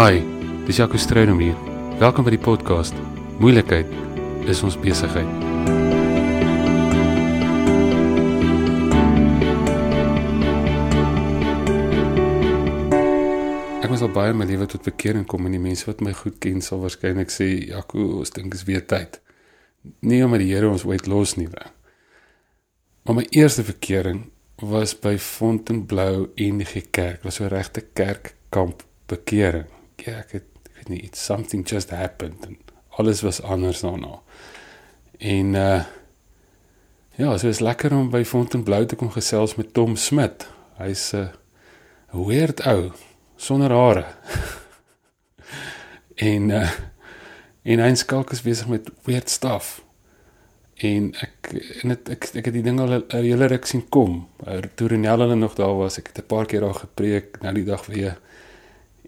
Hi, 0.00 0.22
dis 0.64 0.78
Jaco 0.80 0.96
Strydom 0.96 1.40
hier. 1.42 1.56
Welkom 2.00 2.24
by 2.24 2.32
die 2.32 2.40
podcast. 2.40 2.96
Moeilikheid 3.36 3.90
is 4.48 4.62
ons 4.64 4.78
besigheid. 4.80 5.28
Ek 13.84 13.92
was 13.92 14.00
al 14.00 14.08
baie 14.14 14.32
in 14.32 14.40
my 14.40 14.48
lewe 14.48 14.64
tot 14.72 14.88
bekering 14.88 15.28
kom 15.28 15.44
en 15.44 15.58
die 15.58 15.60
mense 15.60 15.84
wat 15.90 16.00
my 16.00 16.16
goed 16.16 16.40
ken 16.40 16.64
sal 16.64 16.80
waarskynlik 16.80 17.28
sê 17.34 17.50
Jaco, 17.68 18.22
ons 18.22 18.32
dink 18.32 18.56
is 18.56 18.64
weer 18.64 18.86
tyd. 18.88 19.20
Nie 20.00 20.24
omdat 20.24 20.46
die 20.46 20.52
Here 20.54 20.72
ons 20.72 20.88
ooit 20.88 21.10
los 21.12 21.36
nie. 21.36 21.50
Maar 23.04 23.20
my 23.20 23.26
eerste 23.36 23.68
bekering 23.68 24.30
was 24.60 24.94
by 24.98 25.18
Fontainebleau 25.18 26.30
Enige 26.34 26.80
Kerk. 26.90 27.22
Was 27.22 27.34
so 27.34 27.46
regte 27.46 27.80
kerkkamp 27.92 28.82
bekering. 29.06 29.66
Ja, 29.96 30.20
ek 30.20 30.36
het 30.38 30.46
ek 30.70 30.76
weet 30.76 30.88
nie, 30.88 31.00
it's 31.04 31.20
something 31.24 31.64
just 31.66 31.90
happened 31.92 32.46
en 32.46 32.56
alles 32.96 33.20
was 33.22 33.42
anders 33.42 33.80
daarna. 33.84 34.20
En 35.18 35.54
uh 35.54 35.82
ja, 37.20 37.36
so 37.36 37.48
is 37.48 37.60
lekker 37.60 37.92
om 37.92 38.08
by 38.10 38.22
Fontainebleau 38.24 38.86
te 38.88 38.96
kom 38.96 39.10
gesels 39.12 39.54
met 39.58 39.74
Tom 39.76 39.96
Smit. 39.96 40.46
Hy's 40.78 41.10
'n 41.12 41.28
uh, 41.28 42.26
weird 42.26 42.64
ou 42.66 42.92
sonder 43.36 43.70
hare. 43.70 44.06
en 46.32 46.50
uh 46.50 46.70
en 47.62 47.78
hy 47.78 47.94
skalk 47.94 48.32
is 48.32 48.42
besig 48.42 48.68
met 48.68 48.88
weird 49.04 49.28
stuff. 49.28 49.82
En 50.80 51.10
ek 51.20 51.50
en 51.82 51.92
dit 51.92 52.10
ek 52.14 52.30
ek 52.40 52.46
het 52.48 52.54
die 52.56 52.64
ding 52.64 52.80
al 52.80 52.94
'n 53.00 53.22
hele 53.24 53.46
ruk 53.52 53.66
sien 53.66 53.88
kom. 53.88 54.28
Toe 54.74 54.88
Renelle 54.88 55.26
hulle 55.26 55.36
nog 55.36 55.54
daar 55.54 55.76
was, 55.76 55.98
ek 55.98 56.06
het 56.06 56.18
'n 56.18 56.26
paar 56.26 56.46
keer 56.46 56.60
daar 56.60 56.74
gepreek, 56.74 57.40
nou 57.42 57.54
die 57.54 57.64
dag 57.64 57.86
weer. 57.86 58.18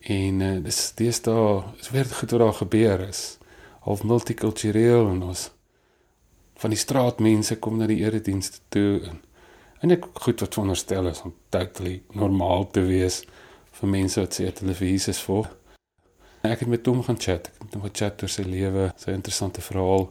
En 0.02 0.40
uh, 0.40 0.62
dis 0.64 0.92
dis 0.94 1.22
daar 1.22 1.64
is 1.80 1.90
weer 1.90 2.04
goed 2.04 2.30
wat 2.30 2.40
daar 2.40 2.52
gebeur 2.52 3.08
is. 3.08 3.38
Half 3.80 4.02
multikultureel 4.02 5.08
en 5.08 5.22
ons 5.22 5.50
van 6.54 6.70
die 6.70 6.78
straatmense 6.78 7.56
kom 7.56 7.78
na 7.78 7.86
die 7.86 8.04
eredienste 8.04 8.58
toe 8.68 9.00
en 9.08 9.20
en 9.82 9.90
ek 9.90 10.04
goed 10.24 10.40
wat 10.40 10.54
veronderstel 10.54 11.08
is 11.10 11.22
om 11.26 11.34
totally 11.50 12.02
normaal 12.14 12.68
te 12.70 12.84
wees 12.86 13.22
vir 13.80 13.88
mense 13.88 14.20
wat 14.20 14.36
sê 14.38 14.46
hulle 14.60 14.76
vir 14.78 14.88
Jesus 14.88 15.22
volg. 15.26 15.48
Ek 16.46 16.62
het 16.62 16.70
met 16.70 16.86
hom 16.86 17.02
gaan 17.02 17.18
chat, 17.18 17.48
ek 17.54 17.64
het 17.64 17.74
hom 17.74 17.82
gechat 17.88 18.22
oor 18.22 18.30
sy 18.30 18.44
lewe, 18.46 18.90
sy 18.98 19.14
interessante 19.14 19.62
verhaal. 19.64 20.06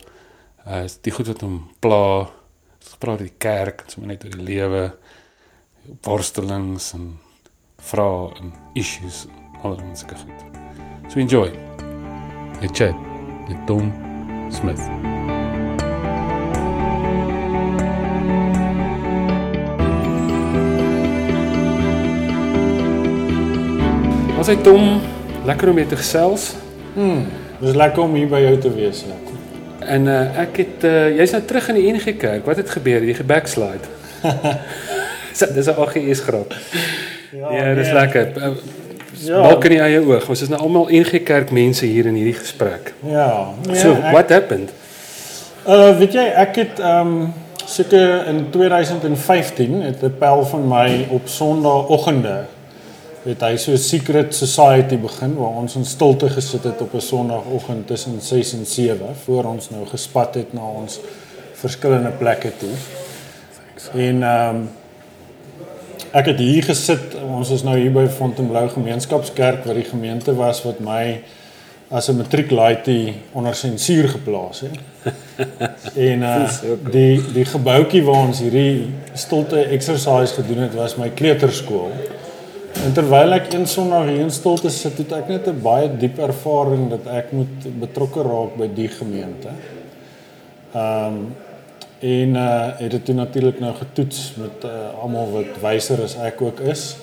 Uh 0.61 0.85
die 1.01 1.11
goed 1.11 1.25
wat 1.27 1.41
hom 1.41 1.55
pla, 1.81 2.29
gepraat 2.85 3.17
oor 3.17 3.25
die 3.25 3.37
kerk, 3.41 3.81
sommer 3.89 4.11
net 4.11 4.25
oor 4.25 4.35
die 4.35 4.43
lewe, 4.45 4.83
worstelings 6.05 6.91
en 6.93 7.07
vrae 7.81 8.27
en 8.37 8.51
issues, 8.77 9.23
allerlei 9.63 9.95
sulke 9.97 10.19
goed. 10.21 10.45
So 11.09 11.19
enjoy. 11.19 11.49
'n 12.61 12.69
Chat 12.77 12.93
met 13.47 13.57
Tom 13.65 13.89
Smith. 14.53 14.85
Ons 24.37 24.47
het 24.47 24.63
Tom 24.63 25.01
lekker 25.45 25.69
om 25.69 25.75
mee 25.75 25.85
te 25.85 25.97
gesels. 25.97 26.53
Hmm, 26.93 27.25
dis 27.59 27.73
lekker 27.73 28.03
om 28.03 28.13
hier 28.13 28.29
by 28.29 28.45
jou 28.45 28.57
te 28.57 28.73
wees, 28.73 29.05
ja. 29.09 29.40
En 29.85 30.05
uh, 30.05 30.39
ek 30.39 30.57
het 30.57 30.83
uh, 30.83 31.17
jy's 31.17 31.31
nou 31.31 31.41
terug 31.45 31.67
in 31.73 31.79
die 31.79 31.93
NG 31.93 32.17
Kerk. 32.17 32.45
Wat 32.45 32.61
het 32.61 32.69
gebeur? 32.69 33.03
Jy 33.03 33.13
gebackslide. 33.13 33.89
dis 35.55 35.67
'n 35.67 35.77
AGS 35.77 36.21
grap. 36.27 36.53
Ja, 37.31 37.51
ja 37.51 37.73
dis 37.73 37.89
nee. 37.89 37.93
lekker. 37.93 38.31
Uh, 38.37 38.51
ja. 39.11 39.41
Maak 39.41 39.63
in 39.63 39.75
die 39.75 39.81
eie 39.81 40.01
oog. 40.05 40.29
Ons 40.29 40.41
is 40.41 40.49
nou 40.49 40.61
almal 40.61 40.89
NG 40.89 41.23
Kerk 41.23 41.51
mense 41.51 41.85
hier 41.85 42.05
in 42.05 42.17
hierdie 42.19 42.37
gesprek. 42.37 42.93
Ja. 43.05 43.53
Nee, 43.67 43.79
so, 43.79 43.93
ek, 43.93 44.11
what 44.11 44.29
happened? 44.29 44.73
Uh 45.67 45.91
weet 45.97 46.13
jy, 46.17 46.25
ek 46.41 46.55
het 46.55 46.79
ehm 46.81 47.07
um, 47.07 47.33
seker 47.71 48.25
in 48.27 48.49
2015 48.51 49.81
het 49.81 50.01
'n 50.03 50.15
pel 50.19 50.43
van 50.45 50.67
my 50.67 51.05
op 51.09 51.27
Sondagoggende 51.29 52.45
het 53.23 53.41
hy 53.41 53.55
so 53.57 53.71
'n 53.71 53.77
secret 53.77 54.35
society 54.35 54.97
begin 54.97 55.35
waar 55.35 55.57
ons 55.61 55.75
in 55.75 55.85
stilte 55.85 56.29
gesit 56.29 56.63
het 56.63 56.81
op 56.81 56.93
'n 56.93 56.99
Sondagoggend 56.99 57.87
tussen 57.87 58.21
6 58.21 58.53
en 58.53 58.65
7 58.65 59.15
voor 59.25 59.43
ons 59.43 59.69
nou 59.69 59.85
gespat 59.85 60.35
het 60.35 60.53
na 60.53 60.61
ons 60.61 60.99
verskillende 61.53 62.09
plekke 62.09 62.51
toe. 62.57 62.75
En 63.93 64.23
ehm 64.23 64.55
um, 64.55 64.69
ek 66.11 66.25
het 66.25 66.39
hier 66.39 66.63
gesit. 66.63 67.15
Ons 67.23 67.49
is 67.49 67.63
nou 67.63 67.77
hier 67.79 67.91
by 67.91 68.07
Fontainebleau 68.07 68.69
Gemeenskapskerk 68.69 69.65
waar 69.65 69.77
die 69.79 69.87
gemeente 69.87 70.35
was 70.35 70.63
wat 70.63 70.79
my 70.79 71.21
as 71.89 72.07
'n 72.09 72.17
matrieklaaitie 72.17 73.13
onder 73.31 73.55
sensuur 73.55 74.09
geplaas 74.09 74.59
het. 74.59 74.79
en 76.09 76.21
uh 76.21 76.49
die 76.91 77.31
die 77.33 77.45
gebouetjie 77.45 78.03
waar 78.03 78.27
ons 78.27 78.39
hierdie 78.39 78.89
stilte 79.13 79.63
exercise 79.63 80.33
gedoen 80.33 80.57
het 80.57 80.73
was 80.73 80.95
my 80.95 81.09
kleuterskool. 81.09 81.91
En 82.79 82.93
terwyl 82.95 83.35
ek 83.35 83.51
een 83.53 83.67
Sondag 83.67 84.07
hier 84.07 84.23
in 84.23 84.31
stilte 84.33 84.71
sit, 84.73 84.97
het 85.03 85.11
ek 85.13 85.27
net 85.29 85.47
'n 85.47 85.61
baie 85.61 85.89
diep 85.97 86.19
ervaring 86.19 86.89
dat 86.89 87.05
ek 87.07 87.31
moet 87.31 87.67
betrokke 87.79 88.23
raak 88.23 88.55
by 88.57 88.67
die 88.67 88.87
gemeente. 88.87 89.51
Ehm 90.73 91.05
um, 91.05 91.35
en 92.01 92.35
uh 92.35 92.79
het 92.79 92.91
dit 92.91 93.15
natuurlik 93.15 93.59
nou 93.59 93.73
getoets 93.77 94.33
met 94.37 94.63
uh, 94.65 95.01
almal 95.03 95.31
wat 95.31 95.59
wyser 95.61 96.01
as 96.01 96.15
ek 96.17 96.41
ook 96.41 96.59
is. 96.59 96.95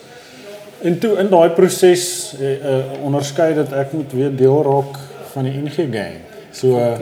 En 0.83 0.99
toe 0.99 1.19
in 1.19 1.29
daai 1.31 1.51
proses 1.51 2.35
uh, 2.41 2.51
uh 2.51 3.05
onderskei 3.05 3.55
dat 3.55 3.73
ek 3.73 3.93
moet 3.93 4.13
weer 4.13 4.37
deel 4.37 4.63
raak 4.63 4.99
van 5.33 5.45
die 5.45 5.55
NG 5.55 5.87
gang. 5.93 6.19
So 6.51 6.79
uh, 6.79 6.99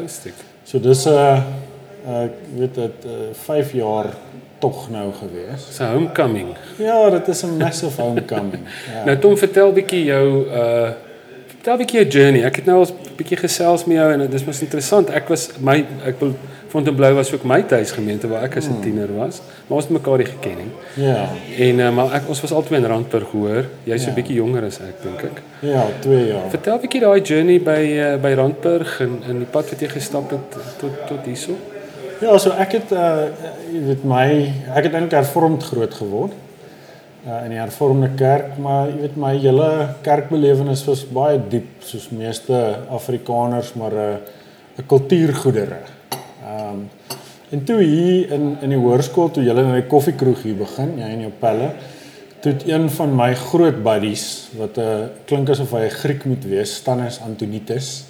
so 0.65 0.79
dis 0.79 1.07
'n 1.07 1.13
uh, 1.13 1.43
ek 2.07 2.37
uh, 2.37 2.59
weet 2.59 2.75
dit 2.75 3.05
uh, 3.07 3.33
5 3.33 3.73
jaar 3.73 4.13
tog 4.59 4.91
nou 4.91 5.13
gewees. 5.13 5.67
Dis 5.67 5.79
'n 5.79 5.93
homecoming. 5.93 6.57
Ja, 6.77 7.11
dit 7.11 7.29
is 7.29 7.43
'n 7.43 7.57
massive 7.57 8.01
homecoming. 8.03 8.63
Ja. 8.95 9.05
Nou 9.05 9.19
Tom, 9.19 9.39
vertel 9.39 9.73
bietjie 9.73 10.05
jou 10.05 10.47
uh 10.49 10.91
vertel 11.47 11.77
bietjie 11.77 12.01
jou 12.01 12.11
journey. 12.11 12.45
Ek 12.45 12.57
het 12.57 12.65
nou 12.65 12.79
al 12.79 12.87
'n 12.87 13.17
bietjie 13.17 13.37
gesels 13.37 13.85
met 13.85 13.97
jou 13.97 14.13
en 14.13 14.19
dit 14.19 14.35
is 14.35 14.45
mos 14.45 14.61
interessant. 14.61 15.11
Ek 15.11 15.29
was 15.29 15.51
my 15.59 15.85
ek 16.05 16.21
wil 16.21 16.35
Fontainebleau 16.69 17.15
was 17.15 17.33
ook 17.33 17.45
my 17.45 17.63
tuisgemeente 17.63 18.29
waar 18.29 18.43
ek 18.43 18.57
as 18.57 18.67
'n 18.67 18.71
hmm. 18.71 18.83
tiener 18.83 19.17
was. 19.17 19.41
Maar 19.67 19.77
ons 19.77 19.85
het 19.85 19.93
mekaar 19.93 20.17
nie 20.19 20.27
geken 20.27 20.57
nie. 20.57 21.05
Ja. 21.07 21.29
En 21.59 21.79
uh, 21.79 21.91
maar 21.95 22.13
ek 22.13 22.29
ons 22.29 22.41
was 22.41 22.53
albei 22.53 22.81
in 22.81 22.87
Randburg 22.87 23.31
hoor. 23.31 23.65
Jy's 23.85 24.05
ja. 24.05 24.11
'n 24.11 24.15
bietjie 24.15 24.35
jonger 24.35 24.65
as 24.65 24.79
ek 24.79 25.03
dink 25.03 25.23
ek. 25.23 25.43
Ja, 25.61 25.87
2 26.01 26.27
jaar. 26.27 26.51
Vertel 26.51 26.79
bietjie 26.79 27.01
daai 27.01 27.21
journey 27.21 27.61
by 27.61 27.83
uh, 27.99 28.17
by 28.21 28.33
Randburg 28.35 29.01
en 29.01 29.23
in 29.29 29.39
die 29.39 29.51
pad 29.51 29.71
wat 29.71 29.81
jy 29.81 29.89
gestap 29.89 30.31
het 30.31 30.59
tot 30.79 30.93
tot 31.09 31.25
hierso. 31.25 31.55
Ja, 32.17 32.33
so 32.41 32.55
ek 32.57 32.79
het 32.79 32.93
uh 32.97 33.29
jy 33.69 33.81
weet 33.91 34.05
my 34.09 34.25
ek 34.73 34.87
het 34.87 34.95
eintlik 34.95 35.19
hervormd 35.19 35.67
groot 35.69 35.93
geword. 35.99 36.33
Uh 37.27 37.43
in 37.45 37.53
die 37.53 37.61
hervormde 37.61 38.09
kerk, 38.17 38.55
maar 38.63 38.89
jy 38.89 39.03
weet 39.03 39.19
my 39.21 39.33
hele 39.35 39.67
kerkbelewenis 40.07 40.87
was 40.89 41.03
baie 41.05 41.37
diep 41.53 41.85
soos 41.85 42.07
meeste 42.17 42.57
Afrikaners, 42.89 43.75
maar 43.77 43.93
'n 43.93 44.17
uh, 44.17 44.81
'n 44.81 44.87
kultuurgoedere. 44.87 45.83
Ehm 46.47 46.73
um, 46.73 46.89
en 47.51 47.65
toe 47.65 47.83
hier 47.83 48.33
in 48.33 48.57
in 48.63 48.73
die 48.73 48.81
hoërskool 48.81 49.31
toe 49.31 49.45
julle 49.45 49.63
na 49.63 49.75
die 49.75 49.87
koffiekroeg 49.93 50.43
hier 50.43 50.57
begin, 50.57 50.97
jy 50.97 51.13
en 51.13 51.21
jou 51.21 51.33
pelle, 51.41 51.71
toe 52.41 52.53
het 52.53 52.69
een 52.69 52.91
van 52.91 53.17
my 53.17 53.35
groot 53.35 53.83
buddies 53.83 54.49
wat 54.57 54.79
'n 54.79 54.81
uh, 54.81 55.07
klink 55.27 55.51
asof 55.51 55.71
hy 55.71 55.85
'n 55.85 55.99
Griek 56.01 56.25
moet 56.25 56.45
wees, 56.45 56.77
Stannis 56.77 57.21
Antonitis. 57.21 58.05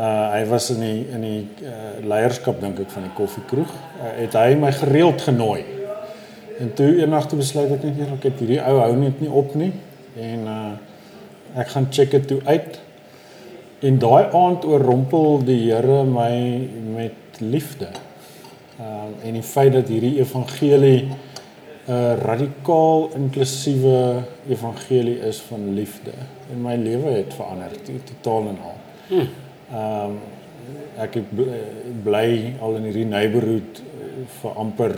Uh 0.00 0.30
hy 0.32 0.44
was 0.48 0.70
in 0.72 0.80
die 0.80 1.00
in 1.12 1.24
die 1.26 1.66
uh, 1.68 1.98
leierskap 2.08 2.60
dink 2.62 2.78
ek 2.80 2.92
van 2.94 3.04
die 3.04 3.12
koffiekroeg. 3.18 3.72
Uh, 4.00 4.12
het 4.22 4.36
hy 4.38 4.54
my 4.56 4.70
gereeld 4.72 5.20
genooi. 5.26 5.64
En 6.60 6.70
toe 6.78 6.94
eendag 7.02 7.26
toe 7.28 7.40
besluit 7.40 7.72
ek 7.74 7.84
net 7.84 7.98
hier 7.98 8.14
ek 8.14 8.24
het 8.30 8.40
hierdie 8.40 8.62
ou 8.64 8.78
hou 8.80 8.94
net 8.96 9.20
nie 9.20 9.28
op 9.28 9.52
nie 9.60 9.74
en 10.16 10.46
uh 10.48 10.70
ek 11.60 11.72
gaan 11.72 11.88
check 11.90 12.12
dit 12.14 12.28
toe 12.30 12.38
uit. 12.46 12.78
En 13.82 13.96
daai 13.98 14.30
aand 14.38 14.64
oorrompel 14.64 15.40
die 15.44 15.58
Here 15.66 16.04
my 16.06 16.32
met 16.94 17.42
liefde. 17.42 17.90
Uh 18.80 19.10
en 19.26 19.36
die 19.36 19.44
feit 19.44 19.74
dat 19.76 19.92
hierdie 19.92 20.16
evangelie 20.22 21.10
'n 21.10 21.92
uh, 21.92 22.14
radikaal 22.22 23.10
inklusiewe 23.20 24.22
evangelie 24.48 25.18
is 25.28 25.44
van 25.50 25.74
liefde 25.74 26.16
en 26.52 26.62
my 26.62 26.76
lewe 26.76 27.18
het 27.20 27.34
verander 27.34 27.72
totaal 27.84 28.52
en 28.54 28.58
al. 28.70 28.76
Hmm. 29.08 29.28
Ehm 29.70 30.10
um, 30.10 30.20
ek 31.00 31.14
het 31.16 31.30
bly 32.04 32.54
al 32.60 32.74
in 32.76 32.84
hierdie 32.90 33.06
neighborhood 33.08 33.78
eh, 33.80 34.08
vir 34.40 34.56
amper 34.60 34.92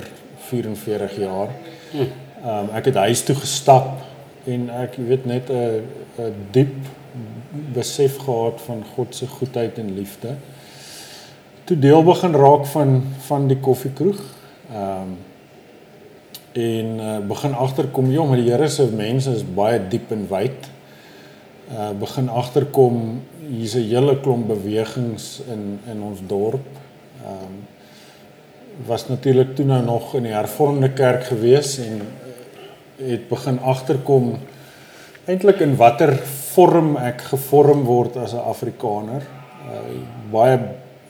44 0.48 1.16
jaar. 1.20 1.52
Ehm 1.92 2.48
um, 2.48 2.70
ek 2.76 2.88
het 2.90 2.98
huis 3.04 3.22
toe 3.24 3.36
gestap 3.36 4.00
en 4.48 4.70
ek 4.82 4.96
weet 4.96 5.26
net 5.28 5.50
'n 5.50 5.84
'n 6.18 6.46
diep 6.56 6.74
besef 7.74 8.16
gehad 8.24 8.60
van 8.64 8.82
God 8.94 9.14
se 9.14 9.26
goedheid 9.26 9.78
en 9.78 9.94
liefde. 9.94 10.34
Toe 11.64 11.78
deel 11.78 12.02
begin 12.04 12.34
raak 12.34 12.66
van 12.66 13.02
van 13.28 13.46
die 13.48 13.60
koffiekroeg. 13.60 14.20
Ehm 14.72 15.02
um, 15.02 15.18
en 16.52 16.88
uh, 17.00 17.18
begin 17.26 17.54
agterkom 17.54 18.10
jong, 18.10 18.28
maar 18.28 18.36
die 18.36 18.50
Here 18.50 18.68
se 18.68 18.84
mense 18.92 19.30
is 19.30 19.44
baie 19.54 19.80
diep 19.88 20.10
en 20.12 20.26
wyd. 20.28 20.70
Uh 21.72 21.90
begin 21.96 22.28
agterkom 22.28 23.22
hier's 23.52 23.74
'n 23.76 23.88
hele 23.88 24.16
klomp 24.20 24.48
bewegings 24.48 25.42
in 25.52 25.78
in 25.90 26.02
ons 26.02 26.20
dorp. 26.26 26.66
Ehm 27.24 27.44
um, 27.44 27.60
was 28.86 29.08
natuurlik 29.08 29.54
toe 29.54 29.64
nou 29.64 29.82
nog 29.84 30.14
in 30.14 30.22
die 30.22 30.32
hervormde 30.32 30.88
kerk 30.92 31.24
gewees 31.24 31.78
en 31.78 32.00
het 32.96 33.28
begin 33.28 33.58
agterkom 33.60 34.38
eintlik 35.24 35.60
in 35.60 35.76
watter 35.76 36.16
vorm 36.54 36.96
ek 36.96 37.20
gevorm 37.20 37.84
word 37.84 38.16
as 38.16 38.32
'n 38.32 38.48
Afrikaner. 38.52 39.22
Uh, 39.22 40.00
baie 40.30 40.58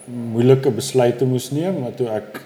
moeilike 0.07 0.71
besluite 0.71 1.25
moes 1.25 1.51
neem, 1.51 1.81
maar 1.81 1.95
toe 1.95 2.09
ek 2.09 2.43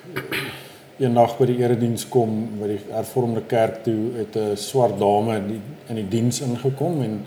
eendag 0.98 1.38
by 1.38 1.46
die 1.46 1.58
erediens 1.60 2.06
kom 2.08 2.58
by 2.60 2.68
die 2.68 2.80
hervormde 2.90 3.42
kerk 3.48 3.82
toe 3.84 4.12
het 4.16 4.36
'n 4.36 4.56
swart 4.56 4.98
dame 4.98 5.36
in 5.36 5.48
die, 5.48 5.60
in 5.88 5.94
die 5.94 6.08
diens 6.08 6.40
ingekom 6.40 7.02
en 7.02 7.24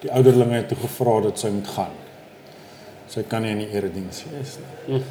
die 0.00 0.12
ouderlinge 0.12 0.54
het 0.54 0.68
toe 0.68 0.78
gevra 0.78 1.20
dat 1.20 1.38
sy 1.38 1.48
moet 1.48 1.68
gaan. 1.68 2.05
Sy 3.08 3.22
kan 3.28 3.42
nie 3.42 3.54
in 3.54 3.62
die 3.64 3.70
erediens 3.70 4.24
wees 4.30 4.56
nie. 4.58 4.98
Hm. 4.98 5.02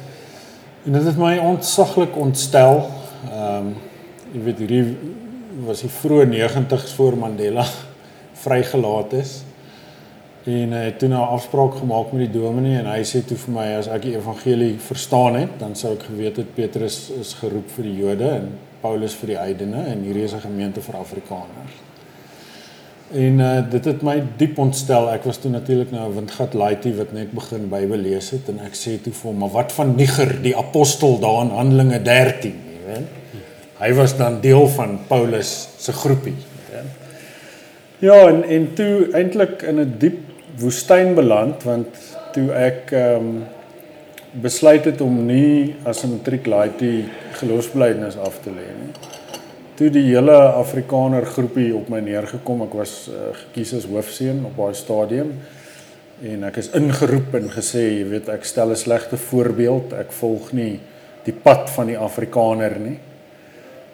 En 0.86 0.92
dit 0.92 1.04
het 1.04 1.18
my 1.18 1.36
ontsaglik 1.38 2.16
ontstel. 2.16 2.86
Ehm 3.30 3.66
um, 3.66 3.74
jy 4.34 4.40
weet 4.42 4.58
hierdie 4.58 4.84
was 5.64 5.80
die 5.80 5.90
vroeë 5.90 6.26
90's 6.28 6.92
voor 6.98 7.14
Mandela 7.16 7.64
vrygelaat 8.44 9.12
is. 9.16 9.36
En 10.46 10.74
hy 10.76 10.82
het 10.84 10.98
toe 10.98 11.08
nou 11.08 11.22
'n 11.22 11.34
afspraak 11.38 11.78
gemaak 11.78 12.12
met 12.12 12.26
die 12.26 12.40
dominee 12.40 12.78
en 12.78 12.86
hy 12.86 13.02
sê 13.02 13.24
toe 13.24 13.36
vir 13.36 13.54
my 13.54 13.66
as 13.78 13.88
ek 13.88 14.02
die 14.02 14.14
evangelie 14.16 14.78
verstaan 14.78 15.34
het, 15.34 15.58
dan 15.58 15.74
sou 15.74 15.92
ek 15.94 16.02
geweet 16.02 16.36
het 16.36 16.54
Petrus 16.54 17.10
is 17.20 17.34
geroep 17.34 17.70
vir 17.76 17.84
die 17.84 17.96
Jode 17.96 18.28
en 18.30 18.52
Paulus 18.80 19.14
vir 19.14 19.26
die 19.26 19.38
heidene 19.38 19.86
en 19.86 20.02
hierdie 20.02 20.24
is 20.24 20.34
'n 20.34 20.40
gemeente 20.40 20.80
vir 20.80 20.96
Afrikaners. 20.96 21.74
En 23.12 23.38
uh, 23.38 23.70
dit 23.70 23.84
het 23.84 24.02
my 24.02 24.22
diep 24.36 24.58
ontstel. 24.58 25.10
Ek 25.10 25.24
was 25.24 25.38
toe 25.38 25.50
natuurlik 25.50 25.90
nou 25.90 26.08
'n 26.10 26.14
windgat 26.14 26.54
laaitie 26.54 26.94
wat 26.94 27.12
net 27.12 27.30
begin 27.32 27.68
Bybel 27.68 27.98
lees 27.98 28.30
het 28.30 28.48
en 28.48 28.58
ek 28.58 28.74
sê 28.74 28.98
toe 29.02 29.12
vir 29.12 29.30
hom, 29.30 29.38
"Maar 29.38 29.50
wat 29.50 29.72
van 29.72 29.94
Niger, 29.94 30.42
die 30.42 30.56
apostel 30.56 31.18
daar 31.18 31.42
in 31.44 31.50
Handelinge 31.50 32.02
13?" 32.02 32.52
Jy 32.52 32.92
weet. 32.92 33.08
Hy 33.78 33.92
was 33.94 34.16
dan 34.16 34.40
deel 34.40 34.68
van 34.68 34.98
Paulus 35.08 35.68
se 35.78 35.92
groepie. 35.92 36.34
Ja, 37.98 38.28
en 38.28 38.44
en 38.44 38.74
toe 38.74 39.08
eintlik 39.12 39.62
in 39.62 39.80
'n 39.80 39.94
diep 39.98 40.18
woestyn 40.58 41.14
beland 41.14 41.62
want 41.62 41.86
toe 42.32 42.52
ek 42.52 42.90
ehm 42.92 43.16
um, 43.16 43.44
besluit 44.30 44.84
het 44.84 45.00
om 45.00 45.26
nie 45.26 45.76
as 45.84 46.02
'n 46.04 46.10
matriek 46.10 46.46
laaitie 46.46 47.04
geloofsbelijdenis 47.32 48.16
af 48.18 48.40
te 48.42 48.50
lê 48.50 48.68
nie. 48.80 48.92
Toe 49.76 49.90
die 49.92 50.06
hele 50.06 50.32
Afrikaner 50.56 51.26
groepie 51.28 51.68
op 51.76 51.90
my 51.92 51.98
neergekom, 52.00 52.62
ek 52.64 52.74
was 52.78 52.92
uh, 53.12 53.26
gekies 53.42 53.74
as 53.76 53.86
hoofseun 53.90 54.38
op 54.48 54.54
daai 54.56 54.76
stadium 54.78 55.34
en 56.24 56.46
ek 56.48 56.62
is 56.62 56.70
ingeroep 56.78 57.34
en 57.36 57.50
gesê, 57.52 57.82
jy 57.98 58.06
weet, 58.08 58.30
ek 58.32 58.48
stel 58.48 58.72
'n 58.72 58.80
slegte 58.80 59.18
voorbeeld, 59.20 59.92
ek 59.92 60.14
volg 60.16 60.54
nie 60.56 60.78
die 61.26 61.34
pad 61.34 61.68
van 61.74 61.90
die 61.92 61.98
Afrikaner 61.98 62.78
nie. 62.80 62.94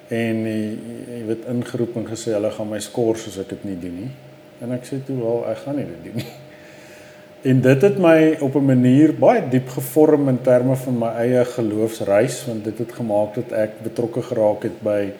En 0.07 0.47
jy 0.47 1.25
weet 1.27 1.49
ingeroep 1.51 1.99
en 1.99 2.07
gesê 2.13 2.37
hulle 2.37 2.53
gaan 2.55 2.71
my 2.71 2.79
skors 2.79 3.27
as 3.33 3.41
ek 3.43 3.51
dit 3.57 3.65
nie 3.73 3.77
doen 3.83 3.99
nie. 4.05 4.13
En 4.63 4.77
ek 4.79 4.87
sê 4.87 5.01
toe 5.03 5.19
wel, 5.19 5.43
ek 5.51 5.65
gaan 5.65 5.77
nie 5.81 5.89
dit 5.89 6.07
doen 6.07 6.23
nie. 6.23 6.31
En 7.43 7.59
dit 7.59 7.83
het 7.83 7.99
my 7.99 8.39
op 8.39 8.55
'n 8.55 8.71
manier 8.71 9.11
baie 9.19 9.43
diep 9.51 9.69
gevorm 9.75 10.29
in 10.29 10.39
terme 10.47 10.77
van 10.77 10.99
my 10.99 11.11
eie 11.27 11.45
geloofsreis 11.45 12.45
want 12.47 12.65
dit 12.65 12.79
het 12.79 12.93
gemaak 12.93 13.35
dat 13.35 13.53
ek 13.53 13.83
betrokke 13.83 14.23
geraak 14.23 14.63
het 14.63 14.79
by 14.79 15.11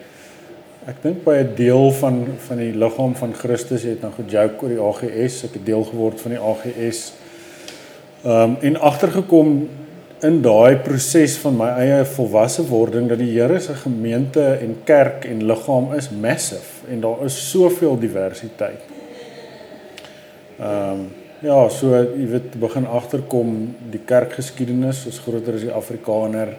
ek 0.87 1.01
dink 1.03 1.23
by 1.23 1.35
'n 1.39 1.55
deel 1.55 1.91
van 1.91 2.25
van 2.47 2.57
die 2.57 2.73
liggaam 2.73 3.15
van 3.15 3.33
Christus 3.33 3.83
het 3.83 4.01
dan 4.01 4.13
gejoke 4.13 4.63
oor 4.63 4.69
die 4.69 4.81
AGS, 4.89 5.43
ek 5.43 5.53
het 5.53 5.65
deel 5.65 5.83
geword 5.83 6.21
van 6.21 6.31
die 6.31 6.39
AGS. 6.39 7.13
Ehm 8.23 8.41
um, 8.41 8.57
en 8.61 8.79
agtergekom 8.79 9.69
in 10.21 10.41
daai 10.41 10.75
proses 10.75 11.37
van 11.37 11.57
my 11.57 11.69
eie 11.79 12.05
volwasse 12.05 12.67
wording 12.67 13.09
dat 13.09 13.17
die 13.17 13.39
Here 13.39 13.59
se 13.59 13.73
gemeente 13.73 14.43
en 14.61 14.77
kerk 14.83 15.25
en 15.25 15.45
liggaam 15.45 15.93
is 15.93 16.09
massive 16.09 16.87
en 16.89 17.01
daar 17.01 17.25
is 17.25 17.49
soveel 17.49 17.99
diversiteit. 17.99 18.81
Ehm 20.59 20.91
um, 20.91 21.11
Ja, 21.43 21.65
so 21.67 21.89
jy 21.91 22.23
weet 22.31 22.53
begin 22.55 22.85
agterkom 22.87 23.49
die 23.91 23.99
kerkgeskiedenis 24.07 25.01
is 25.09 25.17
groter 25.19 25.57
as 25.57 25.65
die 25.65 25.73
Afrikaner. 25.75 26.53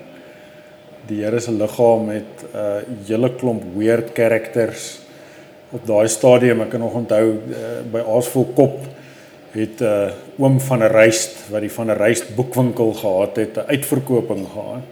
Die 1.04 1.20
Here 1.20 1.36
se 1.40 1.52
liggaam 1.52 2.08
het 2.08 2.44
'n 2.44 2.56
uh, 2.56 3.06
hele 3.06 3.28
klomp 3.36 3.62
weird 3.76 4.14
characters 4.14 4.98
op 5.70 5.86
daai 5.86 6.08
stadium. 6.08 6.60
Ek 6.60 6.70
kan 6.70 6.80
nog 6.80 6.94
onthou 6.94 7.26
uh, 7.28 7.82
by 7.92 8.00
Aasvol 8.00 8.46
Kop 8.56 8.78
het 9.52 9.80
'n 9.80 9.84
uh, 9.84 10.40
oom 10.40 10.60
van 10.60 10.80
'n 10.80 10.88
Ryst 10.88 11.50
wat 11.50 11.60
die 11.60 11.72
van 11.72 11.90
'n 11.90 11.98
Ryst 12.00 12.34
boekwinkel 12.36 12.92
gehad 12.92 13.36
het, 13.36 13.56
'n 13.56 13.68
uitverkoping 13.68 14.46
gehad. 14.48 14.82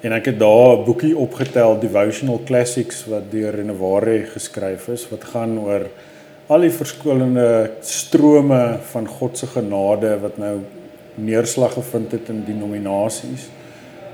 En 0.00 0.12
ek 0.12 0.24
het 0.24 0.38
daar 0.38 0.78
'n 0.78 0.84
boekie 0.84 1.16
opgetel, 1.16 1.78
Devotional 1.78 2.40
Classics 2.44 3.04
wat 3.06 3.30
deur 3.30 3.54
Reneware 3.54 4.24
geskryf 4.24 4.88
is 4.88 5.08
wat 5.08 5.24
gaan 5.24 5.58
oor 5.58 5.86
al 6.46 6.60
die 6.60 6.72
verskillende 6.72 7.70
strome 7.80 8.78
van 8.82 9.06
God 9.06 9.38
se 9.38 9.46
genade 9.46 10.18
wat 10.20 10.38
nou 10.38 10.58
neerslag 11.14 11.72
gevind 11.72 12.12
het 12.12 12.28
in 12.28 12.44
denominasies 12.46 13.50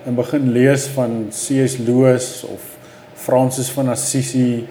en 0.07 0.15
begin 0.15 0.51
lees 0.55 0.87
van 0.95 1.27
C.S. 1.35 1.79
Lewis 1.83 2.45
of 2.47 2.63
Francis 3.15 3.71
van 3.75 3.91
Assisi 3.91 4.67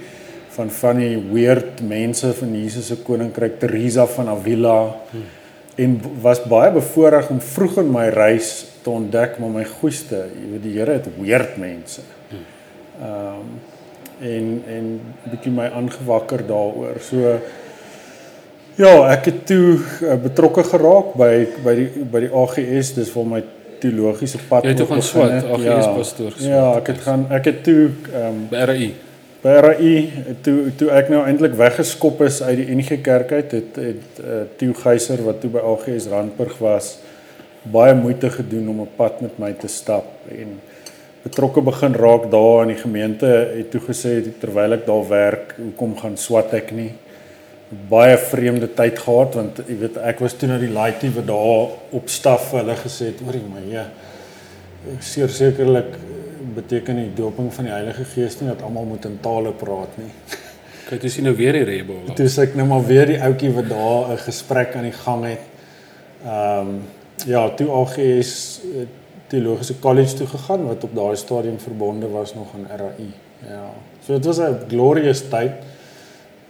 van 0.55 0.69
van 0.71 1.01
die 1.01 1.17
weird 1.19 1.81
mense 1.83 2.31
van 2.37 2.53
Jesus 2.55 2.87
se 2.87 3.01
koninkryk 3.03 3.59
Teresa 3.59 4.05
van 4.07 4.31
Avila 4.31 4.77
hmm. 5.11 5.25
en 5.75 5.97
was 6.23 6.43
baie 6.47 6.71
bevoorreg 6.71 7.29
om 7.29 7.41
vroeg 7.43 7.81
in 7.83 7.91
my 7.91 8.07
reis 8.15 8.51
te 8.85 8.93
ontdek 8.93 9.39
maar 9.41 9.51
my 9.51 9.65
goeie 9.77 10.21
jy 10.23 10.49
weet 10.53 10.63
die 10.63 10.75
Here 10.77 10.99
het 10.99 11.09
weird 11.19 11.57
mense. 11.61 12.05
Ehm 13.01 13.39
um, 13.43 13.55
en 14.19 14.63
en 14.71 14.85
bietjie 15.27 15.51
my 15.51 15.65
aangewakker 15.75 16.45
daaroor. 16.47 17.01
So 17.03 17.33
ja, 18.79 18.91
ek 19.11 19.27
het 19.29 19.41
toe 19.49 19.75
uh, 19.75 20.15
betrokke 20.23 20.63
geraak 20.63 21.13
by 21.19 21.31
by 21.65 21.73
die 21.75 22.05
by 22.11 22.21
die 22.23 22.31
AGS, 22.31 22.93
dis 22.95 23.11
vir 23.11 23.27
my 23.27 23.41
teologiese 23.85 24.41
pad. 24.49 24.67
Jy 24.67 24.73
het 24.73 24.81
toe 24.83 24.87
gaan 24.91 25.03
swat 25.05 25.33
AGS 25.39 25.63
ja, 25.63 25.79
pastoor. 25.95 26.37
Ja, 26.43 26.67
ek 26.81 26.93
het 26.93 27.01
gaan 27.07 27.25
ek 27.39 27.49
het 27.51 27.63
toe 27.63 27.81
ehm 28.11 28.27
um, 28.27 28.45
by 28.51 28.67
RAI. 28.71 28.91
By 29.45 29.55
RAI 29.65 29.95
toe 30.45 30.57
toe 30.79 30.91
ek 30.99 31.09
nou 31.13 31.23
eintlik 31.25 31.57
weggeskop 31.59 32.21
is 32.27 32.41
uit 32.43 32.61
die 32.63 32.69
NG 32.75 33.01
Kerk 33.05 33.31
uit, 33.31 33.57
het 33.59 33.81
het 33.81 34.21
uh, 34.21 34.45
Theo 34.59 34.77
Geyser 34.83 35.23
wat 35.25 35.42
toe 35.44 35.54
by 35.54 35.63
AGS 35.73 36.09
Randburg 36.13 36.57
was 36.63 36.95
baie 37.71 37.95
moeite 37.97 38.30
gedoen 38.30 38.69
om 38.69 38.81
'n 38.81 38.95
pad 38.95 39.21
met 39.21 39.39
my 39.39 39.54
te 39.54 39.68
stap 39.68 40.06
en 40.30 40.59
betrokke 41.23 41.61
begin 41.61 41.94
raak 41.94 42.30
daar 42.31 42.61
in 42.61 42.68
die 42.68 42.81
gemeente 42.81 43.25
het 43.25 43.71
toe 43.71 43.81
gesê 43.81 44.21
terwyl 44.39 44.73
ek 44.73 44.85
daar 44.85 45.07
werk 45.09 45.56
hoekom 45.57 45.97
gaan 45.97 46.18
swat 46.18 46.54
ek 46.54 46.71
nie 46.71 46.92
baie 47.90 48.18
vreemde 48.18 48.68
tyd 48.78 49.00
gehad 49.02 49.38
want 49.40 49.62
jy 49.68 49.78
weet 49.81 49.98
ek 50.12 50.19
was 50.24 50.36
toe 50.38 50.50
na 50.50 50.57
die 50.62 50.72
laaitie 50.72 51.12
wat 51.16 51.28
daar 51.28 51.72
op 52.00 52.10
staf 52.14 52.52
hulle 52.54 52.76
gesê 52.81 53.12
het 53.12 53.24
oor 53.26 53.38
my 53.50 53.64
ja 53.72 53.86
ek 54.94 55.04
seker 55.04 55.34
sekerlik 55.34 55.95
beteken 56.56 57.02
die 57.02 57.14
doping 57.18 57.50
van 57.54 57.66
die 57.66 57.74
Heilige 57.74 58.06
Gees 58.14 58.38
nie 58.42 58.52
dat 58.52 58.62
almal 58.64 58.86
moet 58.86 59.07
in 59.10 59.18
tale 59.22 59.54
praat 59.64 59.98
nie 60.02 60.12
kyk 60.90 61.07
jy 61.07 61.14
sien 61.16 61.26
nou 61.30 61.34
weer 61.38 61.57
die 61.57 61.66
rebel 61.66 62.04
toe 62.18 62.30
sê 62.30 62.45
ek 62.45 62.60
nou 62.60 62.68
maar 62.69 62.86
weer 62.86 63.10
die 63.10 63.22
ouetjie 63.30 63.54
wat 63.56 63.72
daar 63.72 64.14
'n 64.14 64.22
gesprek 64.28 64.76
aan 64.76 64.90
die 64.92 65.00
gang 65.00 65.26
het 65.26 65.50
ehm 66.26 66.69
um, 66.69 66.78
ja 67.26 67.48
toe 67.57 67.72
AGS 67.72 68.62
teologiese 69.28 69.80
college 69.80 70.14
toe 70.14 70.28
gegaan 70.28 70.66
wat 70.68 70.84
op 70.84 70.95
daai 70.95 71.16
stadium 71.16 71.60
verbonde 71.60 72.10
was 72.10 72.34
nog 72.36 72.54
aan 72.56 72.68
RAI. 72.78 73.10
Ja. 73.48 73.69
So 74.06 74.14
dit 74.14 74.26
was 74.26 74.40
'n 74.40 74.66
glorious 74.68 75.22
tyd. 75.30 75.52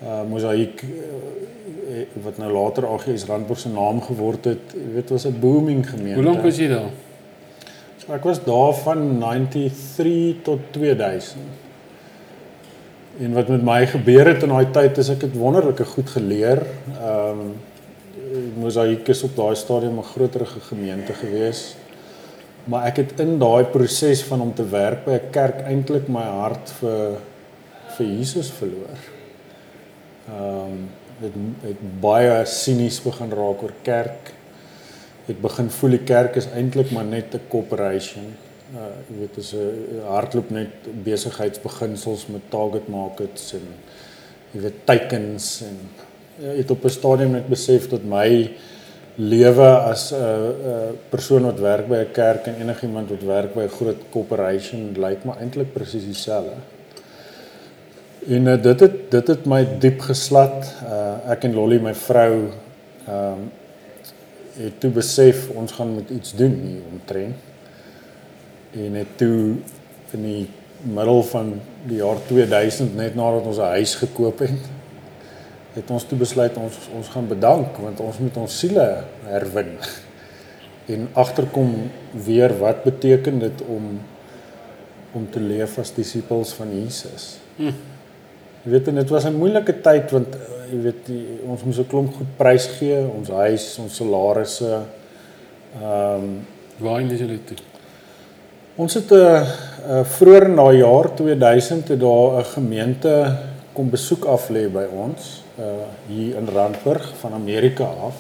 Uh 0.04 0.22
Mosaïek 0.30 0.82
uh, 0.84 2.04
wat 2.24 2.38
nou 2.38 2.52
later 2.52 2.88
AGS 2.88 3.26
Randburg 3.30 3.60
se 3.60 3.70
naam 3.70 4.02
geword 4.02 4.46
het, 4.46 4.74
jy 4.74 4.94
weet 4.94 5.10
was 5.10 5.26
'n 5.28 5.40
booming 5.40 5.90
gemeente. 5.90 6.20
Hoe 6.20 6.24
lank 6.24 6.44
was 6.44 6.58
jy 6.58 6.68
daar? 6.68 6.92
So 7.98 8.14
ek 8.14 8.24
was 8.24 8.44
daar 8.44 8.74
van 8.74 9.20
93 9.20 10.42
tot 10.44 10.60
2000. 10.72 11.40
En 13.20 13.34
wat 13.34 13.48
met 13.48 13.64
my 13.64 13.86
gebeur 13.88 14.28
het 14.28 14.44
in 14.44 14.50
daai 14.50 14.72
tyd 14.72 14.98
is 14.98 15.10
ek 15.10 15.22
het 15.22 15.38
wonderlike 15.38 15.86
goed 15.86 16.10
geleer. 16.10 16.66
Ehm 17.00 17.40
um, 17.40 17.56
Mosaïek 18.60 19.08
is 19.08 19.24
op 19.24 19.36
daai 19.36 19.56
stadium 19.56 19.98
'n 19.98 20.04
groterige 20.04 20.60
gemeente 20.60 21.14
geweest 21.14 21.78
maar 22.66 22.88
ek 22.90 23.02
het 23.04 23.20
in 23.22 23.38
daai 23.42 23.66
proses 23.70 24.24
van 24.26 24.42
om 24.42 24.54
te 24.54 24.66
werk 24.70 25.06
by 25.06 25.18
'n 25.20 25.30
kerk 25.32 25.62
eintlik 25.70 26.08
my 26.08 26.24
hart 26.24 26.70
vir 26.80 27.18
vir 27.98 28.06
Jesus 28.06 28.50
verloor. 28.50 29.15
Ehm 30.26 30.72
um, 30.72 30.90
het 31.20 31.36
het 31.64 31.84
baie 32.02 32.46
sinies 32.46 32.98
begin 33.02 33.30
raak 33.32 33.62
oor 33.64 33.74
kerk. 33.82 34.34
Het 35.26 35.38
begin 35.42 35.70
voel 35.70 35.96
die 35.96 36.04
kerk 36.04 36.36
is 36.36 36.50
eintlik 36.52 36.92
maar 36.92 37.06
net 37.06 37.34
'n 37.34 37.48
corporation. 37.50 38.34
Uh 38.76 38.90
jy 39.10 39.20
weet 39.20 39.38
as 39.38 39.54
'n 39.54 40.02
hardloop 40.08 40.50
net 40.50 40.74
besigheidsbeginsels 41.04 42.28
met 42.28 42.50
target 42.50 42.88
markets 42.88 43.54
en 43.54 43.68
jy 44.52 44.62
weet 44.62 44.86
teikens 44.86 45.62
en 45.62 45.78
uh, 46.42 46.58
het 46.58 46.72
op 46.72 46.84
'n 46.84 46.90
stadium 46.90 47.32
net 47.32 47.48
besef 47.48 47.90
dat 47.90 48.04
my 48.04 48.52
lewe 49.16 49.70
as 49.92 50.12
'n 50.12 50.16
uh, 50.16 50.50
uh, 50.72 50.90
persoon 51.10 51.44
wat 51.44 51.60
werk 51.60 51.88
by 51.88 51.96
'n 51.96 52.12
kerk 52.12 52.46
en 52.48 52.62
enigiemand 52.62 53.10
wat 53.10 53.24
werk 53.24 53.54
by 53.54 53.64
'n 53.64 53.78
groot 53.78 54.02
corporation 54.10 54.96
lyk 54.98 55.24
maar 55.24 55.38
eintlik 55.38 55.74
presies 55.74 56.04
dieselfde. 56.04 56.75
En 58.28 58.46
uh, 58.46 58.62
dit 58.62 58.80
het 58.80 59.12
dit 59.12 59.28
het 59.28 59.46
my 59.46 59.62
diep 59.80 60.02
geslat. 60.02 60.72
Uh 60.84 61.04
ek 61.34 61.46
en 61.48 61.54
Lolly 61.58 61.78
my 61.82 61.94
vrou 61.98 62.32
ehm 63.06 63.14
um, 63.14 63.46
het 64.56 64.78
toe 64.80 64.90
besef 64.96 65.50
ons 65.52 65.72
gaan 65.76 65.90
met 65.98 66.10
iets 66.10 66.34
doen 66.36 66.54
hier 66.64 66.82
omtrent. 66.92 67.36
En 68.72 68.94
het 68.94 69.18
toe 69.18 69.56
in 70.16 70.24
die 70.24 70.48
middel 70.82 71.24
van 71.24 71.54
die 71.88 71.98
jaar 72.00 72.22
2000 72.28 72.96
net 72.96 73.16
nadat 73.16 73.46
ons 73.46 73.58
'n 73.58 73.74
huis 73.78 73.96
gekoop 73.96 74.40
het, 74.40 74.70
het 75.74 75.92
ons 75.92 76.04
toe 76.04 76.18
besluit 76.18 76.58
ons 76.58 76.78
ons 76.96 77.08
gaan 77.08 77.28
bedank 77.28 77.78
want 77.78 78.00
ons 78.00 78.18
moet 78.18 78.38
ons 78.38 78.60
siele 78.60 79.04
herwin. 79.24 79.76
En 80.86 81.10
agterkom 81.14 81.92
weer 82.12 82.58
wat 82.58 82.84
beteken 82.84 83.40
dit 83.40 83.62
om 83.68 84.00
om 85.12 85.30
te 85.30 85.40
leef 85.40 85.78
as 85.78 85.94
disippels 85.94 86.54
van 86.54 86.82
Jesus. 86.82 87.38
Hm. 87.56 87.95
Jy 88.66 88.72
weet 88.72 88.88
dit 88.98 89.10
was 89.14 89.26
'n 89.26 89.38
moeilike 89.38 89.82
tyd 89.82 90.12
want 90.12 90.36
jy 90.72 90.80
weet 90.82 91.06
die, 91.06 91.26
ons 91.46 91.64
moes 91.64 91.80
'n 91.80 91.88
klomp 91.88 92.16
goed 92.18 92.32
prys 92.38 92.66
gee, 92.80 92.98
ons 92.98 93.30
huis, 93.30 93.78
ons 93.80 93.96
salarisse. 93.96 94.82
Ehm 95.82 96.24
um, 96.24 96.46
waarheen 96.80 97.12
is 97.12 97.20
julle 97.20 97.40
toe? 97.46 97.58
Ons 98.76 98.94
het 98.94 99.12
'n 99.12 99.16
uh, 99.16 99.42
uh, 99.90 100.04
vroeër 100.04 100.50
na 100.50 100.72
jaar 100.72 101.14
2000 101.16 101.88
het 101.88 102.00
daar 102.00 102.40
'n 102.40 102.44
gemeente 102.56 103.38
kom 103.74 103.90
besoek 103.90 104.26
af 104.26 104.50
lê 104.50 104.68
by 104.72 104.86
ons 104.92 105.44
uh 105.60 105.86
hier 106.08 106.36
in 106.36 106.48
Randburg 106.48 107.14
van 107.20 107.34
Amerika 107.34 107.84
af. 107.84 108.16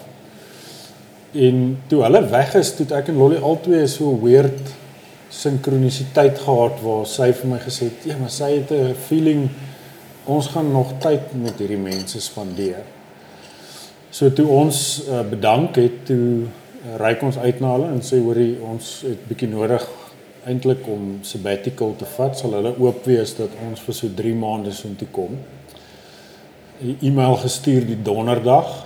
En 1.32 1.78
toe 1.88 2.04
hulle 2.04 2.30
weg 2.30 2.56
is, 2.56 2.75
toe 2.75 2.86
ek 2.96 3.08
en 3.08 3.18
Lolly 3.18 3.38
albei 3.42 3.88
so 3.88 4.20
weird 4.22 4.62
sinkronisiteit 5.30 6.40
gehad 6.40 6.80
waar 6.82 7.06
sy 7.06 7.34
vir 7.34 7.50
my 7.50 7.60
gesê 7.60 7.90
het, 7.90 8.06
"Ja, 8.06 8.16
maar 8.18 8.30
sy 8.30 8.52
het 8.52 8.72
'n 8.72 8.94
feeling 8.94 9.50
ons 10.25 10.48
gaan 10.48 10.72
nog 10.72 10.96
tyd 11.00 11.34
met 11.38 11.60
hierdie 11.62 11.79
mense 11.79 12.22
spandeer. 12.22 12.86
So 14.10 14.32
toe 14.34 14.48
ons 14.48 14.79
uh, 15.10 15.22
bedank 15.29 15.77
het, 15.77 16.05
toe 16.10 16.46
uh, 16.46 16.96
reik 17.01 17.22
ons 17.25 17.38
uit 17.38 17.60
na 17.62 17.74
hulle 17.75 17.91
en 17.94 18.01
sê 18.05 18.22
hoorie 18.24 18.55
ons 18.63 18.91
het 19.05 19.27
bietjie 19.29 19.51
nodig 19.51 19.86
eintlik 20.46 20.86
om 20.89 21.20
sabbatical 21.25 21.96
te 22.00 22.08
vat, 22.15 22.38
sal 22.38 22.55
hulle 22.58 22.75
oop 22.82 23.05
wees 23.10 23.34
dat 23.38 23.53
ons 23.65 23.82
vir 23.82 23.98
so 23.98 24.17
3 24.17 24.34
maande 24.38 24.74
so 24.74 24.89
toe 24.98 25.10
kom. 25.13 25.38
'n 26.82 26.98
E-mail 27.01 27.38
gestuur 27.41 27.86
die 27.88 28.01
donderdag. 28.01 28.86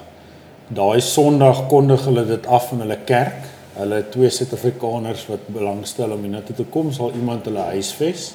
Daai 0.69 1.01
Sondag 1.01 1.65
kondig 1.67 2.03
hulle 2.05 2.25
dit 2.25 2.45
af 2.45 2.71
in 2.71 2.83
hulle 2.85 2.99
kerk. 3.05 3.47
Hulle 3.79 4.03
twee 4.11 4.29
Suid-Afrikaners 4.29 5.25
wat 5.31 5.47
belangstel 5.47 6.11
om 6.11 6.21
hiernatoe 6.21 6.55
te 6.55 6.65
kom, 6.69 6.91
sal 6.93 7.11
iemand 7.15 7.45
hulle 7.49 7.65
huisves 7.73 8.33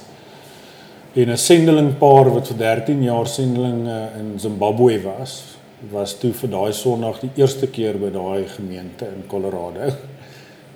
en 1.14 1.30
'n 1.30 1.36
sendelingpaar 1.36 2.32
wat 2.34 2.48
vir 2.48 2.56
13 2.56 3.02
jaar 3.02 3.26
sendeling 3.26 3.86
in 4.18 4.34
Zimbabwe 4.38 5.00
was, 5.02 5.44
was 5.90 6.18
toe 6.18 6.32
vir 6.32 6.50
daai 6.50 6.72
Sondag 6.72 7.20
die 7.20 7.30
eerste 7.36 7.66
keer 7.66 7.98
by 7.98 8.10
daai 8.10 8.44
gemeente 8.48 9.06
in 9.06 9.26
Colorado. 9.26 9.92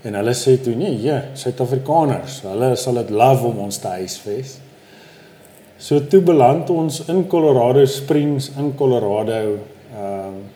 En 0.04 0.14
hulle 0.14 0.34
sê 0.34 0.56
toe 0.62 0.74
nee, 0.74 0.94
ja, 1.02 1.22
Suid-Afrikaners, 1.34 2.42
hulle 2.42 2.76
sal 2.76 2.94
dit 2.94 3.10
love 3.10 3.46
om 3.46 3.58
ons 3.58 3.78
te 3.78 3.88
huisves. 3.88 4.58
So 5.78 6.06
toe 6.06 6.20
beland 6.20 6.70
ons 6.70 7.00
in 7.08 7.26
Colorado 7.26 7.84
Springs 7.86 8.52
in 8.58 8.74
Colorado. 8.76 9.58
Ehm 9.94 10.38
uh, 10.38 10.54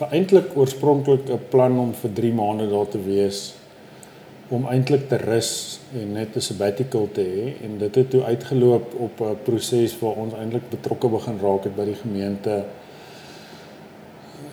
vir 0.00 0.14
eintlik 0.16 0.54
oorspronklik 0.56 1.28
'n 1.28 1.40
plan 1.50 1.78
om 1.78 1.90
vir 1.92 2.10
3 2.14 2.32
maande 2.32 2.68
daar 2.70 2.88
te 2.88 2.98
wees 3.04 3.52
om 4.50 4.66
eintlik 4.66 5.06
te 5.08 5.16
rus 5.16 5.78
en 5.94 6.12
net 6.12 6.36
'n 6.36 6.40
sabbatical 6.40 7.08
te 7.12 7.22
hê 7.22 7.64
en 7.64 7.78
dit 7.78 7.94
het 7.94 8.10
toe 8.10 8.22
uitgeloop 8.22 8.94
op 8.94 9.20
'n 9.20 9.38
proses 9.44 9.98
waar 9.98 10.16
ons 10.24 10.34
eintlik 10.34 10.70
betrokke 10.70 11.08
begin 11.08 11.38
raak 11.42 11.64
het 11.64 11.76
by 11.76 11.84
die 11.84 12.00
gemeente. 12.02 12.64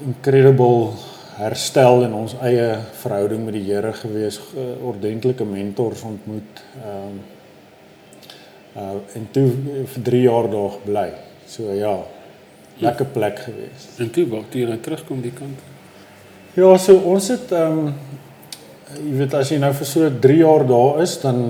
Incredible 0.05 0.91
herstel 1.37 2.03
in 2.03 2.13
ons 2.13 2.35
eie 2.41 2.77
verhouding 2.91 3.45
met 3.45 3.53
die 3.53 3.63
Here 3.63 3.93
gewees. 3.93 4.39
Ordentlike 4.81 5.45
mentors 5.45 6.01
ontmoet 6.01 6.63
ehm 6.83 7.07
um, 7.07 7.19
uh 8.77 9.15
en 9.17 9.27
toe 9.31 9.49
vir 9.85 10.03
3 10.03 10.21
jaar 10.21 10.49
daar 10.49 10.69
gebly. 10.69 11.11
So 11.47 11.73
ja 11.73 11.97
lekker 12.77 13.05
plek 13.05 13.39
gewees. 13.39 13.87
En 13.97 14.11
toe 14.11 14.27
waar 14.27 14.43
jy 14.51 14.65
nou 14.65 14.79
terugkom 14.79 15.21
die 15.21 15.33
kant? 15.33 15.59
Ja 16.53 16.77
so 16.77 16.97
ons 16.97 17.27
het 17.27 17.51
ehm 17.51 17.87
um, 17.87 17.93
jy 18.97 19.13
weet 19.19 19.33
as 19.37 19.51
jy 19.51 19.59
nou 19.61 19.71
vir 19.77 19.87
so 19.87 20.09
3 20.09 20.37
jaar 20.39 20.63
daar 20.67 21.01
is 21.03 21.15
dan 21.21 21.41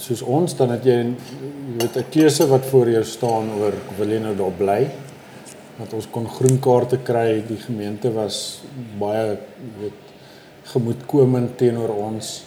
soos 0.00 0.22
ons 0.22 0.54
dan 0.56 0.72
het 0.74 0.86
jy 0.86 0.96
jy 1.00 1.76
weet 1.80 1.96
'n 1.96 2.10
keuse 2.10 2.46
wat 2.48 2.64
voor 2.66 2.88
jou 2.88 3.04
staan 3.04 3.50
oor 3.60 3.74
wil 3.98 4.08
jy 4.08 4.20
nou 4.20 4.34
daar 4.34 4.56
bly? 4.58 4.90
Want 5.78 5.92
ons 5.92 6.06
kon 6.10 6.26
groen 6.26 6.58
kaarte 6.60 6.98
kry 6.98 7.42
die 7.46 7.56
gemeente 7.56 8.12
was 8.12 8.60
baie 8.98 9.26
jy 9.26 9.36
weet 9.80 10.00
gemoedkomend 10.72 11.56
teenoor 11.58 11.90
ons. 11.90 12.44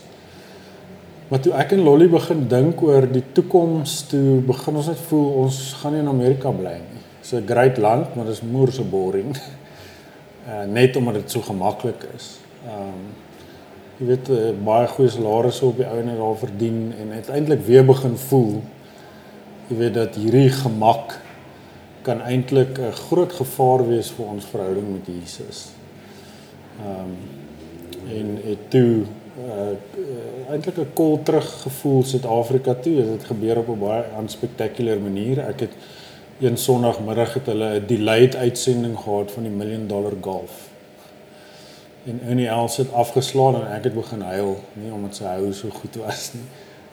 Maar 1.29 1.39
toe 1.39 1.53
ek 1.53 1.71
en 1.71 1.83
Lolly 1.83 2.07
begin 2.07 2.47
dink 2.47 2.81
oor 2.81 3.07
die 3.07 3.23
toekoms 3.33 4.07
toe 4.07 4.41
begin 4.41 4.75
ons 4.75 4.87
net 4.87 4.99
voel 5.09 5.33
ons 5.43 5.73
gaan 5.81 5.93
nie 5.93 5.99
in 5.99 6.07
Amerika 6.07 6.51
bly 6.51 6.77
nie. 6.77 7.01
So 7.21 7.37
'n 7.37 7.47
great 7.47 7.77
land 7.77 8.15
maar 8.15 8.25
dit 8.25 8.33
is 8.33 8.41
moerse 8.41 8.83
boring. 8.83 9.35
Uh, 10.47 10.63
net 10.79 10.95
omdat 10.95 11.13
dit 11.13 11.31
so 11.31 11.41
gemaklik 11.41 12.07
is. 12.15 12.39
Ehm 12.65 12.87
um, 12.87 13.22
jy 14.03 14.09
weet 14.09 14.29
uh, 14.35 14.51
baie 14.67 14.87
goeie 14.91 15.09
salarisse 15.09 15.65
op 15.65 15.77
die 15.79 15.87
ou 15.87 15.99
en 15.99 16.09
daar 16.11 16.39
verdien 16.41 16.79
en 16.99 17.11
uiteindelik 17.15 17.61
weer 17.63 17.85
begin 17.87 18.17
voel 18.17 18.57
jy 19.69 19.77
weet 19.79 19.93
dat 19.95 20.17
hierdie 20.19 20.49
gemak 20.51 21.15
kan 22.03 22.19
eintlik 22.21 22.79
'n 22.79 22.91
groot 23.07 23.31
gevaar 23.31 23.87
wees 23.87 24.11
vir 24.11 24.25
ons 24.25 24.45
verhouding 24.45 24.89
met 24.91 25.07
Jesus. 25.07 25.71
Ehm 26.83 26.99
um, 26.99 27.15
en 28.03 28.37
het 28.43 28.69
toe 28.69 29.05
uh, 29.39 30.51
eintlik 30.51 30.77
'n 30.77 30.93
kol 30.93 31.23
terug 31.23 31.47
gevoel 31.61 32.03
Suid-Afrika 32.03 32.73
toe. 32.73 32.95
Dit 32.95 33.07
het 33.07 33.23
gebeur 33.23 33.57
op 33.57 33.69
'n 33.69 33.79
baie 33.79 34.03
unspectacular 34.19 34.99
manier. 34.99 35.39
Ek 35.39 35.59
het 35.59 35.73
een 36.39 36.57
Sondagmiddag 36.57 37.33
het 37.33 37.45
hulle 37.45 37.79
'n 37.79 37.85
delayed 37.87 38.35
uitsending 38.35 38.97
gehad 38.97 39.31
van 39.31 39.43
die 39.43 39.51
Million 39.51 39.87
Dollar 39.87 40.13
Golf 40.21 40.72
en 42.05 42.19
Annie 42.29 42.47
Els 42.51 42.77
het 42.77 42.91
afgeslaan 42.91 43.61
en 43.61 43.67
ek 43.71 43.87
het 43.87 43.95
begin 43.95 44.21
huil 44.27 44.57
nie 44.79 44.91
omdat 44.91 45.19
sy 45.19 45.29
hou 45.37 45.51
so 45.55 45.71
goed 45.71 45.95
was 46.01 46.33
nie. 46.35 46.43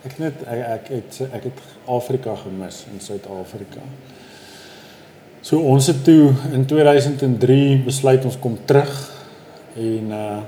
Ek 0.07 0.17
net 0.23 0.45
ek, 0.47 0.61
ek 0.61 0.91
het 0.95 1.19
ek 1.29 1.49
het 1.51 1.63
Afrika 1.91 2.37
gemis 2.41 2.85
in 2.93 3.03
Suid-Afrika. 3.03 3.83
So 5.43 5.59
ons 5.67 5.89
het 5.91 6.05
toe 6.05 6.31
in 6.53 6.65
2003 6.69 7.83
besluit 7.85 8.25
ons 8.29 8.39
kom 8.41 8.57
terug 8.69 8.95
en 9.77 10.17
uh 10.17 10.41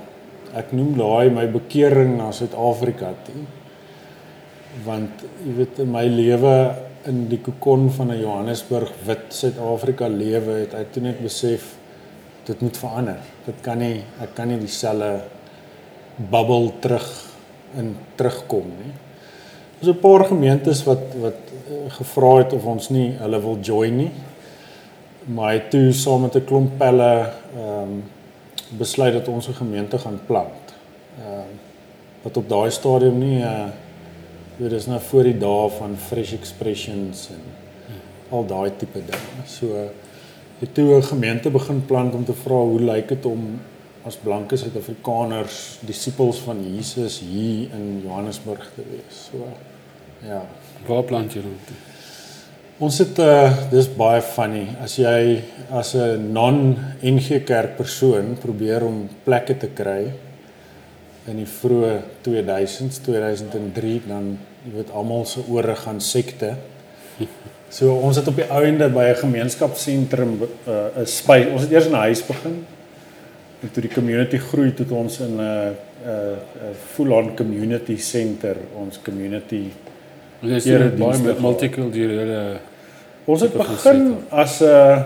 ek 0.53 0.69
noem 0.77 0.91
daai 0.93 1.33
my 1.33 1.47
bekering 1.49 2.11
na 2.19 2.27
Suid-Afrika 2.29 3.07
toe. 3.25 3.39
Want 4.85 5.23
jy 5.41 5.53
weet 5.57 5.79
in 5.81 5.89
my 5.89 6.03
lewe 6.05 6.57
in 7.09 7.23
die 7.29 7.39
kokon 7.41 7.89
van 7.91 8.11
'n 8.13 8.21
Johannesburg 8.21 8.91
wit 9.05 9.33
Suid-Afrika 9.33 10.07
lewe 10.07 10.59
het 10.61 10.73
ek 10.77 10.93
toe 10.93 11.03
net 11.03 11.23
besef 11.25 11.73
dit 12.45 12.61
moet 12.61 12.77
verander. 12.77 13.19
Dit 13.45 13.61
kan 13.61 13.79
nie 13.79 14.03
ek 14.21 14.35
kan 14.35 14.47
nie 14.47 14.59
dieselfde 14.59 15.23
bubbel 16.31 16.71
terug 16.83 17.07
in 17.79 17.95
terugkom 18.15 18.67
nie. 18.79 18.93
Daar's 19.79 19.95
'n 19.95 19.99
paar 19.99 20.25
gemeentes 20.25 20.83
wat 20.83 21.03
wat 21.19 21.39
uh, 21.69 21.91
gevra 21.91 22.37
het 22.37 22.53
of 22.53 22.65
ons 22.65 22.89
nie 22.89 23.11
hulle 23.19 23.41
wil 23.41 23.57
join 23.61 23.97
nie. 23.97 24.11
Maar 25.25 25.53
hy 25.53 25.59
toe 25.69 25.91
saam 25.91 26.21
met 26.21 26.35
'n 26.35 26.45
klomp 26.45 26.77
pelle 26.77 27.33
ehm 27.55 27.81
um, 27.81 28.03
besluit 28.77 29.13
dat 29.13 29.27
ons 29.27 29.47
'n 29.47 29.53
gemeente 29.53 29.97
gaan 29.97 30.19
plant. 30.25 30.73
Ehm 31.19 31.39
uh, 31.39 31.45
wat 32.23 32.37
op 32.37 32.49
daai 32.49 32.71
stadium 32.71 33.17
nie 33.19 33.39
uh 33.39 33.67
dit 34.57 34.71
is 34.71 34.85
nou 34.85 34.99
voor 35.01 35.23
die 35.23 35.37
dae 35.37 35.69
van 35.69 35.95
fresh 35.97 36.33
expressions 36.33 37.29
en 37.29 37.41
al 38.29 38.45
daai 38.45 38.71
tipe 38.77 38.99
dinge. 39.05 39.47
So 39.47 39.65
uh, 39.65 39.87
het 40.63 40.73
toe 40.73 40.95
'n 40.97 41.03
gemeente 41.03 41.49
begin 41.51 41.85
plant 41.85 42.13
om 42.13 42.25
te 42.25 42.33
vra 42.33 42.55
hoe 42.55 42.79
lyk 42.79 43.07
dit 43.07 43.25
om 43.25 43.59
as 44.03 44.15
blanke 44.15 44.57
Suid-Afrikaners 44.57 45.79
disippels 45.81 46.39
van 46.43 46.59
Jesus 46.75 47.19
hier 47.19 47.71
in 47.71 48.01
Johannesburg 48.03 48.71
te 48.75 48.83
wees. 48.91 49.29
So 49.31 49.47
ja, 50.27 50.41
waar 50.87 51.03
plant 51.03 51.33
julle 51.33 51.55
toe? 51.67 51.79
Ons 52.83 52.97
het 52.97 53.19
uh 53.19 53.69
dis 53.71 53.87
baie 53.95 54.21
funny 54.21 54.65
as 54.83 54.97
jy 54.97 55.43
as 55.71 55.93
'n 55.95 56.31
non-NG 56.33 57.43
Kerk 57.45 57.77
persoon 57.77 58.37
probeer 58.41 58.83
om 58.83 59.07
plekke 59.23 59.57
te 59.57 59.67
kry 59.67 60.11
in 61.27 61.37
die 61.37 61.47
vroeë 61.47 62.01
2000s, 62.25 62.99
2003 63.05 64.01
dan 64.07 64.37
jy 64.65 64.71
weet 64.75 64.91
almal 64.91 65.25
se 65.25 65.39
ore 65.47 65.75
gaan 65.75 66.01
sekte. 66.01 66.55
So 67.73 67.95
ons 68.05 68.19
het 68.19 68.27
op 68.29 68.37
die 68.37 68.49
einde 68.53 68.89
by 68.93 69.09
'n 69.11 69.21
gemeenskapsentrum 69.25 70.33
'n 70.41 70.49
uh, 70.69 71.05
spy. 71.05 71.47
Ons 71.51 71.61
het 71.61 71.71
eers 71.71 71.85
in 71.85 71.91
'n 71.91 72.05
huis 72.05 72.25
begin. 72.25 72.65
En 73.63 73.71
toe 73.71 73.81
die 73.81 73.93
community 73.93 74.37
groei 74.37 74.73
tot 74.73 74.91
ons 74.91 75.19
in 75.19 75.35
'n 75.35 75.41
'n 75.41 75.73
'n 76.05 76.75
full-on 76.93 77.35
community 77.35 77.97
center, 77.97 78.55
ons 78.75 78.99
community 79.01 79.71
Dis 80.41 80.65
baie 80.65 81.35
multikulturele 81.39 82.59
Ons 83.25 83.45
het 83.45 83.53
begin 83.55 84.17
as 84.29 84.59
'n 84.61 85.05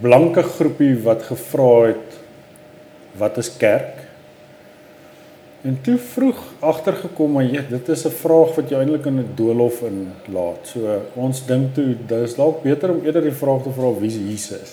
blanke 0.00 0.42
groepie 0.42 1.00
wat 1.02 1.22
gevra 1.22 1.86
het 1.86 2.18
wat 3.16 3.38
is 3.38 3.56
kerk? 3.56 4.03
En 5.64 5.78
toe 5.80 5.96
vroeg 5.96 6.40
agtergekom 6.60 7.38
maar 7.38 7.46
jy 7.48 7.62
dit 7.70 7.88
is 7.88 8.04
'n 8.04 8.12
vraag 8.20 8.50
wat 8.56 8.70
jy 8.70 8.78
eintlik 8.78 9.06
in 9.06 9.18
'n 9.18 9.34
doolhof 9.34 9.80
in 9.82 10.12
laat. 10.28 10.60
So 10.68 11.02
ons 11.14 11.46
dink 11.46 11.74
toe 11.74 11.96
dis 12.06 12.34
dalk 12.34 12.62
beter 12.62 12.90
om 12.90 13.04
eerder 13.04 13.22
die 13.22 13.38
vraag 13.42 13.62
te 13.62 13.72
vra 13.72 13.92
wie 14.00 14.08
is 14.08 14.16
Jesus. 14.16 14.72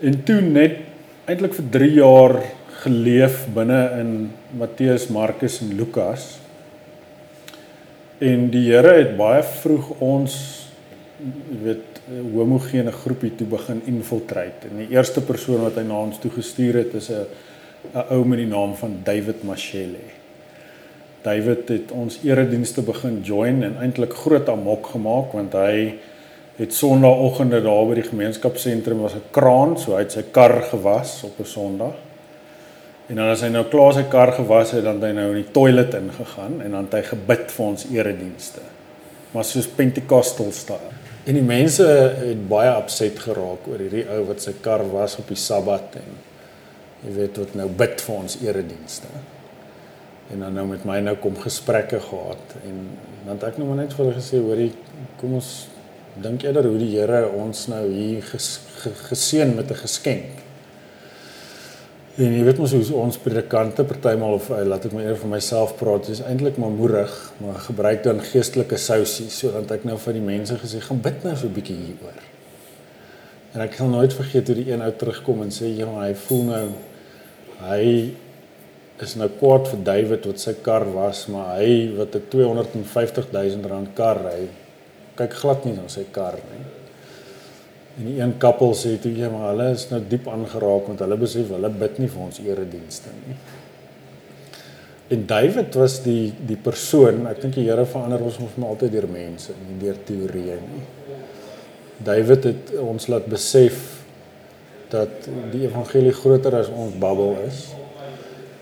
En 0.00 0.22
toe 0.24 0.40
net 0.40 0.76
eintlik 1.24 1.54
vir 1.54 1.64
3 1.70 1.92
jaar 1.94 2.42
geleef 2.82 3.46
binne 3.54 3.90
in 4.00 4.30
Matteus, 4.58 5.08
Markus 5.08 5.60
en 5.60 5.74
Lukas. 5.76 6.38
En 8.18 8.50
die 8.50 8.72
Here 8.72 8.92
het 8.98 9.16
baie 9.16 9.42
vroeg 9.42 10.00
ons 10.00 10.34
jy 11.20 11.58
weet 11.64 12.00
homogene 12.34 12.92
groepie 12.92 13.34
toe 13.36 13.46
begin 13.46 13.82
infiltrate. 13.86 14.68
En 14.70 14.76
die 14.76 14.96
eerste 14.96 15.20
persoon 15.20 15.60
wat 15.60 15.74
hy 15.74 15.82
na 15.82 16.00
ons 16.00 16.18
toe 16.18 16.30
gestuur 16.30 16.74
het 16.74 16.94
is 16.94 17.10
'n 17.10 17.26
'n 17.94 18.06
ou 18.14 18.24
met 18.24 18.38
die 18.38 18.46
naam 18.46 18.74
van 18.74 19.00
David 19.04 19.42
Mashele. 19.42 20.04
David 21.22 21.68
het 21.68 21.90
ons 21.92 22.18
eredienste 22.24 22.82
begin 22.82 23.20
join 23.22 23.62
en 23.62 23.76
eintlik 23.80 24.12
groot 24.12 24.48
amok 24.48 24.86
gemaak 24.86 25.32
want 25.32 25.52
hy 25.52 25.94
het 26.60 26.74
sonnaandoggende 26.74 27.62
daar 27.64 27.86
by 27.88 27.94
die 28.00 28.08
gemeenskapsentrum 28.08 29.00
was 29.00 29.14
'n 29.14 29.30
kraan, 29.30 29.78
so 29.78 29.92
hy 29.92 30.04
het 30.04 30.12
sy 30.12 30.24
kar 30.30 30.62
gewas 30.62 31.22
op 31.24 31.40
'n 31.40 31.44
Sondag. 31.44 31.96
En 33.06 33.16
dan 33.16 33.28
as 33.28 33.40
hy 33.40 33.48
nou 33.48 33.64
klaar 33.64 33.92
sy 33.92 34.02
kar 34.02 34.32
gewas 34.32 34.70
het, 34.70 34.84
dan 34.84 34.94
het 34.94 35.02
hy 35.02 35.12
nou 35.12 35.28
in 35.28 35.42
die 35.42 35.52
toilet 35.52 35.94
ingegaan 35.94 36.60
en 36.62 36.70
dan 36.70 36.84
het 36.84 36.92
hy 36.92 37.02
gebid 37.02 37.52
vir 37.52 37.66
ons 37.66 37.86
eredienste. 37.92 38.60
Maar 39.30 39.44
soos 39.44 39.66
Pentecostal 39.66 40.52
style. 40.52 40.92
En 41.24 41.34
die 41.34 41.42
mense 41.42 41.86
het 42.16 42.48
baie 42.48 42.76
opset 42.76 43.18
geraak 43.18 43.66
oor 43.68 43.78
hierdie 43.78 44.06
ou 44.08 44.24
wat 44.24 44.42
sy 44.42 44.52
kar 44.60 44.90
was 44.90 45.18
op 45.18 45.28
die 45.28 45.36
Sabbat 45.36 45.94
en 45.94 46.29
jy 47.04 47.14
weet 47.16 47.38
wat 47.40 47.54
nou 47.54 47.68
bid 47.68 48.00
vir 48.00 48.14
ons 48.14 48.36
eredienste. 48.44 49.08
En 50.30 50.44
dan 50.44 50.54
nou 50.54 50.66
met 50.70 50.84
my 50.86 51.00
nou 51.00 51.16
kom 51.22 51.38
gesprekke 51.40 52.00
gehad 52.00 52.56
en 52.62 52.82
dan 53.24 53.34
het 53.34 53.48
ek 53.50 53.58
nou 53.58 53.74
net 53.74 53.94
vir 53.94 54.04
hulle 54.04 54.18
gesê 54.18 54.40
hoorie 54.40 54.72
kom 55.20 55.34
ons 55.40 55.68
dink 56.20 56.44
eerder 56.44 56.66
hoe 56.66 56.78
die 56.78 56.92
Here 56.92 57.24
ons 57.36 57.66
nou 57.70 57.82
hier 57.88 58.22
ges, 58.32 58.60
geseën 59.08 59.54
met 59.56 59.70
'n 59.70 59.82
geskenk. 59.82 60.40
En 62.18 62.32
jy 62.34 62.42
weet 62.44 62.58
mos 62.58 62.72
hoe 62.72 62.96
ons 62.96 63.18
predikante 63.18 63.84
partymal 63.84 64.34
of 64.34 64.50
uh, 64.50 64.64
laat 64.66 64.84
ek 64.84 64.92
maar 64.92 65.04
eers 65.04 65.20
vir 65.22 65.30
myself 65.30 65.76
praat, 65.78 66.06
dis 66.06 66.20
eintlik 66.20 66.58
maar 66.58 66.70
moerig, 66.70 67.32
maar 67.38 67.54
gebruik 67.54 68.02
dan 68.02 68.20
geestelike 68.20 68.76
sousie 68.76 69.30
sodat 69.30 69.70
ek 69.70 69.84
nou 69.84 69.96
vir 69.98 70.12
die 70.12 70.26
mense 70.26 70.58
gesê 70.58 70.80
gaan 70.80 71.00
bid 71.00 71.24
nou 71.24 71.36
so 71.36 71.46
'n 71.46 71.54
bietjie 71.54 71.76
hieroor. 71.76 72.20
En 73.54 73.60
ek 73.60 73.74
gaan 73.74 73.90
nooit 73.90 74.12
vergeet 74.12 74.46
hoe 74.46 74.56
die 74.56 74.72
een 74.72 74.82
ou 74.82 74.92
terugkom 74.92 75.42
en 75.42 75.50
sê 75.50 75.70
ja, 75.76 75.86
hy 75.86 76.14
voel 76.14 76.44
nou 76.44 76.66
hy 77.68 77.84
is 79.00 79.14
nou 79.16 79.28
kwaad 79.40 79.68
vir 79.70 79.84
David 79.84 80.26
wat 80.28 80.42
sy 80.42 80.54
kar 80.64 80.84
was, 80.92 81.24
maar 81.32 81.56
hy 81.60 81.92
wat 81.96 82.16
'n 82.16 82.28
250 82.32 83.32
000 83.32 83.68
rand 83.68 83.94
kar 83.94 84.20
ry, 84.24 84.48
kyk 85.16 85.32
glad 85.40 85.64
nie 85.64 85.74
na 85.76 85.88
sy 85.88 86.04
kar 86.12 86.36
nie. 86.50 86.64
En 87.98 88.06
die 88.06 88.20
een 88.20 88.38
koppel 88.38 88.74
sê 88.74 88.96
toe 89.00 89.12
ja, 89.12 89.30
maar 89.30 89.50
hulle 89.50 89.72
is 89.72 89.90
nou 89.90 90.00
diep 90.00 90.28
aangeraak 90.28 90.86
want 90.88 91.00
hulle 91.00 91.16
besef 91.16 91.48
hulle 91.48 91.68
bid 91.68 91.98
nie 91.98 92.08
vir 92.08 92.22
ons 92.22 92.38
eredienste 92.38 93.10
nie. 93.26 93.36
En 95.10 95.26
David 95.26 95.74
was 95.74 96.02
die 96.02 96.32
die 96.46 96.56
persoon, 96.56 97.26
ek 97.26 97.40
dink 97.42 97.54
die 97.54 97.66
Here 97.66 97.84
verander 97.84 98.22
ons 98.22 98.38
mos 98.38 98.56
maar 98.56 98.70
altyd 98.70 98.92
deur 98.92 99.08
mense, 99.10 99.52
nie 99.66 99.78
deur 99.80 99.96
teorieë 100.06 100.60
nie. 100.60 100.84
David 102.04 102.44
het 102.44 102.70
ons 102.80 103.08
laat 103.08 103.26
besef 103.26 103.99
dat 104.90 105.28
die 105.52 105.66
evangelie 105.66 106.12
groter 106.12 106.56
as 106.60 106.68
ons 106.68 106.98
babbel 106.98 107.36
is. 107.46 107.68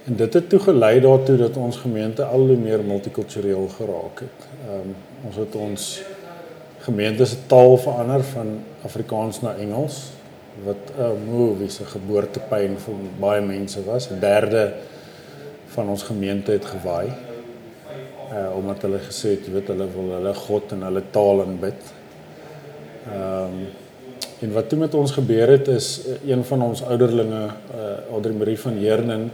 En 0.09 0.17
dit 0.17 0.35
het 0.35 0.49
toe 0.49 0.61
gelei 0.61 1.01
daartoe 1.01 1.37
dat 1.37 1.57
ons 1.57 1.77
gemeente 1.77 2.25
al 2.25 2.47
hoe 2.49 2.57
meer 2.57 2.85
multikultureel 2.85 3.69
geraak 3.77 4.25
het. 4.25 4.47
Ehm 4.69 4.89
um, 4.89 4.95
ons 5.27 5.37
het 5.37 5.55
ons 5.55 5.87
gemeente 6.79 7.27
se 7.27 7.37
taal 7.47 7.77
verander 7.77 8.23
van 8.23 8.53
Afrikaans 8.87 9.41
na 9.41 9.55
Engels 9.59 9.97
wat 10.65 10.93
'n 10.97 11.01
uh, 11.01 11.11
movie 11.31 11.69
se 11.71 11.85
geboortepyn 11.85 12.79
vir 12.79 12.95
baie 13.21 13.41
mense 13.41 13.85
was. 13.85 14.11
'n 14.11 14.21
Derde 14.21 14.73
van 15.67 15.89
ons 15.89 16.03
gemeente 16.03 16.51
het 16.53 16.65
gewaai. 16.65 17.09
Uh 18.33 18.57
omdat 18.57 18.83
hulle 18.83 18.99
gesê 18.99 19.29
het, 19.29 19.47
jy 19.47 19.53
weet, 19.53 19.69
hulle 19.69 19.89
wil 19.95 20.09
hulle 20.13 20.35
God 20.35 20.73
in 20.73 20.83
hulle 20.83 21.03
taal 21.11 21.41
aanbid. 21.41 21.83
Ehm 23.13 23.45
um, 23.45 23.88
En 24.39 24.53
wat 24.55 24.69
toe 24.71 24.79
met 24.79 24.95
ons 24.95 25.11
gebeur 25.11 25.51
het 25.51 25.69
is 25.69 25.89
eh, 26.07 26.31
een 26.31 26.45
van 26.47 26.63
ons 26.63 26.83
ouderlinge, 26.87 27.47
uh 27.75 27.87
Audrey 28.13 28.35
Marie 28.35 28.59
van 28.59 28.77
Heernen 28.79 29.31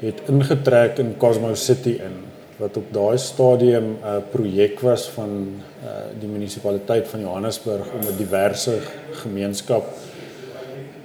het 0.00 0.22
ingetrek 0.28 0.98
in 0.98 1.16
Cosmo 1.16 1.54
City 1.54 1.98
in 2.00 2.22
wat 2.56 2.76
op 2.80 2.88
daai 2.92 3.18
stadium 3.20 3.84
'n 3.84 3.98
uh, 4.04 4.16
projek 4.30 4.80
was 4.80 5.08
van 5.12 5.60
uh 5.84 5.90
die 6.20 6.28
munisipaliteit 6.28 7.08
van 7.08 7.20
Johannesburg 7.20 7.92
om 7.92 8.00
'n 8.00 8.16
diverse 8.16 8.78
gemeenskap 9.12 9.84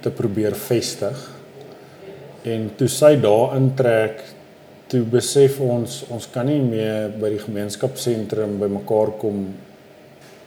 te 0.00 0.10
probeer 0.10 0.56
vestig. 0.56 1.30
En 2.42 2.70
toe 2.76 2.88
sy 2.88 3.20
daar 3.20 3.56
intrek, 3.56 4.22
toe 4.86 5.02
besef 5.02 5.60
ons 5.60 6.04
ons 6.08 6.30
kan 6.30 6.46
nie 6.46 6.60
meer 6.60 7.10
by 7.20 7.28
die 7.28 7.44
gemeenskapsentrum 7.44 8.58
bymekaar 8.58 9.12
kom 9.18 9.54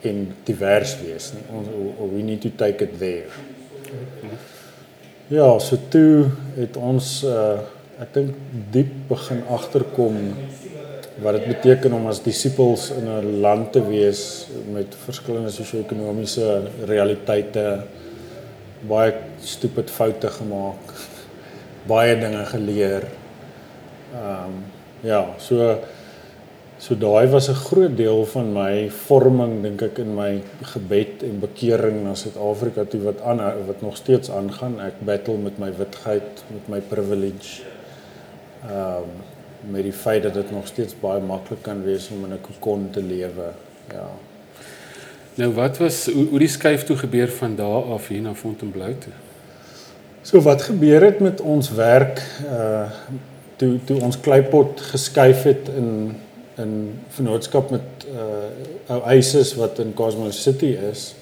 en 0.10 0.36
divers 0.48 0.96
wees 1.02 1.32
nie. 1.36 1.46
Ons 1.58 1.72
we 2.14 2.22
need 2.26 2.42
to 2.42 2.52
take 2.58 2.84
it 2.84 2.98
there. 3.00 3.30
Ja, 5.32 5.48
so 5.60 5.80
toe 5.90 6.30
het 6.60 6.78
ons 6.78 7.18
uh 7.24 7.64
ek 7.96 8.10
dink 8.12 8.40
diep 8.76 8.90
begin 9.08 9.46
agterkom 9.56 10.18
wat 11.24 11.38
dit 11.38 11.46
beteken 11.48 11.94
om 11.96 12.10
as 12.12 12.20
disippels 12.20 12.90
in 12.92 13.08
'n 13.08 13.40
land 13.40 13.72
te 13.72 13.80
wees 13.88 14.48
met 14.68 14.98
verskillende 15.06 15.52
sosio-ekonomiese 15.52 16.48
realiteite 16.92 17.86
baie 18.84 19.14
stupid 19.40 19.90
foute 19.90 20.28
gemaak 20.28 20.92
baie 21.88 22.16
dinge 22.20 22.46
geleer. 22.46 23.08
Ehm 24.14 24.46
um, 24.46 24.64
ja, 25.06 25.22
so 25.38 25.80
So 26.78 26.96
daai 26.96 27.28
was 27.32 27.48
'n 27.50 27.54
groot 27.68 27.98
deel 27.98 28.26
van 28.26 28.54
my 28.54 28.90
vorming 28.90 29.62
dink 29.62 29.82
ek 29.82 29.98
in 29.98 30.16
my 30.16 30.42
gebed 30.62 31.24
en 31.24 31.40
bekering 31.40 32.04
na 32.04 32.14
Suid-Afrika 32.14 32.84
toe 32.84 33.02
wat 33.02 33.22
aan 33.22 33.38
wat 33.66 33.82
nog 33.82 33.96
steeds 33.96 34.32
aangaan. 34.32 34.80
Ek 34.80 34.94
battle 35.00 35.38
met 35.38 35.58
my 35.58 35.72
witheid, 35.78 36.44
met 36.52 36.68
my 36.68 36.80
privilege. 36.80 37.64
Ehm 38.68 38.98
um, 38.98 39.34
met 39.72 39.84
die 39.84 39.94
feit 39.94 40.24
dat 40.24 40.34
dit 40.34 40.52
nog 40.52 40.68
steeds 40.68 40.94
baie 41.00 41.22
maklik 41.22 41.62
kan 41.62 41.84
wees 41.84 42.10
om 42.10 42.24
in 42.26 42.34
'n 42.34 42.42
kokon 42.42 42.90
te 42.92 43.04
lewe. 43.04 43.54
Ja. 43.92 44.10
Nou 45.36 45.54
wat 45.54 45.78
was 45.78 46.06
hoe, 46.06 46.28
hoe 46.28 46.40
die 46.40 46.48
skuif 46.48 46.84
toe 46.84 46.98
gebeur 46.98 47.30
van 47.30 47.56
daar 47.56 47.84
af 47.84 48.08
hier 48.08 48.22
na 48.22 48.34
Fontainebleau 48.34 48.96
toe? 48.98 49.14
So 50.22 50.42
wat 50.42 50.62
gebeur 50.62 51.04
het 51.04 51.20
met 51.20 51.42
ons 51.42 51.72
werk 51.72 52.22
uh 52.46 52.90
toe 53.56 53.80
toe 53.84 54.02
ons 54.02 54.20
kleipot 54.20 54.82
geskuif 54.82 55.44
het 55.44 55.70
in 55.76 56.16
in 56.62 57.00
vennootskap 57.10 57.72
met 57.74 58.08
uh 58.12 58.94
ou 58.94 59.02
eises 59.10 59.56
wat 59.58 59.80
in 59.82 59.94
Cosmo 59.98 60.30
City 60.32 60.76
is 60.92 61.16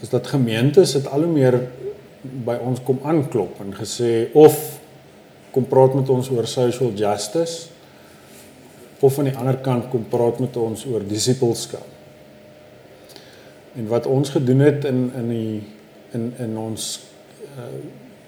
is 0.00 0.08
dat 0.08 0.26
gemeentes 0.26 0.92
het 0.94 1.08
al 1.08 1.24
hoe 1.26 1.32
meer 1.32 1.56
by 2.46 2.54
ons 2.62 2.82
kom 2.84 3.00
aanklop 3.02 3.60
en 3.64 3.74
gesê 3.74 4.28
of 4.38 4.78
kom 5.50 5.66
praat 5.66 5.96
met 5.96 6.08
ons 6.12 6.30
oor 6.30 6.46
social 6.46 6.92
justice 6.94 7.68
of 9.00 9.18
aan 9.18 9.30
die 9.30 9.36
ander 9.36 9.58
kant 9.64 9.90
kom 9.92 10.06
praat 10.08 10.38
met 10.40 10.56
ons 10.56 10.86
oor 10.88 11.04
disipelskap. 11.04 11.84
En 13.76 13.88
wat 13.90 14.06
ons 14.08 14.30
gedoen 14.32 14.64
het 14.64 14.86
in 14.88 15.10
in 15.16 15.28
die 15.32 15.62
in 16.16 16.32
in 16.38 16.58
ons 16.58 16.90
uh 17.56 17.70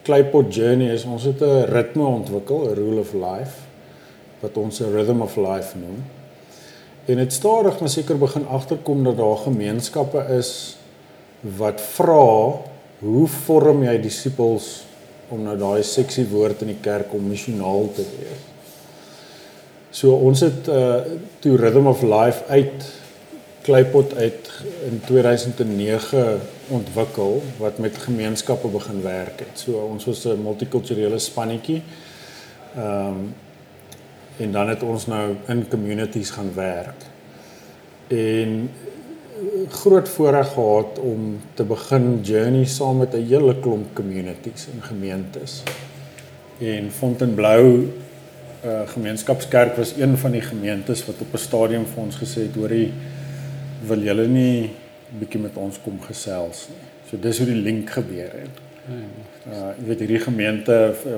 Kleipot 0.09 0.55
journey 0.55 0.89
is 0.89 1.03
ons 1.05 1.25
het 1.29 1.43
'n 1.45 1.67
ritme 1.69 2.05
ontwikkel, 2.05 2.71
'n 2.71 2.75
rule 2.75 3.01
of 3.01 3.13
life 3.13 3.61
wat 4.41 4.57
ons 4.57 4.81
'n 4.81 4.93
rhythm 4.93 5.21
of 5.21 5.37
life 5.37 5.77
noem 5.79 6.01
en 7.09 7.17
dit 7.17 7.33
stadig 7.33 7.81
maar 7.81 7.89
seker 7.89 8.19
begin 8.19 8.47
agterkom 8.47 9.05
dat 9.05 9.17
daar 9.17 9.37
gemeenskappe 9.37 10.25
is 10.37 10.77
wat 11.41 11.81
vra 11.81 12.61
hoe 12.99 13.27
vorm 13.45 13.83
jy 13.87 13.97
disippels 14.03 14.69
om 15.33 15.43
nou 15.45 15.57
daai 15.59 15.83
seksie 15.83 16.27
woord 16.29 16.65
in 16.65 16.73
die 16.73 16.83
kerk 16.83 17.13
om 17.15 17.29
missionaal 17.29 17.89
te 17.97 18.05
wees. 18.17 18.45
So 19.91 20.17
ons 20.29 20.45
het 20.45 20.69
uh 20.69 21.01
toe 21.41 21.57
Rhythm 21.57 21.87
of 21.87 22.03
Life 22.03 22.45
uit 22.49 22.89
Kleipot 23.69 24.15
uit 24.17 24.51
in 24.89 25.01
2009 25.07 26.41
ontwikkel 26.73 27.43
wat 27.59 27.79
met 27.79 27.99
gemeenskappe 28.05 28.69
begin 28.69 29.03
werk 29.03 29.43
het. 29.45 29.61
So 29.65 29.73
ons 29.93 30.05
was 30.05 30.25
'n 30.25 30.43
multikulturele 30.43 31.19
spannetjie. 31.19 31.83
Ehm 32.77 33.07
um, 33.07 33.35
en 34.39 34.53
dan 34.53 34.69
het 34.69 34.83
ons 34.83 35.07
nou 35.07 35.35
in 35.47 35.69
communities 35.69 36.31
gaan 36.31 36.51
werk. 36.55 37.07
En 38.09 38.71
groot 39.69 40.09
voorreg 40.09 40.53
gehad 40.53 40.99
om 40.99 41.41
te 41.55 41.65
begin 41.65 42.21
journey 42.23 42.65
saam 42.65 42.97
met 42.97 43.15
'n 43.15 43.27
hele 43.27 43.61
klomp 43.61 43.95
communities 43.95 44.67
en 44.73 44.83
gemeentes. 44.83 45.63
En 46.59 46.91
Fontainebleau 46.91 47.89
uh, 48.65 48.81
gemeenskapskerk 48.87 49.77
was 49.77 49.97
een 49.97 50.17
van 50.19 50.31
die 50.31 50.41
gemeentes 50.41 51.07
wat 51.07 51.15
op 51.19 51.33
'n 51.33 51.37
stadium 51.39 51.87
vir 51.87 52.03
ons 52.03 52.17
gesê 52.17 52.41
het 52.47 52.55
hoor 52.55 52.73
jy 52.73 52.93
wil 53.87 54.01
julle 54.03 54.27
nie 54.27 54.71
bietjie 55.19 55.41
met 55.41 55.57
ons 55.57 55.81
kom 55.83 56.01
gesels 56.01 56.67
nie. 56.69 56.85
So 57.11 57.17
dis 57.21 57.39
hoe 57.39 57.47
die 57.47 57.63
link 57.63 57.91
gebeur 57.91 58.33
het. 58.33 58.57
Uh 59.49 59.71
jy 59.79 59.85
weet 59.89 60.03
hierdie 60.03 60.21
gemeente 60.21 60.75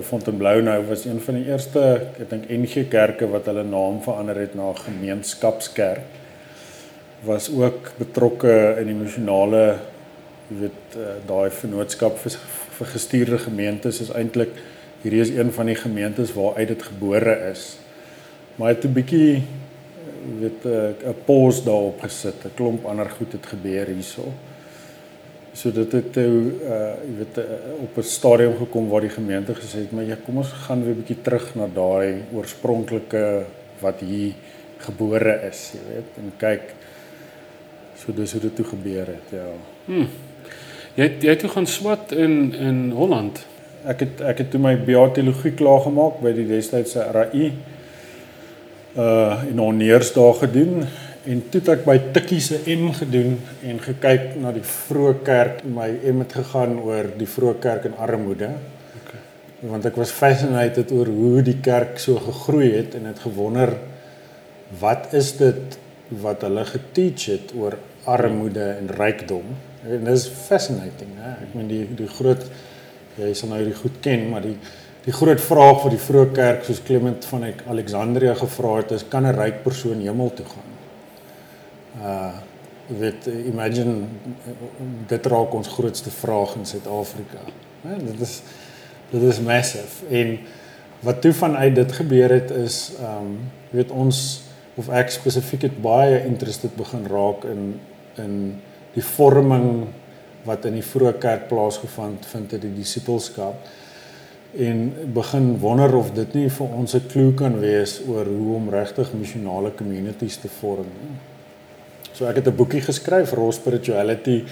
Fontainebleau 0.07 0.61
nou 0.63 0.77
was 0.87 1.03
een 1.05 1.19
van 1.25 1.35
die 1.35 1.49
eerste 1.51 1.81
ek 2.23 2.29
dink 2.31 2.45
NG 2.55 2.85
kerke 2.93 3.27
wat 3.33 3.49
hulle 3.51 3.65
naam 3.67 3.97
verander 4.05 4.39
het 4.39 4.53
na 4.55 4.69
gemeenskapskerk. 4.77 6.19
Was 7.27 7.49
ook 7.51 7.91
betrokke 7.99 8.53
in 8.79 8.93
die 8.93 8.95
nasionale 8.95 9.65
jy 10.51 10.61
weet 10.61 10.95
uh, 10.99 11.17
daai 11.27 11.51
vennootskap 11.55 12.21
vir, 12.23 12.37
vir 12.77 12.93
gestuurde 12.93 13.41
gemeentes 13.49 13.99
is 14.05 14.13
eintlik 14.15 14.55
hierdie 15.03 15.25
is 15.25 15.35
een 15.35 15.51
van 15.57 15.67
die 15.73 15.79
gemeentes 15.81 16.31
waar 16.37 16.61
uit 16.61 16.71
dit 16.71 16.87
gebore 16.87 17.35
is. 17.51 17.65
Maar 18.57 18.77
het 18.77 18.87
'n 18.87 18.95
bietjie 18.95 19.43
weet 20.39 20.63
'n 20.65 21.19
pause 21.27 21.65
daarop 21.65 21.99
gesit. 22.01 22.45
'n 22.45 22.55
Klomp 22.55 22.87
ander 22.87 23.11
goed 23.11 23.33
het 23.33 23.47
gebeur 23.47 23.87
hierso. 23.87 24.31
So 25.53 25.73
dit 25.75 25.93
het 25.93 26.13
toe 26.13 26.53
uh 26.63 26.79
jy 27.05 27.15
weet 27.19 27.39
uh, 27.43 27.45
op 27.83 27.99
'n 27.99 28.03
stadium 28.03 28.57
gekom 28.59 28.89
waar 28.89 29.01
die 29.01 29.17
gemeente 29.17 29.55
gesê 29.55 29.83
het, 29.83 29.93
"Maar 29.93 30.05
ja, 30.05 30.17
kom 30.25 30.37
ons 30.37 30.53
gaan 30.53 30.85
weer 30.85 30.95
'n 30.95 31.03
bietjie 31.03 31.23
terug 31.23 31.55
na 31.55 31.67
daai 31.75 32.23
oorspronklike 32.33 33.45
wat 33.81 34.01
hier 34.01 34.33
gebore 34.79 35.41
is, 35.51 35.73
jy 35.73 35.95
weet, 35.95 36.11
en 36.17 36.33
kyk 36.39 36.75
so 37.97 38.13
dis 38.13 38.33
hoe 38.33 38.41
dit 38.41 38.57
toe 38.57 38.65
gebeur 38.65 39.07
het, 39.07 39.29
ja. 39.31 39.47
Hmm. 39.85 40.09
Jy 40.95 41.03
het, 41.03 41.23
jy 41.23 41.29
het 41.29 41.39
toe 41.39 41.51
gaan 41.51 41.67
swat 41.67 42.13
in 42.13 42.55
in 42.55 42.91
Holland 42.91 43.47
ek 43.89 44.03
het 44.05 44.21
ek 44.21 44.43
het 44.45 44.51
toe 44.53 44.61
my 44.61 44.75
BA 44.77 45.07
teologie 45.15 45.53
klaar 45.57 45.81
gemaak 45.87 46.21
by 46.25 46.33
die 46.37 46.47
destydse 46.49 47.07
RAI. 47.15 47.53
Uh 48.99 49.45
in 49.49 49.61
onneersdae 49.63 50.33
gedoen 50.43 50.85
en 51.25 51.43
toe 51.51 51.61
het 51.61 51.69
ek 51.75 51.85
by 51.85 51.97
Tikkie 52.15 52.41
se 52.41 52.61
M 52.71 52.91
gedoen 52.97 53.37
en 53.67 53.81
gekyk 53.85 54.37
na 54.41 54.53
die 54.57 54.65
vroeë 54.65 55.21
kerk. 55.27 55.63
My 55.65 55.89
M 56.13 56.23
het 56.25 56.37
gegaan 56.39 56.79
oor 56.81 57.11
die 57.19 57.29
vroeë 57.29 57.59
kerk 57.61 57.89
in 57.91 57.97
armoede. 58.01 58.55
Okay. 59.03 59.21
Want 59.73 59.89
ek 59.91 59.99
was 60.01 60.15
fascinated 60.17 60.93
oor 60.97 61.11
hoe 61.13 61.45
die 61.45 61.59
kerk 61.61 62.01
so 62.01 62.21
gegroei 62.25 62.73
het 62.79 62.97
en 62.99 63.11
het 63.11 63.21
gewonder 63.27 63.77
wat 64.81 65.15
is 65.19 65.35
dit 65.37 65.79
wat 66.23 66.43
hulle 66.47 66.65
geteach 66.67 67.27
het 67.31 67.55
oor 67.55 67.77
armoede 68.09 68.65
en 68.79 68.89
rykdom. 68.97 69.57
En 69.85 70.05
dit 70.05 70.15
is 70.15 70.27
fascinating, 70.49 71.13
hè. 71.21 71.37
Ek 71.45 71.55
meen 71.57 71.69
die 71.71 71.85
die 71.99 72.09
groot 72.11 72.45
jy 73.21 73.33
sal 73.37 73.51
nou 73.53 73.61
hierdie 73.61 73.77
goed 73.77 74.01
ken, 74.05 74.29
maar 74.33 74.47
die 74.47 74.57
die 75.01 75.15
groot 75.17 75.41
vraag 75.41 75.79
vir 75.83 75.95
die 75.95 76.03
vroeë 76.05 76.33
kerk 76.37 76.67
soos 76.67 76.83
Clement 76.85 77.25
van 77.31 77.47
Alexandria 77.73 78.35
gevra 78.37 78.75
het 78.83 78.93
is 78.99 79.07
kan 79.09 79.27
'n 79.27 79.37
ryk 79.37 79.63
persoon 79.65 80.03
hemel 80.05 80.31
toe 80.37 80.45
gaan? 80.45 80.70
Uh 82.01 82.33
jy 82.91 82.97
weet 82.99 83.27
imagine 83.47 83.93
dit 85.07 85.27
raak 85.31 85.53
ons 85.55 85.69
grootste 85.69 86.11
vraag 86.11 86.57
in 86.59 86.65
Suid-Afrika. 86.67 87.45
Ja, 87.85 87.99
dit 88.03 88.21
is 88.21 88.41
dit 89.13 89.23
is 89.23 89.39
massive 89.41 90.07
en 90.11 90.39
wat 91.07 91.21
toe 91.23 91.33
vanuit 91.33 91.75
dit 91.75 91.93
gebeur 91.93 92.35
het 92.35 92.51
is 92.51 92.93
um 92.99 93.37
jy 93.71 93.83
weet 93.83 93.95
ons 93.95 94.19
of 94.81 94.91
ek 94.91 95.15
spesifiek 95.15 95.69
het 95.69 95.79
baie 95.83 96.25
interested 96.25 96.75
begin 96.79 97.07
raak 97.11 97.47
in 97.47 97.79
in 98.19 98.35
die 98.95 99.07
vorming 99.07 99.87
wat 100.45 100.67
in 100.67 100.81
die 100.81 100.87
vroeë 100.87 101.15
kerk 101.23 101.49
plaasgevind 101.49 102.27
vind 102.27 102.57
het 102.57 102.63
die 102.67 102.75
disipelskap 102.75 103.71
en 104.59 104.87
begin 105.15 105.53
wonder 105.63 105.95
of 105.97 106.11
dit 106.15 106.35
nie 106.35 106.49
vir 106.51 106.79
ons 106.83 106.95
'n 106.95 107.07
klou 107.13 107.33
kan 107.35 107.61
wees 107.61 108.01
oor 108.09 108.27
hoe 108.27 108.55
om 108.57 108.71
regtig 108.71 109.13
missionale 109.13 109.71
communities 109.75 110.37
te 110.37 110.49
vorm 110.49 110.91
nie. 111.03 111.30
So 112.13 112.27
ek 112.27 112.37
het 112.37 112.47
'n 112.47 112.57
boekie 112.57 112.81
geskryf 112.81 113.33
Raw 113.33 113.53
Spirituality 113.53 114.45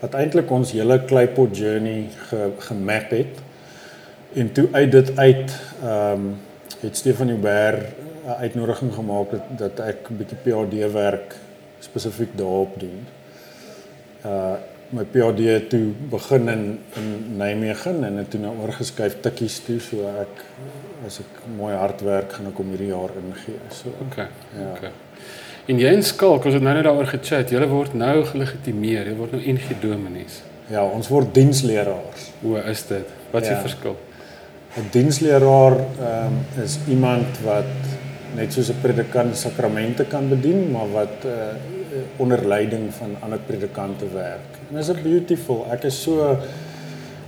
wat 0.00 0.14
eintlik 0.14 0.50
ons 0.50 0.72
hele 0.72 1.04
Kleipot 1.04 1.56
journey 1.56 2.08
ge, 2.28 2.50
gemap 2.58 3.10
het 3.10 3.40
en 4.34 4.52
toe 4.52 4.68
uit 4.72 4.92
dit 4.92 5.18
uit 5.18 5.50
ehm 5.82 6.12
um, 6.12 6.36
het 6.80 6.96
Stefan 6.96 7.28
Uber 7.28 7.86
'n 8.26 8.40
uitnodiging 8.40 8.94
gemaak 8.94 9.30
dat, 9.30 9.44
dat 9.58 9.80
ek 9.86 10.10
'n 10.10 10.16
bietjie 10.16 10.38
PhD 10.44 10.92
werk 10.92 11.36
spesifiek 11.78 12.32
daarop 12.36 12.80
doen. 12.80 13.06
Uh 14.24 14.56
my 14.90 15.02
PhD 15.04 15.68
toe 15.70 15.92
begin 16.10 16.48
in 16.48 16.80
in 16.94 17.36
Nijmegen 17.36 18.04
en 18.04 18.16
het 18.16 18.30
toe 18.30 18.40
nou 18.40 18.52
oorgeskuif 18.62 19.16
tikkies 19.20 19.58
toe 19.66 19.80
so 19.80 20.06
ek 20.20 20.44
as 21.06 21.18
ek 21.18 21.40
mooi 21.56 21.74
hard 21.74 22.00
werk 22.06 22.32
gaan 22.32 22.46
ek 22.46 22.58
om 22.58 22.68
hierdie 22.70 22.92
jaar 22.92 23.10
ingee. 23.22 23.58
So 23.70 23.90
okay. 24.06 24.28
Ja. 24.58 24.70
Okay. 24.76 24.90
En 25.66 25.80
jy 25.82 25.88
en 25.90 26.02
Skalk, 26.06 26.44
ons 26.46 26.54
het 26.54 26.62
nou 26.62 26.72
net 26.76 26.84
daaroor 26.86 27.08
gechat. 27.10 27.50
Julle 27.50 27.66
word 27.66 27.94
nou 27.98 28.20
gelegitimeer. 28.28 29.08
Jy 29.10 29.14
word 29.18 29.32
nou 29.34 29.40
ingedominees. 29.50 30.40
Ja, 30.70 30.84
ons 30.86 31.08
word 31.10 31.32
diensleraars. 31.34 32.28
O, 32.46 32.54
is 32.70 32.84
dit? 32.86 33.10
Wat 33.32 33.42
is 33.42 33.50
ja. 33.50 33.56
die 33.56 33.64
verskil? 33.64 33.96
'n 34.76 34.90
Diensleraar 34.92 35.74
ehm 35.80 36.34
um, 36.36 36.62
is 36.62 36.76
iemand 36.86 37.38
wat 37.42 37.72
net 38.36 38.52
soos 38.52 38.68
'n 38.70 38.80
predikant 38.82 39.36
sakramente 39.36 40.04
kan 40.04 40.28
bedien, 40.28 40.70
maar 40.70 40.90
wat 40.92 41.24
uh, 41.24 41.56
onder 42.16 42.46
leiding 42.46 42.92
van 42.94 43.16
ander 43.20 43.38
predikante 43.38 44.04
werk. 44.12 44.60
En 44.70 44.78
is 44.78 44.88
it 44.88 45.02
beautiful. 45.02 45.66
Ek 45.72 45.84
is 45.84 46.02
so 46.02 46.38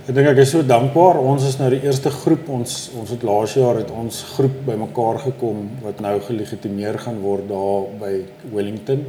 ek 0.09 0.15
dink 0.17 0.25
ek 0.31 0.39
is 0.41 0.49
so 0.55 0.65
dankbaar. 0.65 1.19
Ons 1.21 1.43
is 1.45 1.59
nou 1.59 1.67
die 1.69 1.83
eerste 1.85 2.09
groep. 2.09 2.47
Ons 2.49 2.87
ons 2.97 3.11
het 3.13 3.21
laas 3.27 3.51
jaar 3.53 3.77
het 3.77 3.91
ons 3.93 4.21
groep 4.31 4.55
bymekaar 4.65 5.19
gekom 5.27 5.67
wat 5.83 5.99
nou 6.01 6.15
gelegitimeer 6.25 6.97
gaan 7.03 7.19
word 7.21 7.45
daar 7.51 7.85
by 7.99 8.09
Wellington. 8.49 9.03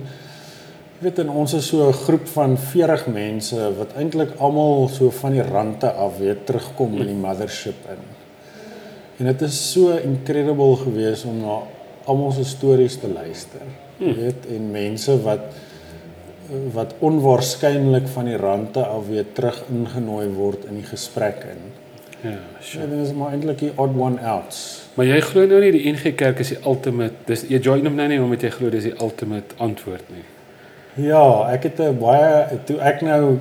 Jy 0.98 1.06
weet 1.06 1.22
en 1.22 1.30
ons 1.40 1.54
is 1.56 1.64
so 1.72 1.88
'n 1.88 1.96
groep 2.02 2.28
van 2.28 2.58
40 2.58 3.06
mense 3.06 3.56
wat 3.78 3.96
eintlik 3.96 4.36
almal 4.38 4.88
so 4.88 5.08
van 5.10 5.32
die 5.32 5.42
rande 5.42 5.88
af 5.88 6.18
weer 6.18 6.36
terugkom 6.44 7.00
in 7.00 7.06
die 7.06 7.22
mothership 7.26 7.80
in. 7.88 8.04
En 9.20 9.24
dit 9.32 9.42
is 9.42 9.72
so 9.72 9.96
incredible 9.96 10.76
geweest 10.76 11.24
om 11.24 11.40
na 11.40 11.62
almal 12.04 12.32
se 12.32 12.44
stories 12.44 13.00
te 13.00 13.08
luister. 13.08 13.64
Jy 13.98 14.14
weet 14.14 14.46
en 14.52 14.70
mense 14.70 15.22
wat 15.22 15.40
wat 16.74 16.94
onwaarskynlik 16.98 18.08
van 18.14 18.24
die 18.30 18.36
rande 18.36 18.84
af 18.84 19.06
weer 19.08 19.26
terug 19.32 19.62
ingenooi 19.70 20.28
word 20.34 20.64
in 20.70 20.80
die 20.80 20.86
gesprek 20.86 21.44
in. 21.50 21.68
Ja, 22.20 22.36
sure. 22.60 22.88
Dit 22.88 23.06
is 23.06 23.12
maar 23.16 23.32
eintlik 23.32 23.62
die 23.62 23.70
odd 23.76 23.96
one 23.96 24.20
out. 24.20 24.56
Maar 24.94 25.06
jy 25.08 25.20
glo 25.24 25.46
nou 25.48 25.60
nie 25.62 25.70
die 25.72 25.84
NG 25.92 26.14
Kerk 26.20 26.42
is 26.42 26.52
die 26.52 26.58
ultimate, 26.66 27.22
dis 27.30 27.46
jy 27.48 27.60
join 27.64 27.86
hom 27.86 27.96
nou 27.96 28.08
nie 28.10 28.18
omdat 28.20 28.44
jy 28.48 28.50
glo 28.58 28.72
dis 28.72 28.90
die 28.90 28.96
ultimate 29.00 29.56
antwoord 29.62 30.10
nie. 30.12 30.26
Ja, 31.06 31.48
ek 31.52 31.70
het 31.70 31.80
'n 31.80 31.98
baie 31.98 32.58
toe 32.66 32.78
ek 32.80 33.00
nou 33.02 33.38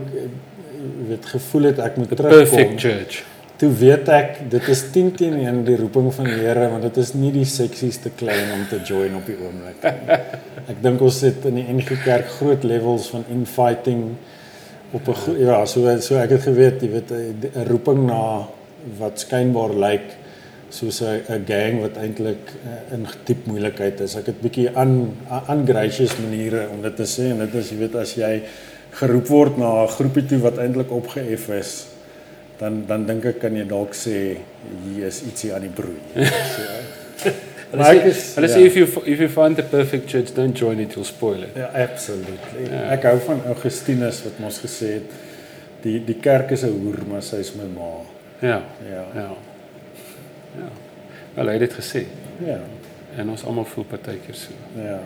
weet 1.10 1.26
gevoel 1.26 1.64
het 1.64 1.80
ek 1.80 1.98
moet 1.98 2.10
terugkom. 2.16 2.40
Perfect 2.40 2.80
church 2.80 3.26
toe 3.60 3.70
weet 3.76 4.08
ek 4.16 4.38
dit 4.52 4.68
is 4.72 4.82
10 4.94 5.10
teen 5.20 5.36
1 5.42 5.64
die 5.68 5.76
roeping 5.80 6.08
van 6.16 6.30
die 6.30 6.38
Here 6.40 6.70
want 6.72 6.86
dit 6.88 7.00
is 7.02 7.12
nie 7.18 7.32
die 7.36 7.48
seksieste 7.48 8.14
klein 8.20 8.54
om 8.56 8.62
te 8.70 8.80
join 8.88 9.18
op 9.20 9.28
die 9.28 9.36
oomblik. 9.36 9.84
Ek 10.72 10.80
dink 10.84 11.02
ons 11.04 11.20
het 11.26 11.48
in 11.50 11.60
die 11.60 11.66
NG 11.74 11.98
Kerk 12.06 12.32
groot 12.38 12.64
levels 12.68 13.10
van 13.12 13.26
infighting 13.36 14.14
op 14.96 15.12
'n 15.12 15.36
ja, 15.42 15.66
so 15.66 15.84
so 16.00 16.16
ek 16.16 16.38
het 16.38 16.48
geweet, 16.48 16.82
jy 16.82 16.90
weet 16.90 17.12
'n 17.12 17.68
roeping 17.68 18.06
na 18.08 18.48
wat 18.98 19.20
skynbaar 19.20 19.76
lyk 19.76 20.08
soos 20.70 21.02
'n 21.02 21.44
gang 21.46 21.82
wat 21.82 21.98
eintlik 21.98 22.56
uh, 22.64 22.96
in 22.96 23.06
diep 23.26 23.46
moeilikheid 23.46 24.00
is. 24.00 24.16
Ek 24.16 24.26
het 24.26 24.42
bietjie 24.42 24.70
aan 24.72 25.18
aan 25.28 25.68
gracious 25.68 26.16
maniere 26.18 26.70
om 26.72 26.82
dit 26.82 26.96
te 26.96 27.04
sê 27.06 27.32
en 27.32 27.40
dit 27.40 27.56
is 27.56 27.72
jy 27.72 27.78
weet 27.78 27.96
as 27.96 28.16
jy 28.16 28.42
geroep 28.92 29.28
word 29.28 29.58
na 29.58 29.84
'n 29.84 29.96
groepie 30.00 30.26
toe 30.26 30.40
wat 30.40 30.58
eintlik 30.58 30.92
opgehef 30.92 31.50
is 31.50 31.99
dan 32.60 32.84
dan 32.88 33.06
dink 33.08 33.26
ek 33.26 33.40
kan 33.40 33.56
jy 33.56 33.66
dalk 33.68 33.96
sê 33.98 34.16
hier 34.86 35.08
is 35.08 35.22
ietsie 35.28 35.54
aan 35.56 35.68
die 35.68 35.74
broei. 35.74 36.00
So, 37.70 37.78
maar 37.78 38.06
is 38.08 38.22
Hulle 38.34 38.48
sê 38.48 38.62
if 38.66 38.78
you 38.80 38.86
if 39.06 39.20
you 39.20 39.28
find 39.30 39.56
the 39.60 39.64
perfect 39.64 40.08
church 40.10 40.32
don't 40.34 40.58
join 40.58 40.80
it 40.80 40.96
you'll 40.96 41.06
spoil 41.06 41.44
it. 41.44 41.58
Ja, 41.60 41.68
absolutely. 41.84 42.64
Ja. 42.72 42.86
Ek 42.96 43.04
hou 43.06 43.20
van 43.28 43.44
Augustinus 43.52 44.24
wat 44.26 44.40
mos 44.42 44.58
gesê 44.64 44.96
het 44.96 45.18
die 45.84 46.00
die 46.08 46.16
kerk 46.24 46.56
is 46.56 46.64
'n 46.64 46.72
hoer 46.74 47.04
maar 47.12 47.22
sy 47.22 47.44
is 47.44 47.54
my 47.60 47.68
ma. 47.76 47.92
Ja. 48.42 48.64
Ja. 48.90 49.06
Ja. 49.14 49.30
Ja. 50.58 50.70
Wel 51.36 51.46
hy 51.46 51.58
het 51.60 51.68
dit 51.68 51.78
gesê. 51.78 52.06
Ja. 52.48 52.60
en 53.18 53.30
ons 53.30 53.44
almal 53.44 53.66
voel 53.66 53.88
partykeer 53.90 54.38
so. 54.38 54.56
Ja. 54.78 55.00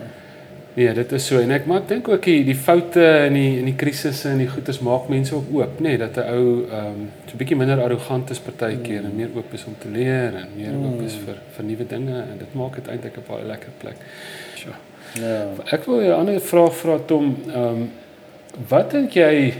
Nee, 0.75 0.93
dit 0.93 1.12
is 1.12 1.25
so 1.25 1.38
en 1.38 1.51
ek 1.53 1.67
maar 1.69 1.83
ek 1.83 1.89
dink 1.91 2.07
ook 2.09 2.23
die 2.25 2.39
die 2.47 2.55
foute 2.57 3.03
en 3.27 3.36
die 3.38 3.59
en 3.59 3.67
die 3.69 3.75
krisisse 3.77 4.31
en 4.31 4.39
die 4.41 4.49
goedes 4.49 4.79
maak 4.81 5.05
mense 5.12 5.36
ook 5.36 5.51
oop, 5.53 5.75
nê, 5.79 5.91
nee, 5.93 5.97
dat 6.01 6.17
'n 6.17 6.29
ou 6.33 6.45
ehm 6.65 6.88
um, 6.88 7.09
so 7.27 7.33
'n 7.33 7.41
bietjie 7.41 7.57
minder 7.57 7.81
arrogant 7.83 8.29
is 8.29 8.39
partykeer 8.39 9.01
mm. 9.01 9.09
en 9.09 9.15
meer 9.15 9.29
oop 9.36 9.53
is 9.53 9.65
om 9.65 9.75
te 9.79 9.89
leer 9.89 10.33
en 10.41 10.47
meer 10.55 10.73
mm. 10.73 10.86
oop 10.86 11.01
is 11.01 11.13
vir 11.25 11.38
vir 11.55 11.65
nuwe 11.65 11.86
dinge 11.88 12.17
en 12.31 12.38
dit 12.38 12.53
maak 12.53 12.75
dit 12.75 12.88
eintlik 12.88 13.17
'n 13.17 13.27
baie 13.27 13.45
lekker 13.45 13.69
plek. 13.77 13.97
So. 14.55 14.69
Ja. 15.21 15.45
Ek 15.71 15.86
wil 15.86 16.01
'n 16.01 16.12
ander 16.12 16.39
vraag 16.41 16.73
vra 16.75 16.97
Tom, 17.05 17.38
ehm 17.47 17.63
um, 17.63 17.91
wat 18.69 18.91
dink 18.91 19.13
jy 19.13 19.53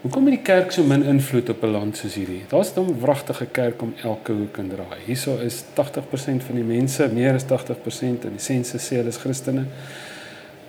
Hoekom 0.00 0.30
het 0.30 0.38
die 0.38 0.44
kerk 0.44 0.70
so 0.72 0.82
min 0.82 1.02
invloed 1.04 1.50
op 1.52 1.62
'n 1.62 1.70
land 1.70 1.96
soos 1.96 2.14
hierdie? 2.14 2.44
Daar's 2.48 2.72
'n 2.76 3.00
wragtige 3.00 3.46
kerk 3.46 3.82
om 3.82 3.94
elke 4.02 4.32
hoek 4.32 4.56
en 4.56 4.68
draai. 4.68 4.98
Hierso 5.04 5.36
is 5.36 5.64
80% 5.74 6.44
van 6.44 6.54
die 6.54 6.64
mense, 6.64 7.08
meer 7.12 7.34
as 7.34 7.44
80% 7.44 8.24
in 8.24 8.30
die 8.30 8.40
sensus 8.40 8.86
sê 8.86 8.96
hulle 8.96 9.08
is 9.08 9.16
Christene. 9.16 9.64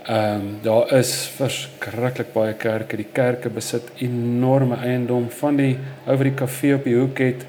Ehm 0.05 0.35
um, 0.35 0.59
daar 0.61 0.93
is 0.97 1.13
verskriklik 1.35 2.33
baie 2.33 2.53
kerke. 2.53 2.97
Die 2.97 3.09
kerke 3.13 3.49
besit 3.49 3.91
enorme 3.97 4.75
eiendom 4.75 5.29
van 5.29 5.57
die 5.57 5.75
oor 6.07 6.23
die 6.23 6.33
kafee 6.33 6.75
op 6.75 6.83
die 6.83 6.95
hoek 6.95 7.19
het 7.21 7.45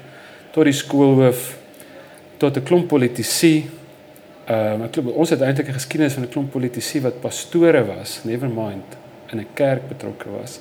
tot 0.53 0.69
die 0.69 0.73
skoolhoof 0.73 1.57
tot 2.37 2.57
'n 2.57 2.63
klomp 2.63 2.87
politici. 2.87 3.69
Ehm 4.45 4.81
um, 4.81 4.83
ek 4.83 4.93
glo 4.93 5.11
ons 5.11 5.29
het 5.29 5.41
eintlik 5.41 5.69
'n 5.69 5.79
geskiedenis 5.79 6.13
van 6.13 6.23
'n 6.23 6.29
klomp 6.29 6.51
politici 6.51 7.01
wat 7.01 7.21
pastore 7.21 7.85
was, 7.85 8.23
never 8.23 8.49
mind 8.49 8.97
in 9.31 9.39
'n 9.39 9.47
kerk 9.53 9.87
betrokke 9.87 10.29
was 10.29 10.59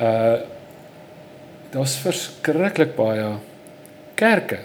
uh 0.00 0.40
daar's 1.70 1.94
verskriklik 2.02 2.96
baie 2.96 3.36
kerke. 4.18 4.58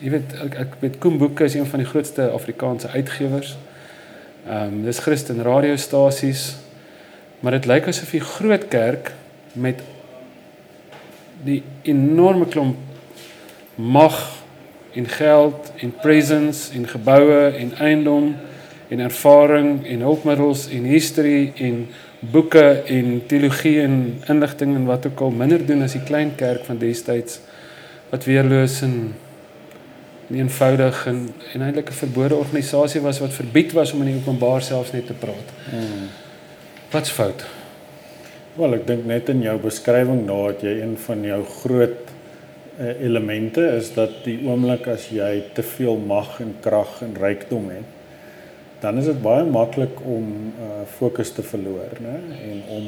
Jy 0.00 0.10
weet 0.14 0.34
ek 0.40 0.54
ek 0.62 0.76
weet 0.80 0.94
Koemboeke 1.02 1.44
is 1.44 1.54
een 1.54 1.66
van 1.68 1.82
die 1.82 1.88
grootste 1.88 2.30
Afrikaanse 2.32 2.88
uitgewers. 2.88 3.56
Ehm 4.46 4.72
um, 4.72 4.82
dis 4.84 4.98
Christen 4.98 5.42
radiostasies. 5.42 6.56
Maar 7.40 7.58
dit 7.58 7.66
lyk 7.66 7.88
asof 7.90 8.10
die 8.14 8.20
groot 8.20 8.68
kerk 8.68 9.12
met 9.52 9.82
die 11.44 11.62
enorme 11.82 12.46
klomp 12.46 12.76
mag 13.74 14.16
en 14.94 15.08
geld 15.08 15.72
en 15.76 15.92
presence 16.00 16.72
en 16.72 16.86
geboue 16.88 17.50
en 17.58 17.74
eiendom 17.76 18.36
en 18.88 19.00
ervaring 19.00 19.82
en 19.86 20.00
hulpmiddels 20.06 20.68
en 20.72 20.86
history 20.88 21.52
en 21.56 21.82
boeke 22.20 22.64
en 22.86 23.20
teologie 23.26 23.80
en 23.82 24.22
inligting 24.30 24.74
en 24.74 24.86
wat 24.88 25.06
ook 25.06 25.20
al 25.20 25.30
minder 25.30 25.66
doen 25.66 25.82
as 25.84 25.98
die 25.98 26.06
klein 26.06 26.32
kerk 26.38 26.64
van 26.64 26.78
destyds 26.80 27.40
wat 28.10 28.24
weerloos 28.24 28.80
en 28.86 28.96
eenvoudig 30.30 31.06
en 31.06 31.20
en 31.52 31.62
eintlik 31.62 31.90
'n 31.90 32.00
verbode 32.02 32.34
organisasie 32.34 33.00
was 33.00 33.18
wat 33.18 33.32
verbied 33.32 33.72
was 33.72 33.92
om 33.92 34.02
in 34.02 34.12
die 34.12 34.16
openbaar 34.16 34.62
selfs 34.62 34.92
net 34.92 35.06
te 35.06 35.12
praat. 35.12 35.48
Hmm. 35.70 36.08
Wat's 36.90 37.10
fout? 37.10 37.44
Wel, 38.54 38.74
ek 38.74 38.86
dink 38.86 39.04
net 39.04 39.28
in 39.28 39.42
jou 39.42 39.58
beskrywing 39.58 40.24
nou 40.26 40.46
dat 40.52 40.62
jy 40.62 40.80
een 40.80 40.96
van 40.96 41.22
jou 41.22 41.44
groot 41.44 41.98
uh, 42.78 43.00
elemente 43.00 43.60
is 43.60 43.92
dat 43.94 44.24
die 44.24 44.40
oomblik 44.46 44.86
as 44.86 45.08
jy 45.08 45.44
te 45.52 45.62
veel 45.62 45.96
mag 45.96 46.40
en 46.40 46.56
krag 46.60 47.02
en 47.02 47.16
rykdom 47.20 47.70
het 47.70 47.94
dan 48.80 48.98
is 48.98 49.08
dit 49.08 49.20
baie 49.22 49.44
maklik 49.44 50.00
om 50.04 50.26
uh 50.60 50.84
fokus 50.98 51.32
te 51.32 51.42
verloor, 51.42 51.96
né? 52.00 52.16
En 52.50 52.62
om 52.76 52.86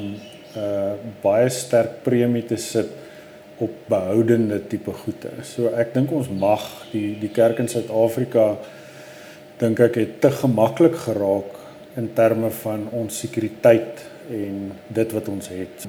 uh 0.57 0.93
baie 1.21 1.49
sterk 1.49 2.01
premie 2.03 2.45
te 2.45 2.57
sit 2.57 2.91
op 3.59 3.71
behoudende 3.91 4.59
tipe 4.67 4.93
goede. 5.03 5.31
So 5.43 5.71
ek 5.75 5.93
dink 5.93 6.11
ons 6.15 6.29
mag 6.31 6.65
die 6.93 7.15
die 7.19 7.31
kerk 7.35 7.59
in 7.59 7.71
Suid-Afrika 7.71 8.53
dink 9.59 9.81
ek 9.83 9.97
het 9.99 10.19
te 10.23 10.31
gemaklik 10.31 10.95
geraak 11.05 11.57
in 11.99 12.11
terme 12.15 12.51
van 12.61 12.87
ons 12.95 13.17
sekuriteit 13.19 14.05
en 14.31 14.69
dit 14.87 15.15
wat 15.15 15.27
ons 15.31 15.49
het. 15.51 15.87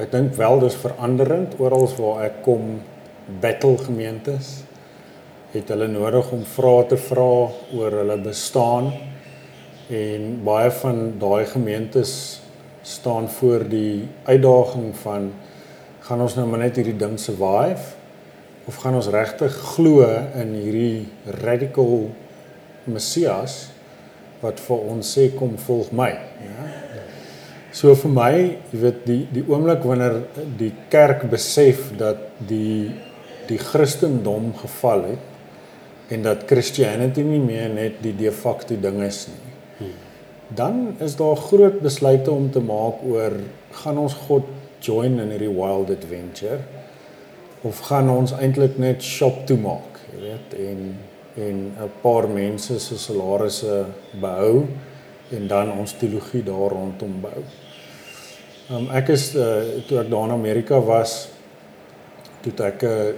Ek 0.00 0.12
dink 0.12 0.36
wel 0.38 0.60
dis 0.62 0.78
veranderend 0.80 1.58
oral 1.60 1.88
waar 1.98 2.24
ek 2.30 2.40
kom 2.46 2.78
battle 3.42 3.76
gemeentes 3.82 4.62
het 5.52 5.70
hulle 5.72 5.88
nodig 5.88 6.30
om 6.34 6.42
vrae 6.48 6.86
te 6.90 6.98
vra 7.00 7.30
oor 7.76 7.98
hulle 8.00 8.16
bestaan 8.24 8.90
en 9.92 10.24
baie 10.46 10.70
van 10.80 11.00
daai 11.20 11.46
gemeentes 11.48 12.12
staan 12.86 13.28
voor 13.38 13.64
die 13.70 14.06
uitdaging 14.26 14.90
van 15.02 15.30
gaan 16.06 16.22
ons 16.22 16.36
nou 16.38 16.46
maar 16.46 16.62
net 16.62 16.76
hierdie 16.78 16.96
ding 16.98 17.16
survive? 17.18 17.94
Of 18.66 18.78
gaan 18.82 18.98
ons 18.98 19.10
regtig 19.14 19.54
glo 19.74 20.06
in 20.38 20.54
hierdie 20.54 21.06
radical 21.42 22.08
Messias 22.86 23.64
wat 24.42 24.60
vir 24.62 24.90
ons 24.92 25.14
sê 25.16 25.30
kom 25.34 25.56
volg 25.66 25.90
my 25.96 26.10
ja? 26.12 26.66
So 27.76 27.92
vir 27.98 28.12
my 28.12 28.32
jy 28.36 28.80
weet 28.80 29.02
die 29.08 29.18
die 29.34 29.42
oomblik 29.50 29.82
wanneer 29.86 30.20
die 30.60 30.72
kerk 30.92 31.26
besef 31.32 31.90
dat 31.98 32.22
die 32.48 32.92
die 33.50 33.58
Christendom 33.62 34.52
geval 34.58 35.04
het 35.10 36.14
en 36.14 36.22
dat 36.26 36.46
Christianity 36.50 37.22
nie 37.26 37.42
meer 37.42 37.68
net 37.74 37.98
die 38.02 38.14
de 38.16 38.30
facto 38.34 38.78
ding 38.78 39.02
is 39.06 39.26
nie 39.32 39.90
dan 40.56 40.94
is 41.02 41.16
daar 41.18 41.36
groot 41.36 41.80
besluite 41.82 42.30
om 42.30 42.50
te 42.50 42.62
maak 42.62 43.02
oor 43.02 43.34
gaan 43.82 43.98
ons 43.98 44.14
God 44.28 44.46
join 44.80 45.18
in 45.20 45.30
hierdie 45.30 45.52
wild 45.52 45.90
adventure 45.90 46.60
of 47.62 47.78
gaan 47.88 48.10
ons 48.10 48.32
eintlik 48.32 48.78
net 48.78 49.02
shop 49.02 49.46
toe 49.46 49.58
maak, 49.58 50.00
jy 50.12 50.22
weet, 50.22 50.58
en 50.70 50.96
en 51.36 51.56
'n 51.76 51.90
paar 52.00 52.28
mense 52.28 52.78
se 52.80 52.98
salarisse 52.98 53.84
behou 54.20 54.66
en 55.30 55.46
dan 55.46 55.72
ons 55.72 55.92
teologie 55.92 56.42
daar 56.42 56.70
rondom 56.72 57.20
bou. 57.20 57.42
Um, 58.70 58.88
ek 58.90 59.08
is 59.08 59.34
uh, 59.34 59.82
toe 59.86 60.00
ek 60.00 60.10
daar 60.10 60.24
in 60.24 60.34
Amerika 60.34 60.80
was 60.80 61.28
toe 62.40 62.52
ek 62.66 62.82
uh, 62.82 63.12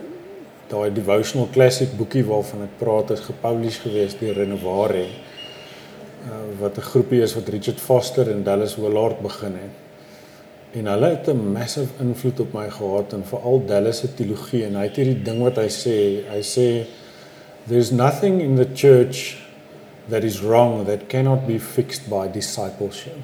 daai 0.69 0.91
devotional 0.93 1.49
classic 1.53 1.95
boekie 1.97 2.25
waarvan 2.25 2.63
ek 2.67 2.79
praat 2.79 3.11
is 3.11 3.21
gepubliseer 3.21 3.87
gewees 3.87 4.17
deur 4.19 4.35
Renovare 4.35 5.07
uh, 5.07 6.43
wat 6.61 6.77
'n 6.77 6.89
groepie 6.91 7.23
is 7.23 7.35
wat 7.35 7.49
Richard 7.49 7.81
Foster 7.81 8.31
en 8.31 8.43
Dallas 8.43 8.77
Willard 8.77 9.23
begin 9.23 9.53
het. 9.53 9.88
En 10.77 10.87
hulle 10.87 11.09
het 11.15 11.29
'n 11.29 11.53
massive 11.53 11.93
invloed 12.01 12.41
op 12.41 12.53
my 12.53 12.71
gehad 12.71 13.13
en 13.13 13.25
veral 13.25 13.63
Dallas 13.67 13.99
se 13.99 14.15
teologie 14.15 14.65
en 14.65 14.75
hy 14.75 14.83
het 14.83 14.97
hierdie 14.97 15.23
ding 15.23 15.43
wat 15.43 15.57
hy 15.57 15.69
sê, 15.69 15.97
hy 16.29 16.43
sê 16.43 16.87
there's 17.67 17.91
nothing 17.91 18.41
in 18.41 18.57
the 18.57 18.69
church 18.75 19.37
that 20.09 20.25
is 20.25 20.41
wrong 20.41 20.87
that 20.87 21.07
cannot 21.07 21.47
be 21.47 21.59
fixed 21.61 22.09
by 22.09 22.29
discipleship. 22.33 23.17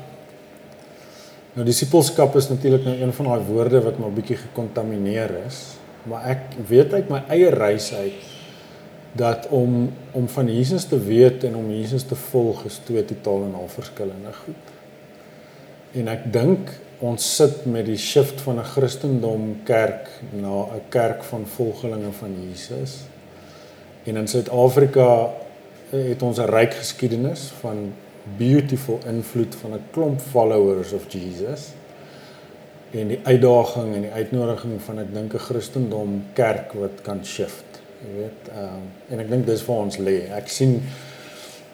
Nou 1.54 1.66
disipelskap 1.66 2.36
is 2.36 2.48
natuurlik 2.48 2.84
nou 2.84 2.96
een 3.00 3.12
van 3.12 3.26
daai 3.30 3.44
woorde 3.46 3.80
wat 3.80 3.98
maar 3.98 4.10
bietjie 4.10 4.36
gekontamineer 4.36 5.30
is, 5.46 5.76
maar 6.02 6.24
ek 6.26 6.56
weet 6.68 6.92
uit 6.92 7.08
my 7.12 7.22
eie 7.28 7.50
reis 7.54 7.92
uit 7.94 8.32
dat 9.14 9.46
om 9.54 9.92
om 10.12 10.28
van 10.28 10.48
Jesus 10.50 10.84
te 10.90 10.98
weet 10.98 11.44
en 11.44 11.56
om 11.56 11.70
Jesus 11.70 12.02
te 12.02 12.14
volg 12.14 12.64
is 12.64 12.80
twee 12.84 13.04
totaal 13.04 13.44
en 13.44 13.54
al 13.54 13.68
verskillende 13.68 14.32
goed. 14.32 14.72
En 15.94 16.08
ek 16.08 16.32
dink 16.32 16.72
ons 17.04 17.26
sit 17.36 17.64
met 17.68 17.86
die 17.86 17.98
shift 18.00 18.40
van 18.46 18.58
'n 18.60 18.70
Christendom 18.74 19.60
kerk 19.64 20.08
na 20.32 20.54
'n 20.74 20.82
kerk 20.88 21.24
van 21.24 21.46
volgelinge 21.46 22.12
van 22.12 22.32
Jesus. 22.42 23.04
En 24.04 24.16
in 24.16 24.28
Suid-Afrika 24.28 25.30
het 25.90 26.22
ons 26.22 26.38
'n 26.38 26.50
ryk 26.50 26.74
geskiedenis 26.74 27.52
van 27.60 27.92
beautiful 28.36 28.98
invloed 29.06 29.54
van 29.54 29.72
'n 29.72 29.84
klomp 29.90 30.20
followers 30.20 30.92
of 30.92 31.12
Jesus. 31.12 31.72
En 32.90 33.08
die 33.08 33.20
uitdaging 33.22 33.94
en 33.94 34.00
die 34.00 34.10
uitnodiging 34.10 34.82
van 34.82 34.98
ek 34.98 35.14
dink 35.14 35.34
'n 35.34 35.38
Christendom 35.38 36.24
kerk 36.32 36.72
wat 36.72 37.00
kan 37.02 37.24
shift 37.24 37.74
jy 38.04 38.20
weet 38.20 38.52
ehm 38.52 38.76
um, 38.76 38.86
en 39.08 39.22
ek 39.24 39.30
dink 39.32 39.46
dis 39.48 39.64
waar 39.66 39.84
ons 39.86 39.98
lê 39.98 40.16
ek 40.36 40.50
sien 40.52 40.78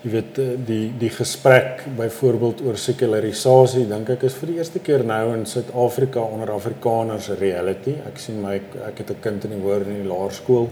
jy 0.00 0.10
weet 0.14 0.38
eh, 0.40 0.52
die 0.66 0.92
die 1.00 1.10
gesprek 1.12 1.84
byvoorbeeld 1.98 2.62
oor 2.64 2.78
sekularisasie 2.80 3.84
dink 3.90 4.08
ek 4.14 4.24
is 4.30 4.38
vir 4.40 4.52
die 4.52 4.56
eerste 4.60 4.80
keer 4.84 5.04
nou 5.04 5.34
in 5.34 5.44
Suid-Afrika 5.48 6.22
onder 6.24 6.54
Afrikaners 6.54 7.28
reality. 7.40 7.98
Ek 8.08 8.18
sien 8.18 8.40
my 8.40 8.56
ek 8.88 9.04
het 9.04 9.10
'n 9.10 9.20
kind 9.20 9.44
in 9.44 9.56
die 9.56 9.60
hoër 9.60 9.86
en 9.86 10.02
die 10.02 10.08
laerskool 10.08 10.68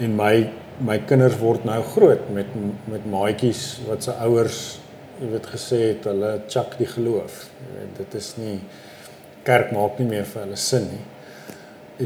en 0.00 0.16
my 0.16 0.50
my 0.80 0.98
kinders 0.98 1.38
word 1.40 1.64
nou 1.64 1.82
groot 1.82 2.30
met 2.30 2.46
met 2.86 3.06
maatjies 3.10 3.80
wat 3.88 4.02
se 4.02 4.12
ouers 4.12 4.78
jy 5.20 5.30
weet 5.32 5.46
gesê 5.46 5.78
het 5.88 6.04
hulle 6.04 6.42
chak 6.48 6.78
die 6.78 6.86
geloof. 6.86 7.50
Jy 7.58 7.78
weet 7.78 7.96
dit 7.98 8.14
is 8.14 8.34
nie 8.38 8.60
kerk 9.42 9.72
maak 9.72 9.98
nie 9.98 10.06
meer 10.06 10.24
vir 10.24 10.42
hulle 10.42 10.56
sin 10.56 10.86
nie 10.92 11.04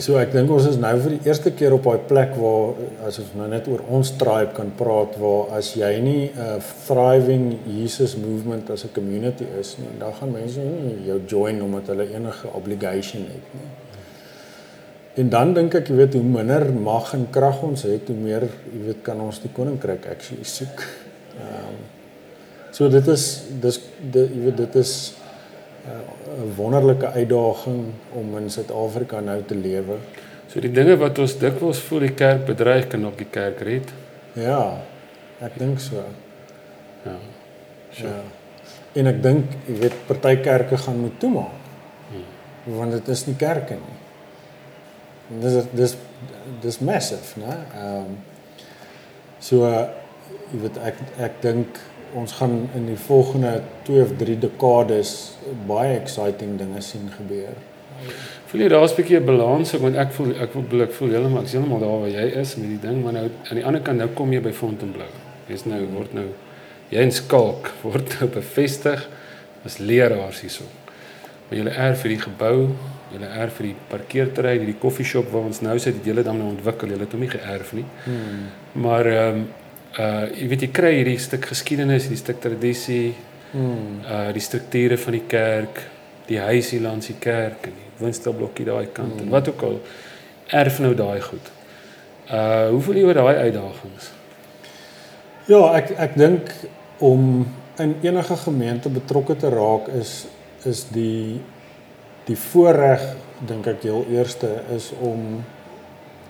So 0.00 0.16
ek 0.16 0.31
dink 0.33 0.48
ons 0.48 0.64
is 0.64 0.78
nou 0.81 0.92
vir 1.05 1.18
die 1.18 1.28
eerste 1.28 1.50
keer 1.52 1.74
op 1.76 1.85
daai 1.85 2.07
plek 2.09 2.31
waar 2.40 2.78
as 3.05 3.18
ons 3.20 3.35
nou 3.37 3.44
net 3.50 3.66
oor 3.68 3.83
ons 3.92 4.14
tribe 4.16 4.55
kan 4.57 4.70
praat 4.78 5.18
waar 5.20 5.52
as 5.59 5.74
jy 5.76 5.90
nie 6.00 6.31
'n 6.33 6.38
uh, 6.40 6.61
thriving 6.87 7.61
Jesus 7.68 8.16
movement 8.16 8.70
as 8.70 8.85
'n 8.85 8.94
community 8.94 9.44
is 9.61 9.76
nie, 9.76 9.92
dan 10.00 10.14
gaan 10.14 10.33
mense 10.33 10.61
nie 10.61 11.05
jou 11.05 11.20
join 11.28 11.61
omdat 11.61 11.92
hulle 11.92 12.09
enige 12.09 12.48
obligation 12.55 13.20
het 13.28 13.46
nie. 13.52 13.68
En 15.16 15.28
dan 15.28 15.52
dink 15.52 15.74
ek 15.74 15.88
jy 15.88 15.96
weet 15.96 16.14
hoe 16.14 16.22
minder 16.22 16.72
mag 16.72 17.12
en 17.12 17.28
krag 17.31 17.62
ons 17.62 17.83
het, 17.83 18.09
hoe 18.09 18.16
meer 18.16 18.48
jy 18.72 18.87
weet 18.87 19.02
kan 19.02 19.20
ons 19.20 19.40
die 19.40 19.52
koninkryk 19.52 20.07
actually 20.07 20.44
soek. 20.44 20.78
Ehm 21.37 21.68
um, 21.68 21.76
so 22.70 22.88
dit 22.88 23.09
is 23.09 23.44
dis 23.61 23.81
dit 24.00 24.31
jy 24.31 24.40
weet 24.40 24.57
dit 24.57 24.74
is 24.76 25.12
'n 25.86 26.54
wonderlike 26.56 27.06
uitdaging 27.06 27.84
om 28.12 28.36
in 28.38 28.50
Suid-Afrika 28.50 29.20
nou 29.20 29.42
te 29.42 29.54
lewe. 29.54 29.96
So 30.46 30.60
die 30.60 30.70
dinge 30.70 30.96
wat 30.96 31.18
ons 31.18 31.38
dikwels 31.38 31.80
voel 31.80 32.06
die 32.06 32.14
kerk 32.14 32.44
bedreig 32.46 32.86
kan 32.86 33.06
op 33.06 33.18
die 33.18 33.26
kerk 33.30 33.60
red. 33.60 33.92
Ja. 34.34 34.78
Ek 35.40 35.58
dink 35.58 35.80
so. 35.80 36.04
Ja. 37.04 37.16
So. 37.90 38.06
Ja. 38.06 38.20
En 38.92 39.08
ek 39.10 39.22
dink 39.24 39.56
jy 39.66 39.78
weet 39.80 39.96
party 40.06 40.36
kerke 40.44 40.76
gaan 40.76 41.00
moet 41.00 41.18
toemaak. 41.20 41.58
Hmm. 42.10 42.76
Want 42.76 42.92
dit 42.92 43.08
is 43.08 43.26
nie 43.26 43.36
kerke 43.40 43.78
nie. 43.80 43.98
En 45.32 45.40
dis 45.40 45.64
dis 45.72 45.96
dis 46.62 46.78
massive, 46.78 47.40
né? 47.40 47.56
Ehm 47.74 47.96
um, 47.96 48.18
so 49.42 49.66
jy 49.66 50.60
weet 50.62 50.78
ek 50.78 51.00
ek 51.18 51.40
dink 51.42 51.80
ons 52.14 52.33
gaan 52.33 52.68
in 52.75 52.87
die 52.87 52.98
volgende 52.98 53.62
2 53.87 54.03
of 54.03 54.16
3 54.18 54.38
dekades 54.38 55.12
baie 55.66 55.96
exciting 55.98 56.59
dinge 56.59 56.81
sien 56.85 57.09
gebeur. 57.16 57.57
Voel 58.51 58.64
jy 58.64 58.68
daar's 58.68 58.92
'n 58.92 58.96
bietjie 58.96 59.20
'n 59.20 59.25
balans 59.25 59.72
want 59.72 59.96
ek 59.96 60.12
voel 60.12 60.31
ek 60.37 60.51
voel 60.53 60.83
ek 60.83 60.92
voel 60.92 61.11
heeltemal 61.11 61.40
ek 61.40 61.46
is 61.46 61.53
heeltemal 61.53 61.81
daar 61.81 62.01
waar 62.01 62.09
jy 62.09 62.27
is 62.40 62.57
met 62.57 62.68
die 62.68 62.88
ding 62.88 63.03
maar 63.05 63.12
nou 63.12 63.31
aan 63.51 63.57
die 63.57 63.64
ander 63.64 63.81
kant 63.81 63.98
nou 63.98 64.09
kom 64.09 64.33
jy 64.33 64.40
by 64.40 64.53
Fontainebleau. 64.53 65.12
Jy's 65.48 65.64
nou 65.64 65.81
word 65.94 66.12
nou 66.14 66.29
jy 66.90 66.98
en 67.01 67.12
Skalk 67.12 67.70
word 67.83 68.20
nou 68.20 68.29
bevestig 68.29 69.09
as 69.64 69.79
leraars 69.79 70.40
hierso. 70.40 70.64
Maar 71.48 71.59
jy 71.59 71.66
erf 71.68 72.01
vir 72.01 72.09
die 72.09 72.20
gebou, 72.20 72.59
jy 73.12 73.27
erf 73.29 73.53
vir 73.55 73.66
die 73.66 73.77
parkeerterrein, 73.88 74.59
hierdie 74.59 74.81
koffieshop 74.81 75.33
waar 75.33 75.44
ons 75.44 75.61
nou 75.61 75.79
sit, 75.79 76.03
die 76.03 76.11
hele 76.11 76.22
dam 76.22 76.38
nou 76.38 76.48
ontwikkel. 76.48 76.88
Jy 76.88 76.98
het 76.98 77.12
hom 77.12 77.20
nie 77.20 77.29
geërf 77.29 77.72
nie. 77.72 77.85
Hmm. 78.05 78.46
Maar 78.72 79.07
ehm 79.07 79.37
um, 79.37 79.51
uh 79.98 80.28
jy 80.33 80.48
weet 80.48 80.66
jy 80.66 80.70
kry 80.72 80.92
hierdie 80.98 81.18
stuk 81.20 81.46
geskiedenis, 81.50 82.07
hierdie 82.07 82.20
stuk 82.20 82.40
tradisie, 82.40 83.14
hmm. 83.52 84.02
uh 84.05 84.28
die 84.33 84.44
strukture 84.44 84.98
van 85.00 85.18
die 85.18 85.24
kerk, 85.28 85.83
die 86.28 86.40
huisie 86.40 86.81
langs 86.81 87.11
die 87.11 87.18
kerk 87.20 87.68
en 87.68 87.76
die 87.76 87.90
woonstelblokkie 88.00 88.68
daai 88.68 88.87
kant 88.94 89.18
hmm. 89.18 89.26
en 89.26 89.35
wat 89.35 89.50
ook 89.52 89.66
al 89.68 89.81
erf 90.62 90.81
nou 90.85 90.94
daai 90.94 91.20
goed. 91.20 91.52
Uh 92.31 92.70
hoe 92.72 92.81
voel 92.81 93.00
jy 93.00 93.09
oor 93.09 93.20
daai 93.20 93.48
uitdagings? 93.48 94.12
Ja, 95.50 95.64
ek 95.76 95.90
ek 95.98 96.14
dink 96.16 96.52
om 97.02 97.46
in 97.83 97.96
enige 98.05 98.37
gemeente 98.37 98.92
betrokke 98.92 99.37
te 99.37 99.50
raak 99.50 99.88
is 99.98 100.22
is 100.64 100.85
die 100.94 101.40
die 102.28 102.38
voorreg 102.38 103.02
dink 103.48 103.66
ek 103.66 103.83
heel 103.83 104.05
eerste 104.14 104.48
is 104.74 104.92
om 105.02 105.42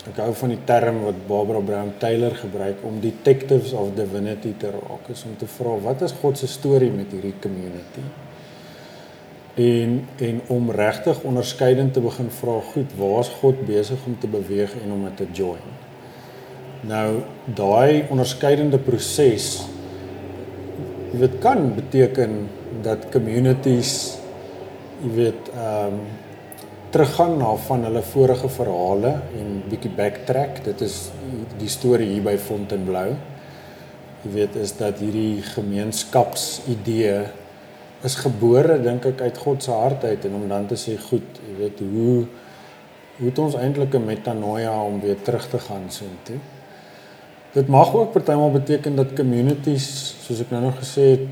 Ek 0.03 0.17
hou 0.19 0.33
van 0.35 0.51
die 0.51 0.63
term 0.67 0.97
wat 1.05 1.19
Barbara 1.29 1.61
Brown 1.63 1.93
Taylor 2.03 2.35
gebruik 2.35 2.81
om 2.83 2.97
detectives 2.99 3.71
of 3.79 3.93
divinity 3.95 4.51
te 4.59 4.73
raak, 4.75 5.07
is 5.15 5.23
om 5.29 5.37
te 5.39 5.47
vra 5.47 5.77
wat 5.85 6.03
is 6.03 6.15
God 6.19 6.41
se 6.41 6.49
storie 6.51 6.91
met 6.91 7.13
hierdie 7.15 7.37
community? 7.43 8.03
En 9.63 10.01
en 10.27 10.41
om 10.57 10.73
regtig 10.75 11.21
onderskeidend 11.29 11.95
te 11.95 12.03
begin 12.03 12.33
vra, 12.35 12.57
goed, 12.73 12.97
waar's 12.99 13.31
God 13.39 13.63
besig 13.69 14.03
om 14.09 14.17
te 14.19 14.31
beweeg 14.33 14.75
en 14.81 14.97
om 14.97 15.05
dit 15.07 15.17
te 15.23 15.29
join? 15.39 15.71
Nou, 16.91 17.23
daai 17.47 18.09
onderskeidende 18.11 18.83
proses 18.83 19.53
weet 21.15 21.39
kan 21.45 21.75
beteken 21.77 22.49
dat 22.83 23.07
communities 23.15 24.17
jy 25.05 25.15
weet 25.15 25.55
ehm 25.55 25.95
um, 25.95 26.03
teruggaan 26.93 27.39
na 27.41 27.55
van 27.57 27.87
hulle 27.87 28.03
vorige 28.05 28.49
verhale 28.53 29.13
en 29.41 29.53
bietjie 29.69 29.91
backtrack. 29.97 30.59
Dit 30.65 30.83
is 30.85 30.97
die 31.57 31.71
storie 31.73 32.11
hier 32.11 32.25
by 32.27 32.35
Fontainebleau. 32.37 33.15
Jy 34.23 34.33
weet 34.35 34.59
is 34.61 34.75
dat 34.77 35.01
hierdie 35.01 35.41
gemeenskapsidee 35.55 37.15
is 38.05 38.19
gebore 38.21 38.77
dink 38.83 39.09
ek 39.09 39.23
uit 39.25 39.41
God 39.41 39.65
se 39.65 39.73
hart 39.73 40.05
uit 40.05 40.27
en 40.29 40.37
om 40.37 40.45
dan 40.51 40.69
te 40.69 40.77
sê 40.77 40.99
goed, 41.01 41.41
jy 41.47 41.57
weet 41.63 41.83
hoe 41.87 42.17
hoe 43.17 43.29
het 43.29 43.39
ons 43.39 43.55
eintlik 43.55 43.95
'n 43.95 44.05
metanoia 44.05 44.73
om 44.83 45.01
weer 45.01 45.17
terug 45.23 45.49
te 45.49 45.59
gaan 45.59 45.89
soontoe. 45.89 46.39
Dit 47.53 47.69
mag 47.69 47.95
ook 47.95 48.13
partymal 48.13 48.51
beteken 48.51 48.97
dat 48.97 49.17
communities 49.17 50.17
soos 50.27 50.41
ek 50.41 50.51
nou 50.51 50.63
nog 50.63 50.79
gesê 50.81 51.11
het 51.17 51.27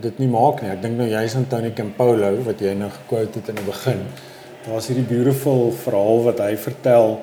dit 0.00 0.18
nie 0.18 0.28
maak 0.28 0.62
nie. 0.62 0.70
Ek 0.70 0.82
dink 0.82 0.96
nou 0.96 1.08
jy's 1.08 1.36
Antonie 1.36 1.72
Campolo 1.72 2.42
wat 2.42 2.60
jy 2.60 2.74
nou 2.74 2.90
gekwote 2.90 3.38
het 3.38 3.48
in 3.48 3.54
die 3.54 3.70
begin. 3.72 4.00
Hmm 4.04 4.34
daar's 4.66 4.88
hierdie 4.90 5.06
beautiful 5.06 5.68
verhaal 5.84 6.24
wat 6.24 6.40
hy 6.42 6.56
vertel 6.58 7.20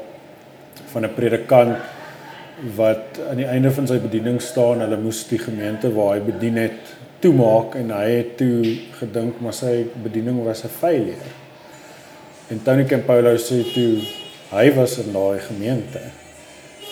van 0.93 1.05
'n 1.05 1.13
predikant 1.15 1.75
wat 2.75 3.19
aan 3.29 3.41
die 3.41 3.49
einde 3.49 3.71
van 3.71 3.87
sy 3.87 3.99
bediening 3.99 4.41
staan. 4.41 4.79
Hulle 4.79 4.97
moes 4.97 5.27
die 5.27 5.39
gemeente 5.39 5.91
waar 5.91 6.15
hy 6.15 6.21
bedien 6.23 6.55
het 6.55 6.95
toemaak 7.19 7.75
en 7.75 7.91
hy 7.91 8.09
het 8.09 8.37
toe 8.37 8.77
gedink 8.99 9.41
maar 9.41 9.53
sy 9.53 9.85
bediening 10.03 10.43
was 10.45 10.63
'n 10.63 10.69
failure. 10.69 11.31
En 12.49 12.63
Tony 12.63 12.85
Campolo 12.85 13.35
sê 13.35 13.63
toe 13.73 13.99
hy 14.51 14.71
was 14.75 14.97
in 14.97 15.11
daai 15.11 15.39
gemeente 15.39 15.99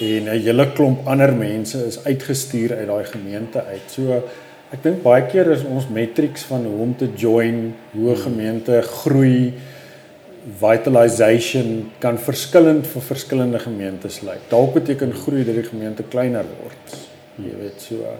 en 0.01 0.23
'n 0.27 0.41
hele 0.41 0.71
klomp 0.73 1.07
ander 1.07 1.33
mense 1.33 1.77
is 1.85 2.03
uitgestuur 2.03 2.75
uit 2.75 2.87
daai 2.87 3.05
gemeente 3.05 3.63
uit. 3.63 3.87
So 3.87 4.23
ek 4.73 4.83
dink 4.83 5.03
baie 5.03 5.23
keer 5.27 5.51
is 5.51 5.63
ons 5.63 5.87
matrieks 5.87 6.43
van 6.43 6.65
hoe 6.65 6.79
om 6.81 6.95
te 6.95 7.09
join, 7.15 7.73
hoe 7.93 8.11
'n 8.11 8.17
gemeente 8.17 8.81
groei, 8.81 9.53
vitalization 10.59 11.91
kan 11.99 12.17
verskillend 12.19 12.87
vir 12.87 13.01
verskillende 13.05 13.59
gemeentes 13.59 14.21
lyk. 14.25 14.49
Dalk 14.49 14.73
beteken 14.73 15.13
groei 15.13 15.45
dat 15.45 15.55
die 15.55 15.69
gemeente 15.69 16.03
kleiner 16.03 16.45
word. 16.61 16.97
Jy 17.37 17.53
weet 17.59 17.81
so. 17.81 18.17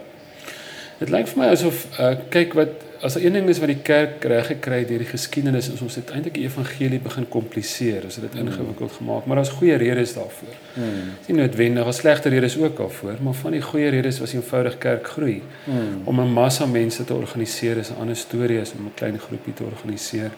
Dit 1.02 1.10
lyk 1.10 1.26
vir 1.32 1.40
my 1.40 1.50
asof 1.50 1.86
uh, 1.98 2.14
kyk 2.30 2.54
wat 2.54 2.88
as 3.02 3.16
er 3.18 3.24
een 3.24 3.34
ding 3.34 3.48
is 3.50 3.58
wat 3.58 3.72
die 3.72 3.80
kerk 3.82 4.22
reg 4.30 4.46
gekry 4.52 4.76
het 4.84 4.90
deur 4.92 5.02
die 5.02 5.08
geskiedenis 5.08 5.72
is 5.72 5.80
ons 5.82 5.96
het 5.98 6.12
eintlik 6.14 6.36
die 6.36 6.44
evangelie 6.46 7.00
begin 7.02 7.26
kompliseer. 7.28 8.04
Ons 8.06 8.20
het 8.20 8.28
dit 8.28 8.36
hmm. 8.38 8.52
ingewikkeld 8.52 8.94
gemaak, 9.00 9.26
maar 9.26 9.40
daar's 9.40 9.50
goeie 9.56 9.74
redes 9.82 10.14
daarvoor. 10.14 10.54
Hmm. 10.76 11.08
Nie 11.26 11.36
noodwendig, 11.40 11.88
daar's 11.88 11.98
slegte 12.04 12.30
redes 12.30 12.54
ook 12.60 12.76
daarvoor, 12.78 13.18
maar 13.26 13.34
van 13.40 13.56
die 13.58 13.64
goeie 13.66 13.90
redes 13.90 14.20
was 14.22 14.36
eenvoudig 14.36 14.78
kerk 14.78 15.10
groei. 15.16 15.40
Hmm. 15.64 16.04
Om 16.04 16.20
'n 16.20 16.32
massa 16.38 16.66
mense 16.66 17.04
te 17.04 17.14
organiseer 17.14 17.82
is 17.82 17.90
'n 17.90 17.98
ander 18.00 18.16
storie 18.16 18.60
as 18.60 18.72
om 18.78 18.86
'n 18.86 18.94
klein 18.94 19.18
groepie 19.18 19.54
te 19.54 19.64
organiseer 19.64 20.30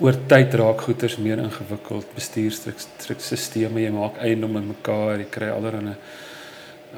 oor 0.00 0.16
tyd 0.26 0.54
raak 0.58 0.84
goeders 0.86 1.16
meer 1.22 1.38
ingewikkeld. 1.38 2.06
Bestuurstelsels 2.16 3.50
jy 3.54 3.90
maak 3.94 4.18
eiendom 4.18 4.56
in 4.58 4.70
mekaar 4.72 5.18
jy 5.22 5.28
kry 5.30 5.50
allerlei 5.54 5.94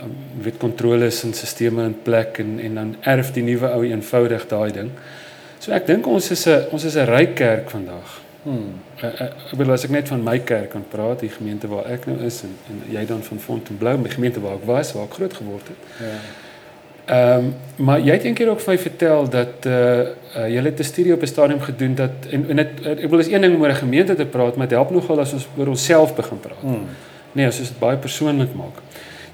um, 0.03 0.15
wet 0.45 0.59
kontroles 0.63 1.23
en 1.25 1.35
stelsels 1.35 1.87
in 1.87 1.97
plek 2.05 2.41
en 2.45 2.59
en 2.61 2.75
dan 2.75 2.95
erf 3.03 3.33
die 3.37 3.45
nuwe 3.45 3.73
ou 3.73 3.83
eenvoudig 3.85 4.47
daai 4.49 4.73
ding. 4.73 4.93
So 5.61 5.73
ek 5.73 5.87
dink 5.87 6.07
ons 6.07 6.31
is 6.31 6.47
'n 6.47 6.69
ons 6.73 6.85
is 6.85 6.97
'n 6.97 7.07
ryk 7.07 7.35
kerk 7.35 7.71
vandag. 7.71 8.23
Hmm. 8.47 8.79
ek 9.03 9.57
wil 9.59 9.73
as 9.73 9.85
ek 9.85 9.91
net 9.91 10.09
van 10.09 10.23
my 10.23 10.39
kerk 10.39 10.71
kan 10.71 10.85
praat 10.89 11.21
die 11.21 11.29
gemeente 11.29 11.67
waar 11.67 11.89
ek 11.91 12.07
nou 12.07 12.17
is 12.23 12.43
en, 12.43 12.53
en 12.71 12.83
jy 12.95 13.05
dan 13.05 13.23
van 13.23 13.39
Fontainebleau 13.39 13.99
my 13.99 14.09
gemeente 14.09 14.41
waar 14.41 14.55
ek 14.55 14.65
was 14.65 14.93
waar 14.93 15.09
ek 15.09 15.17
groot 15.19 15.35
geword 15.35 15.67
het 15.67 15.77
ja 15.99 16.46
Ehm 17.07 17.39
um, 17.39 17.55
maar 17.77 18.01
jy 18.01 18.13
het 18.13 18.25
eendag 18.25 18.49
ook 18.49 18.61
vir 18.61 18.73
my 18.73 18.79
vertel 18.79 19.29
dat 19.31 19.67
uh, 19.67 19.75
uh 20.37 20.47
jy 20.51 20.63
het 20.65 20.79
'n 20.81 20.83
studie 20.83 21.13
op 21.13 21.23
'n 21.23 21.27
stadium 21.27 21.61
gedoen 21.61 21.95
dat 21.95 22.11
en 22.31 22.49
en 22.49 22.57
dit 22.57 22.87
ek 22.87 23.11
wil 23.11 23.19
is 23.19 23.29
een 23.29 23.41
ding 23.41 23.55
om 23.55 23.63
oor 23.63 23.69
'n 23.69 23.75
gemeente 23.85 24.15
te 24.15 24.27
praat, 24.27 24.57
maar 24.57 24.67
dit 24.67 24.77
help 24.77 24.91
nogal 24.91 25.21
as 25.21 25.33
ons 25.33 25.49
oor 25.57 25.69
onsself 25.69 26.15
begin 26.15 26.41
praat. 26.41 26.61
Hmm. 26.61 26.87
Nee, 27.33 27.47
as 27.47 27.59
ons 27.59 27.69
dit 27.69 27.79
baie 27.79 27.97
persoonlik 27.97 28.55
maak. 28.55 28.83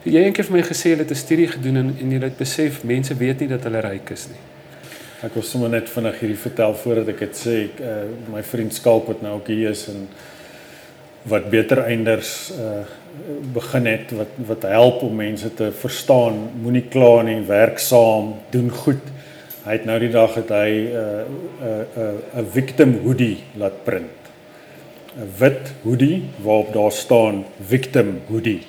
Jy 0.02 0.12
het 0.12 0.24
eendag 0.24 0.46
vir 0.46 0.56
my 0.56 0.62
gesê 0.62 0.88
jy 0.88 0.98
het 0.98 1.10
'n 1.10 1.14
studie 1.14 1.48
gedoen 1.48 1.76
en 1.76 1.96
en 2.00 2.10
jy 2.10 2.20
het 2.20 2.36
besef 2.36 2.84
mense 2.84 3.16
weet 3.16 3.40
nie 3.40 3.48
dat 3.48 3.62
hulle 3.62 3.80
ryk 3.80 4.10
is 4.10 4.26
nie. 4.28 4.42
Ek 5.22 5.34
wil 5.34 5.42
sommer 5.42 5.68
net 5.68 5.90
vinnig 5.90 6.20
hierdie 6.20 6.38
vertel 6.38 6.74
voordat 6.74 7.08
ek 7.08 7.18
dit 7.18 7.36
sê. 7.36 7.56
Ek 7.64 7.80
uh 7.80 8.32
my 8.32 8.42
vriend 8.42 8.74
Skalk 8.74 9.06
wat 9.06 9.22
nou 9.22 9.34
ook 9.34 9.46
hier 9.46 9.70
is 9.70 9.88
en 9.88 10.08
wat 11.22 11.50
beter 11.50 11.78
einders 11.78 12.52
uh 12.58 12.84
begin 13.52 13.86
het 13.86 14.12
wat 14.16 14.36
wat 14.46 14.62
help 14.62 15.02
om 15.02 15.14
mense 15.16 15.54
te 15.54 15.72
verstaan, 15.72 16.38
moenie 16.62 16.84
kla 16.88 17.22
nie, 17.22 17.40
werk 17.46 17.78
saam, 17.78 18.34
doen 18.50 18.70
goed. 18.70 19.10
Hy 19.62 19.76
het 19.76 19.84
nou 19.86 19.98
die 20.02 20.10
dag 20.10 20.34
het 20.34 20.50
hy 20.50 20.70
'n 20.70 20.96
uh, 20.96 21.22
'n 21.22 21.86
uh, 21.96 22.08
'n 22.34 22.40
uh, 22.40 22.50
victim 22.50 22.98
hoodie 23.04 23.38
laat 23.56 23.84
print. 23.84 24.18
'n 25.16 25.28
Wit 25.38 25.72
hoodie 25.82 26.22
waarop 26.42 26.72
daar 26.72 26.92
staan 26.92 27.44
victim 27.60 28.20
hoodie. 28.26 28.62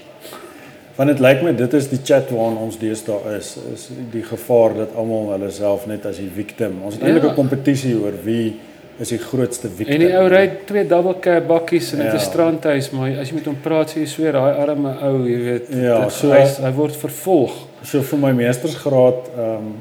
Want 0.96 1.10
dit 1.10 1.20
lyk 1.20 1.42
my 1.42 1.56
dit 1.56 1.74
is 1.74 1.88
die 1.90 2.00
chat 2.04 2.30
waarin 2.30 2.58
ons 2.58 2.78
deesdae 2.78 3.38
is, 3.38 3.58
is 3.74 3.90
die 4.12 4.24
gevaar 4.24 4.76
dat 4.78 4.96
almal 4.96 5.32
hulle 5.32 5.50
self 5.52 5.88
net 5.90 6.06
as 6.06 6.18
die 6.18 6.30
victim. 6.30 6.82
Ons 6.84 6.94
het 6.94 7.04
ja. 7.04 7.10
eintlik 7.10 7.32
'n 7.32 7.36
kompetisie 7.36 7.96
oor 7.98 8.14
wie 8.24 8.60
is 9.02 9.10
die 9.10 9.18
grootste 9.18 9.70
victim. 9.70 9.94
En 9.96 10.04
die 10.04 10.12
ou 10.18 10.28
ry 10.30 10.44
twee 10.68 10.86
double 10.88 11.16
cab 11.24 11.48
bakkies 11.50 11.94
in 11.94 12.04
'n 12.04 12.12
ja. 12.12 12.20
strandhuis, 12.22 12.92
maar 12.92 13.18
as 13.20 13.30
jy 13.30 13.40
met 13.40 13.50
hom 13.50 13.58
praat, 13.62 13.90
sê 13.90 14.04
jy 14.04 14.10
sweer 14.10 14.38
daai 14.38 14.54
arme 14.54 14.94
ou, 15.02 15.26
jy 15.28 15.40
weet, 15.48 15.74
ja, 15.82 16.10
so, 16.10 16.32
hy, 16.32 16.44
hy 16.44 16.72
word 16.78 16.96
vervolg. 16.96 17.56
So 17.84 18.02
vir 18.02 18.20
my 18.20 18.32
meestersgraad, 18.38 19.34
ehm 19.38 19.58
um, 19.58 19.74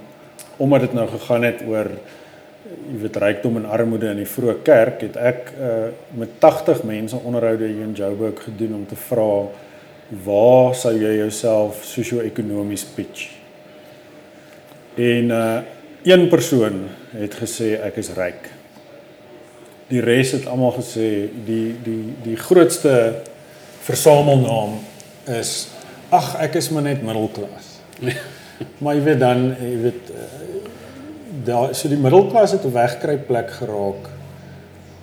omdat 0.63 0.81
dit 0.81 0.93
nou 0.95 1.07
gegaan 1.09 1.43
het 1.43 1.63
oor 1.67 1.89
jy 2.93 2.99
weet 3.03 3.17
rykdom 3.17 3.57
en 3.57 3.65
armoede 3.67 4.11
in 4.11 4.21
die 4.21 4.29
vroeë 4.29 4.63
kerk, 4.63 5.01
het 5.03 5.17
ek 5.17 5.53
uh, 5.59 5.89
met 6.15 6.29
80 6.39 6.83
mense 6.87 7.17
onderhoude 7.17 7.67
hier 7.67 7.83
in 7.83 7.95
Joburg 7.97 8.43
gedoen 8.45 8.75
om 8.75 8.87
te 8.87 8.97
vra 9.09 9.49
waar 10.25 10.75
sou 10.75 10.93
jy 10.93 11.17
jouself 11.17 11.85
sosio-ekonomies 11.89 12.85
pitch? 12.95 13.29
En 14.97 15.31
uh 15.31 15.61
een 16.03 16.29
persoon 16.29 16.89
het 17.15 17.35
gesê 17.39 17.77
ek 17.79 18.01
is 18.03 18.09
ryk. 18.17 18.49
Die 19.93 20.01
res 20.01 20.33
het 20.33 20.47
almal 20.49 20.73
gesê 20.79 21.29
die 21.47 21.75
die 21.85 22.15
die 22.25 22.37
grootste 22.41 22.95
versamelnaam 23.85 24.79
is 25.39 25.69
ag 26.13 26.35
ek 26.45 26.57
is 26.61 26.71
maar 26.73 26.87
net 26.87 27.03
middelklas. 27.05 27.69
maar 28.83 28.97
jy 28.97 29.05
weet 29.11 29.21
dan 29.21 29.45
jy 29.59 29.75
weet 29.83 30.13
uh, 30.15 30.31
daar 31.45 31.75
so 31.77 31.93
die 31.93 32.01
middelklas 32.01 32.57
het 32.57 32.65
'n 32.65 32.73
wegkruip 32.73 33.27
plek 33.27 33.51
geraak 33.59 34.09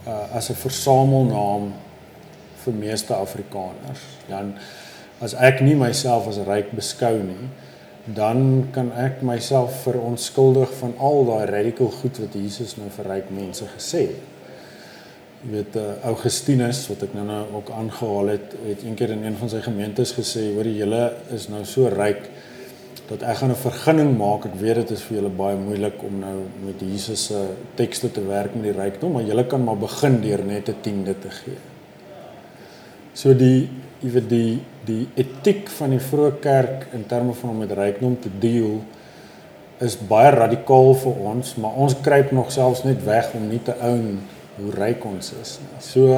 uh, 0.07 0.35
as 0.37 0.49
'n 0.49 0.57
versamelnaam 0.57 1.73
vir 2.63 2.73
meeste 2.73 3.13
Afrikaners. 3.13 4.03
Dan 4.27 4.53
as 5.21 5.33
ek 5.33 5.61
nie 5.61 5.75
myself 5.75 6.27
as 6.27 6.39
ryk 6.47 6.71
beskou 6.71 7.17
nie, 7.23 7.49
dan 8.05 8.69
kan 8.71 8.91
ek 8.95 9.21
myself 9.21 9.83
verontskuldig 9.83 10.71
van 10.79 10.93
al 10.97 11.25
daai 11.25 11.45
radical 11.45 11.91
goed 11.91 12.17
wat 12.17 12.33
Jesus 12.33 12.77
nou 12.77 12.89
vir 12.89 13.05
ryk 13.05 13.29
mense 13.29 13.65
gesê 13.75 14.05
het. 14.07 14.38
Jy 15.39 15.53
weet 15.53 15.75
uh, 15.79 15.83
Augustinus 16.09 16.81
wat 16.89 17.05
ek 17.05 17.13
nou 17.15 17.23
nou 17.23 17.43
ook 17.55 17.69
aangehaal 17.71 18.33
het, 18.33 18.55
het 18.65 18.81
eendag 18.83 19.13
in 19.13 19.21
een 19.23 19.37
van 19.39 19.49
sy 19.51 19.61
gemeentes 19.63 20.11
gesê, 20.17 20.49
hoor 20.51 20.67
die 20.67 20.81
hele 20.81 21.03
is 21.31 21.45
nou 21.47 21.61
so 21.63 21.87
ryk 21.93 22.25
dat 23.07 23.23
ek 23.23 23.37
gaan 23.39 23.53
'n 23.53 23.61
vergunning 23.61 24.11
maak. 24.17 24.45
Ek 24.45 24.57
weet 24.59 24.75
dit 24.83 24.91
is 24.91 25.01
vir 25.01 25.17
julle 25.17 25.31
baie 25.31 25.55
moeilik 25.55 26.03
om 26.03 26.19
nou 26.19 26.35
met 26.65 26.81
Jesus 26.83 27.23
se 27.31 27.39
tekste 27.75 28.11
te 28.11 28.21
werk 28.21 28.53
met 28.53 28.63
die 28.67 28.75
rykdom, 28.75 29.11
maar 29.15 29.23
julle 29.23 29.45
kan 29.47 29.63
maar 29.63 29.77
begin 29.77 30.19
deur 30.21 30.43
net 30.43 30.69
'n 30.69 30.75
tiende 30.81 31.15
te 31.19 31.29
gee. 31.29 31.57
So 33.13 33.33
die 33.33 33.69
jy 34.01 34.11
weet 34.11 34.29
die 34.29 34.59
die 34.85 35.07
etiek 35.15 35.69
van 35.69 35.89
die 35.89 35.99
vroeë 35.99 36.39
kerk 36.41 36.87
in 36.93 37.05
terme 37.07 37.33
van 37.33 37.49
om 37.49 37.57
met 37.57 37.71
rykdom 37.71 38.19
te 38.19 38.29
deel 38.39 38.81
is 39.79 39.95
baie 39.95 40.31
radikaal 40.31 40.93
vir 40.93 41.15
ons, 41.15 41.55
maar 41.55 41.71
ons 41.71 41.95
kruip 42.01 42.31
nog 42.31 42.51
selfs 42.51 42.83
net 42.83 43.03
weg 43.05 43.33
om 43.33 43.47
nie 43.47 43.63
te 43.63 43.73
own 43.81 44.19
hoe 44.59 44.73
ryk 44.75 45.05
ons 45.05 45.33
is 45.41 45.57
nie. 45.63 45.79
So 45.83 46.13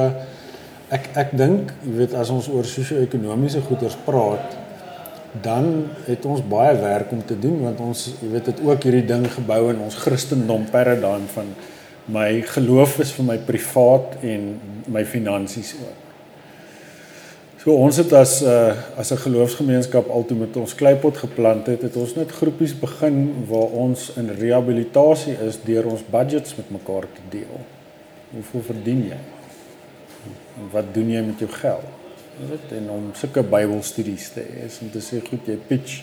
ek 0.92 1.08
ek 1.16 1.36
dink, 1.36 1.72
jy 1.86 1.94
weet 2.02 2.14
as 2.18 2.30
ons 2.30 2.48
oor 2.52 2.68
sosio-ekonomiese 2.68 3.62
goeders 3.68 3.96
praat, 4.06 4.58
dan 5.40 5.88
het 6.04 6.26
ons 6.28 6.42
baie 6.44 6.74
werk 6.76 7.12
om 7.12 7.22
te 7.24 7.38
doen 7.38 7.62
want 7.62 7.80
ons 7.80 8.04
jy 8.20 8.28
weet 8.34 8.50
dit 8.50 8.60
ook 8.66 8.84
hierdie 8.84 9.06
ding 9.08 9.24
gebou 9.32 9.62
in 9.72 9.80
ons 9.80 9.96
Christendom 9.96 10.66
paradigm 10.70 11.24
van 11.32 11.54
my 12.12 12.42
geloof 12.52 12.98
is 13.00 13.14
vir 13.16 13.28
my 13.30 13.38
privaat 13.46 14.18
en 14.26 14.48
my 14.92 15.04
finansies 15.08 15.72
ook. 15.80 15.98
So 17.62 17.76
ons 17.78 17.96
het 17.96 18.12
as 18.12 18.42
'n 18.42 18.44
uh, 18.44 18.70
eh, 18.70 18.76
as 18.98 19.12
'n 19.12 19.24
geloofsgemeenskap 19.24 20.08
altoe 20.10 20.36
met 20.36 20.56
ons 20.56 20.74
kleipot 20.74 21.16
geplant 21.16 21.66
het, 21.66 21.82
het 21.82 21.96
ons 21.96 22.14
net 22.14 22.30
groepies 22.30 22.74
begin 22.78 23.46
waar 23.48 23.70
ons 23.70 24.12
in 24.16 24.28
rehabilitasie 24.28 25.36
is 25.46 25.62
deur 25.64 25.86
ons 25.86 26.02
budgets 26.10 26.56
met 26.56 26.70
mekaar 26.70 27.06
te 27.14 27.22
deel. 27.30 27.60
Hoeveel 28.32 28.62
verdien 28.72 29.02
jy? 29.10 29.20
En 30.58 30.70
wat 30.72 30.94
doen 30.94 31.10
jy 31.10 31.24
met 31.26 31.42
jou 31.42 31.50
geld? 31.50 31.98
weet 32.48 32.72
en 32.78 32.90
om 32.90 33.10
sulke 33.14 33.42
Bybelstudies 33.44 34.30
te 34.34 34.42
hê 34.42 34.66
is 34.66 34.78
om 34.82 34.90
te 34.92 35.02
sê 35.04 35.20
goed 35.26 35.46
jy 35.48 35.58
pitch 35.68 36.00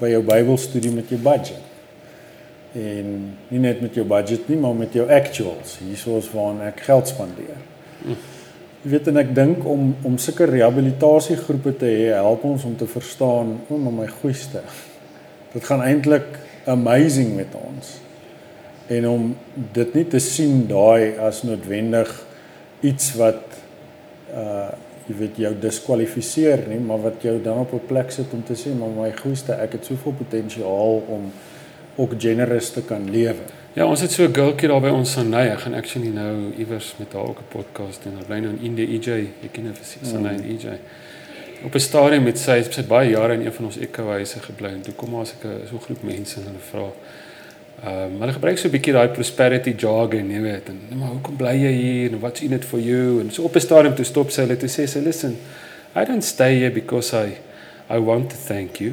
by 0.00 0.10
jou 0.12 0.22
Bybelstudie 0.26 0.92
met 0.94 1.10
jou 1.12 1.20
budget. 1.22 1.66
En 2.76 3.14
nie 3.50 3.62
net 3.62 3.80
met 3.82 3.94
jou 3.94 4.04
budget 4.06 4.48
nie, 4.48 4.58
maar 4.60 4.76
met 4.78 4.94
jou 4.94 5.06
actuals. 5.10 5.78
Hiersoos 5.82 6.30
waar 6.34 6.60
ek 6.68 6.84
geld 6.86 7.10
spandeer. 7.10 7.58
Jy 8.80 8.92
weet 8.94 9.10
en 9.12 9.20
ek 9.20 9.34
dink 9.36 9.64
om 9.68 9.90
om 10.08 10.18
sulke 10.22 10.48
rehabilitasiegroepe 10.48 11.74
te 11.82 11.90
hê, 11.90 12.12
help 12.16 12.46
ons 12.48 12.64
om 12.64 12.76
te 12.80 12.88
verstaan, 12.88 13.58
o 13.68 13.76
oh, 13.76 13.90
my 13.92 14.06
goeie. 14.20 14.62
Dit 15.52 15.66
gaan 15.66 15.82
eintlik 15.84 16.38
amazing 16.70 17.34
met 17.36 17.52
ons. 17.58 17.98
En 18.90 19.08
om 19.08 19.36
dit 19.72 19.94
nie 19.94 20.06
te 20.10 20.18
sien 20.18 20.64
daai 20.70 21.18
as 21.22 21.44
noodwendig 21.46 22.10
iets 22.86 23.14
wat 23.20 23.60
uh 24.34 24.70
jy 25.10 25.16
weet 25.18 25.38
jou 25.42 25.50
diskwalifiseer 25.58 26.60
nie, 26.70 26.78
maar 26.78 27.00
wat 27.02 27.24
jou 27.26 27.32
dan 27.42 27.64
op 27.64 27.72
'n 27.74 27.86
plek 27.86 28.12
sit 28.14 28.30
om 28.32 28.44
te 28.46 28.54
sê 28.54 28.70
maar 28.78 28.92
my 28.94 29.10
goeie, 29.16 29.54
ek 29.58 29.72
het 29.72 29.84
soveel 29.84 30.12
potensiaal 30.12 31.02
om 31.08 31.32
ook 31.96 32.14
generous 32.18 32.70
te 32.70 32.82
kan 32.82 33.10
lewe. 33.10 33.42
Ja, 33.72 33.86
ons 33.86 34.00
het 34.00 34.10
so 34.10 34.24
'n 34.24 34.34
girlkie 34.34 34.68
daar 34.68 34.80
by 34.80 34.88
ons 34.88 35.12
Sanay. 35.12 35.48
Ek 35.48 35.60
gaan 35.60 35.74
actually 35.74 36.08
nou 36.08 36.52
iewers 36.58 36.94
met 36.98 37.12
haar 37.12 37.22
ook 37.22 37.38
'n 37.38 37.48
podcast 37.48 38.02
doen. 38.02 38.14
Haar 38.14 38.24
bly 38.24 38.38
nou 38.38 38.52
in 38.52 38.62
India 38.62 38.86
EJ. 38.86 39.28
Ek 39.42 39.52
ken 39.52 39.64
haar 39.64 39.74
vir 39.74 40.08
Sanay 40.08 40.34
en 40.34 40.44
EJ. 40.44 40.78
Op 41.64 41.74
'n 41.74 41.78
stadium 41.80 42.22
met 42.22 42.38
sy, 42.38 42.62
sy 42.62 42.80
het 42.80 42.88
baie 42.88 43.10
jare 43.10 43.32
in 43.34 43.46
een 43.46 43.52
van 43.52 43.64
ons 43.64 43.78
ekkohuise 43.78 44.38
gebly 44.38 44.68
en 44.68 44.80
toe 44.80 44.94
kom 44.94 45.10
maar 45.10 45.26
so 45.26 45.34
'n 45.44 45.66
so 45.68 45.78
groep 45.78 46.02
mense 46.02 46.40
en 46.40 46.46
hulle 46.46 46.58
vra 46.70 46.92
Ehm 47.84 48.14
um, 48.14 48.20
hulle 48.20 48.32
gebruik 48.32 48.58
so 48.58 48.68
'n 48.68 48.74
bietjie 48.74 48.92
daai 48.92 49.08
prosperity 49.08 49.72
jargon, 49.72 50.30
jy 50.30 50.40
weet. 50.40 50.68
En 50.68 50.80
nou, 50.88 50.98
maar 51.00 51.12
hoekom 51.14 51.36
bly 51.36 51.54
jy 51.56 51.72
hier? 51.72 52.12
And 52.12 52.20
what's 52.20 52.40
in 52.40 52.52
it 52.52 52.64
for 52.64 52.80
you? 52.80 53.20
En 53.20 53.30
so 53.30 53.42
op 53.42 53.56
'n 53.56 53.60
stadium 53.60 53.94
toe 53.94 54.04
stop 54.04 54.30
sy 54.30 54.42
hulle 54.42 54.56
toe 54.56 54.68
sê 54.68 54.86
sy, 54.86 54.98
"Listen, 54.98 55.36
I 55.96 56.04
don't 56.04 56.24
stay 56.24 56.58
here 56.58 56.70
because 56.70 57.16
I 57.16 57.38
I 57.88 57.98
want 57.98 58.30
to 58.30 58.36
thank 58.46 58.76
you. 58.80 58.92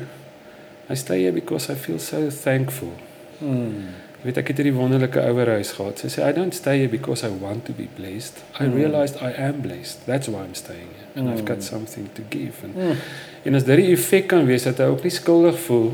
I 0.89 0.95
stay 0.95 1.21
here 1.21 1.31
because 1.31 1.71
I 1.71 1.75
feel 1.75 1.99
so 1.99 2.29
thankful." 2.43 2.93
Hmm. 3.39 3.91
Jy 4.17 4.23
weet 4.23 4.37
ek 4.37 4.47
het 4.47 4.57
hierdie 4.57 4.73
wonderlike 4.73 5.19
ouer 5.19 5.47
huis 5.47 5.71
gehad. 5.71 5.99
Sy 5.99 6.07
sê, 6.07 6.29
"I 6.29 6.33
don't 6.33 6.53
stay 6.53 6.77
here 6.77 6.89
because 6.89 7.27
I 7.27 7.29
want 7.41 7.65
to 7.65 7.73
be 7.73 7.87
blessed. 7.95 8.37
I 8.59 8.63
hmm. 8.63 8.73
realized 8.73 9.15
I 9.21 9.33
am 9.37 9.61
blessed. 9.61 10.05
That's 10.05 10.27
why 10.27 10.43
I'm 10.43 10.55
staying 10.55 10.87
here. 10.95 11.07
And 11.15 11.27
hmm. 11.27 11.33
I've 11.33 11.45
got 11.45 11.57
hmm. 11.57 11.75
something 11.75 12.09
to 12.13 12.21
give." 12.29 12.63
En, 12.63 12.71
hmm. 12.71 12.95
en 13.43 13.53
as 13.55 13.63
dit 13.63 13.75
die 13.75 13.91
effek 13.91 14.27
kan 14.27 14.45
wees 14.45 14.63
dat 14.63 14.77
hy 14.77 14.83
ook 14.83 15.03
nie 15.03 15.11
skuldig 15.11 15.59
voel 15.59 15.93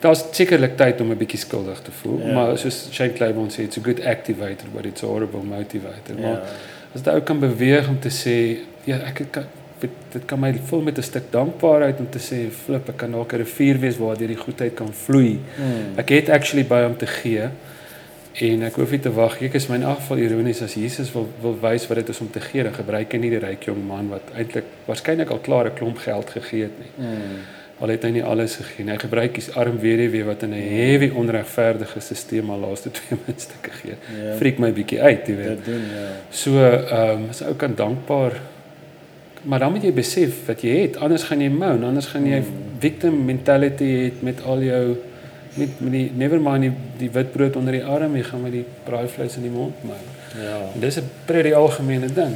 daar's 0.00 0.24
sekerlik 0.30 0.76
tyd 0.76 1.00
om 1.00 1.10
'n 1.10 1.16
bietjie 1.16 1.38
skuldig 1.38 1.80
te 1.82 1.90
voel, 1.90 2.20
ja. 2.20 2.32
maar 2.34 2.58
soos 2.58 2.88
Shane 2.92 3.12
Claiborne 3.12 3.50
sê, 3.50 3.66
it's 3.66 3.78
a 3.78 3.80
good 3.82 4.00
activator 4.04 4.68
but 4.72 4.86
it's 4.86 5.02
a 5.02 5.06
horrible 5.06 5.42
motivator. 5.42 6.14
Ja. 6.16 6.20
Maar 6.20 6.40
as 6.94 7.00
jy 7.04 7.14
ook 7.14 7.24
kan 7.24 7.38
beweeg 7.38 7.88
om 7.88 8.00
te 8.00 8.10
sê, 8.10 8.36
ja, 8.84 8.96
ek 8.96 9.26
kan 9.30 9.44
dit 9.78 10.24
kan 10.26 10.40
my 10.40 10.52
vul 10.64 10.80
met 10.82 10.98
'n 10.98 11.02
stuk 11.02 11.30
dankbaarheid 11.30 11.98
om 11.98 12.10
te 12.10 12.18
sê, 12.18 12.50
flip, 12.50 12.88
ek 12.88 12.96
kan 12.96 13.10
dalk 13.10 13.32
'n 13.32 13.36
rivier 13.36 13.78
wees 13.78 13.98
waar 13.98 14.18
deur 14.18 14.28
die 14.28 14.36
goedheid 14.36 14.74
kan 14.74 14.92
vloei. 14.92 15.38
Hmm. 15.56 15.96
Ek 15.96 16.08
het 16.08 16.28
actually 16.28 16.64
by 16.64 16.82
hom 16.82 16.96
te 16.96 17.06
gee 17.06 17.48
en 18.34 18.62
ek 18.62 18.74
hoef 18.74 18.90
nie 18.90 19.00
te 19.00 19.12
wag. 19.12 19.42
Ek 19.42 19.54
is 19.54 19.68
my 19.68 19.74
in 19.74 19.84
afval 19.84 20.18
ironies 20.18 20.62
as 20.62 20.74
Jesus 20.74 21.12
wil 21.12 21.28
wil 21.40 21.58
wys 21.60 21.86
wat 21.86 21.96
dit 21.96 22.08
is 22.08 22.20
om 22.20 22.30
te 22.30 22.40
gee, 22.40 22.62
dan 22.62 22.74
gebruik 22.74 23.12
hy 23.12 23.18
nie 23.18 23.30
die 23.30 23.38
ryk 23.38 23.64
jong 23.64 23.86
man 23.86 24.08
wat 24.08 24.22
eintlik 24.34 24.64
waarskynlik 24.86 25.30
al 25.30 25.38
klaar 25.38 25.66
'n 25.66 25.74
klomp 25.74 25.98
geld 25.98 26.30
gegee 26.30 26.62
het 26.62 26.78
nie. 26.78 27.06
Hmm 27.06 27.57
al 27.78 27.92
het 27.94 28.02
hy 28.02 28.10
nie 28.16 28.24
alles 28.24 28.56
gegee 28.58 28.84
nie. 28.84 28.92
Hy 28.96 28.98
gebruik 29.04 29.38
hier's 29.38 29.50
arm 29.58 29.78
weduwee 29.78 30.24
wat 30.26 30.42
in 30.42 30.54
'n 30.54 30.68
heavy 30.74 31.10
onregverdige 31.14 32.00
stelsel 32.00 32.50
al 32.50 32.62
laaste 32.66 32.90
twee 32.98 33.18
minstukke 33.26 33.70
gee. 33.70 33.96
Ja. 34.18 34.36
Freek 34.36 34.58
my 34.58 34.72
bietjie 34.72 35.00
uit, 35.00 35.26
jy 35.26 35.36
weet. 35.36 35.64
Dit 35.64 35.64
doen 35.64 35.84
ja. 35.94 36.06
So, 36.30 36.58
ehm 36.58 37.10
um, 37.10 37.28
is 37.30 37.42
ou 37.42 37.54
kan 37.54 37.74
dankbaar. 37.74 38.40
Maar 39.42 39.58
dan 39.58 39.72
moet 39.72 39.82
jy 39.82 39.92
besef 39.92 40.46
wat 40.46 40.62
jy 40.62 40.80
het, 40.80 40.96
anders 40.96 41.22
gaan 41.22 41.40
jy 41.40 41.48
moan, 41.48 41.84
anders 41.84 42.06
gaan 42.06 42.26
jy 42.26 42.40
hmm. 42.40 42.78
victim 42.78 43.24
mentality 43.24 43.90
het 44.04 44.22
met 44.22 44.42
al 44.42 44.62
jou 44.62 44.96
met 45.54 45.80
met 45.80 45.92
die 45.92 46.10
never 46.14 46.40
mind 46.40 46.62
die, 46.62 46.72
die 46.98 47.10
witbrood 47.10 47.56
onder 47.56 47.72
die 47.72 47.84
arm, 47.84 48.16
jy 48.16 48.22
gaan 48.22 48.42
met 48.42 48.52
die 48.52 48.64
braaivleis 48.84 49.36
in 49.36 49.46
die 49.46 49.54
mond 49.54 49.82
moan. 49.86 50.06
Ja. 50.42 50.58
En 50.74 50.80
dis 50.80 50.98
'n 50.98 51.10
pretty 51.24 51.52
algemene 51.52 52.12
ding. 52.12 52.34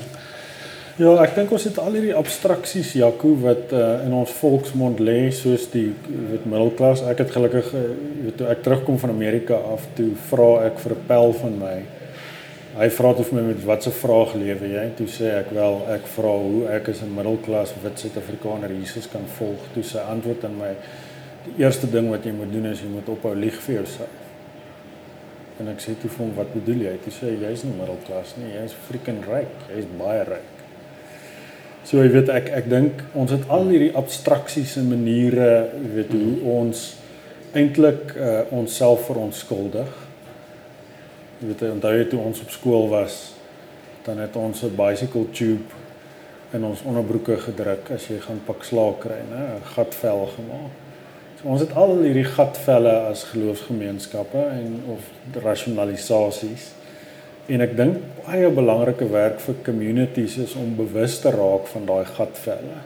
Ja, 1.00 1.14
ek 1.22 1.30
dink 1.32 1.52
ons 1.56 1.64
het 1.64 1.78
al 1.80 1.94
hierdie 1.96 2.12
abstraksies 2.12 2.90
Jaco 2.98 3.30
wat 3.40 3.70
uh, 3.72 4.02
in 4.04 4.12
ons 4.12 4.32
volksmond 4.36 4.98
lê 5.00 5.30
soos 5.32 5.62
die 5.72 5.86
weet 6.04 6.44
middelklas. 6.44 7.00
Ek 7.08 7.22
het 7.22 7.32
gelukkig 7.32 7.70
uh, 7.72 7.84
weet 8.26 8.36
toe 8.36 8.50
ek 8.52 8.60
terugkom 8.66 8.98
van 9.00 9.14
Amerika 9.14 9.56
af 9.72 9.86
toe 9.96 10.10
vra 10.28 10.50
ek 10.66 10.82
vir 10.84 10.94
'n 10.98 11.06
pel 11.08 11.32
van 11.38 11.56
my. 11.62 11.72
Hy 12.76 12.90
vra 12.98 13.14
toe 13.16 13.24
vir 13.24 13.38
my 13.38 13.46
met 13.46 13.64
watse 13.70 13.94
vraag 14.02 14.36
lewe 14.36 14.68
jy? 14.74 14.84
Toe 15.00 15.08
sê 15.16 15.32
ek 15.38 15.56
wel 15.56 15.80
ek 15.96 16.12
vra 16.18 16.36
hoe 16.44 16.62
ek 16.76 16.92
as 16.92 17.00
'n 17.00 17.16
middelklas 17.16 17.72
wit 17.82 17.98
Suid-Afrikaner 17.98 18.76
Jesus 18.76 19.08
kan 19.08 19.24
volg. 19.40 19.64
Toe 19.72 19.82
sy 19.82 20.04
antwoord 20.12 20.44
aan 20.44 20.58
my 20.60 20.76
die 21.48 21.64
eerste 21.64 21.88
ding 21.88 22.10
wat 22.10 22.24
jy 22.24 22.36
moet 22.36 22.52
doen 22.52 22.66
is 22.66 22.84
jy 22.84 22.92
moet 22.92 23.08
ophou 23.08 23.34
lieg 23.34 23.56
vir 23.64 23.80
jouself. 23.80 24.16
En 25.58 25.68
ek 25.72 25.80
sê 25.80 25.96
toe 25.96 26.10
vir 26.10 26.26
hom 26.26 26.36
wat 26.36 26.52
bedoel 26.52 26.84
jy? 26.84 26.98
Toe 27.00 27.12
sê 27.12 27.32
hy 27.32 27.48
jy's 27.48 27.64
nie 27.64 27.78
middelklas 27.80 28.36
nie, 28.36 28.52
jy's 28.60 28.76
freaking 28.88 29.24
ryk. 29.24 29.56
Jy's 29.72 29.88
baie 29.96 30.24
ryk. 30.28 30.51
So 31.84 31.98
jy 31.98 32.12
weet 32.14 32.30
ek 32.30 32.48
ek 32.62 32.68
dink 32.70 33.00
ons 33.18 33.32
het 33.34 33.48
al 33.50 33.66
hierdie 33.72 33.94
abstraksies 33.98 34.76
en 34.78 34.88
maniere, 34.92 35.72
jy 35.82 35.90
weet 35.96 36.12
hoe 36.14 36.34
ons 36.60 36.82
eintlik 37.58 38.14
uh, 38.16 38.42
onsself 38.54 39.06
verontskuldig. 39.08 39.90
Jy 41.40 41.50
weet 41.50 41.64
onthou 41.72 41.92
jy 41.96 42.04
toe 42.12 42.20
ons 42.22 42.42
op 42.44 42.52
skool 42.54 42.86
was, 42.92 43.16
dan 44.06 44.22
het 44.22 44.36
ons 44.36 44.62
'n 44.62 44.76
bicycle 44.76 45.26
tube 45.32 45.80
in 46.52 46.64
ons 46.64 46.82
onderbroeke 46.86 47.36
gedruk 47.36 47.90
as 47.90 48.06
jy 48.08 48.20
gaan 48.20 48.40
pak 48.46 48.64
slaag 48.64 48.98
kry, 49.00 49.20
né, 49.30 49.42
'n 49.56 49.66
gatvel 49.74 50.28
gemaak. 50.36 50.72
So 51.40 51.48
ons 51.48 51.60
het 51.60 51.72
al 51.74 51.96
hierdie 51.98 52.28
gatvelle 52.28 52.94
as 53.10 53.24
geloofsgemeenskappe 53.24 54.38
en 54.38 54.82
of 54.94 55.00
rasionalisasies. 55.42 56.70
En 57.50 57.64
ek 57.64 57.76
dink 57.76 57.98
baie 58.22 58.50
belangrike 58.54 59.08
werk 59.10 59.40
vir 59.42 59.58
communities 59.66 60.36
is 60.44 60.54
om 60.54 60.76
bewus 60.78 61.18
te 61.20 61.30
raak 61.34 61.66
van 61.72 61.86
daai 61.90 62.04
gatvelle. 62.14 62.80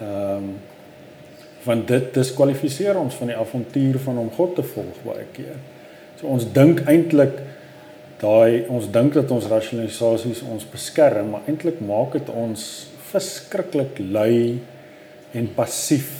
Ehm 0.00 0.34
um, 0.36 0.50
Want 1.68 1.88
dit 1.90 2.14
diskwalifiseer 2.14 2.96
ons 2.96 3.16
van 3.18 3.32
die 3.32 3.36
avontuur 3.36 3.98
van 4.00 4.18
om 4.22 4.28
God 4.32 4.54
te 4.56 4.62
volg 4.62 5.00
baie 5.04 5.24
keer. 5.34 5.56
So 6.20 6.30
ons 6.30 6.46
dink 6.54 6.84
eintlik 6.88 7.40
daai 8.22 8.64
ons 8.72 8.86
dink 8.94 9.14
dat 9.18 9.30
ons 9.34 9.48
rasionalisasies 9.50 10.40
ons 10.48 10.64
beskerm, 10.70 11.32
maar 11.34 11.50
eintlik 11.50 11.82
maak 11.84 12.14
dit 12.16 12.30
ons 12.30 12.62
verskriklik 13.10 13.98
lui 14.00 14.60
en 15.36 15.50
passief. 15.58 16.12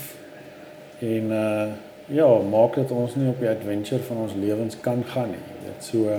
En 1.01 1.37
uh 1.43 1.69
ja, 2.09 2.27
maak 2.41 2.79
dit 2.79 2.93
ons 2.97 3.15
nie 3.21 3.27
op 3.29 3.41
die 3.43 3.51
adventure 3.51 4.01
van 4.07 4.23
ons 4.23 4.37
lewens 4.41 4.79
kan 4.81 5.03
gaan 5.11 5.29
nie. 5.35 5.57
Dit 5.67 5.91
so 5.91 6.15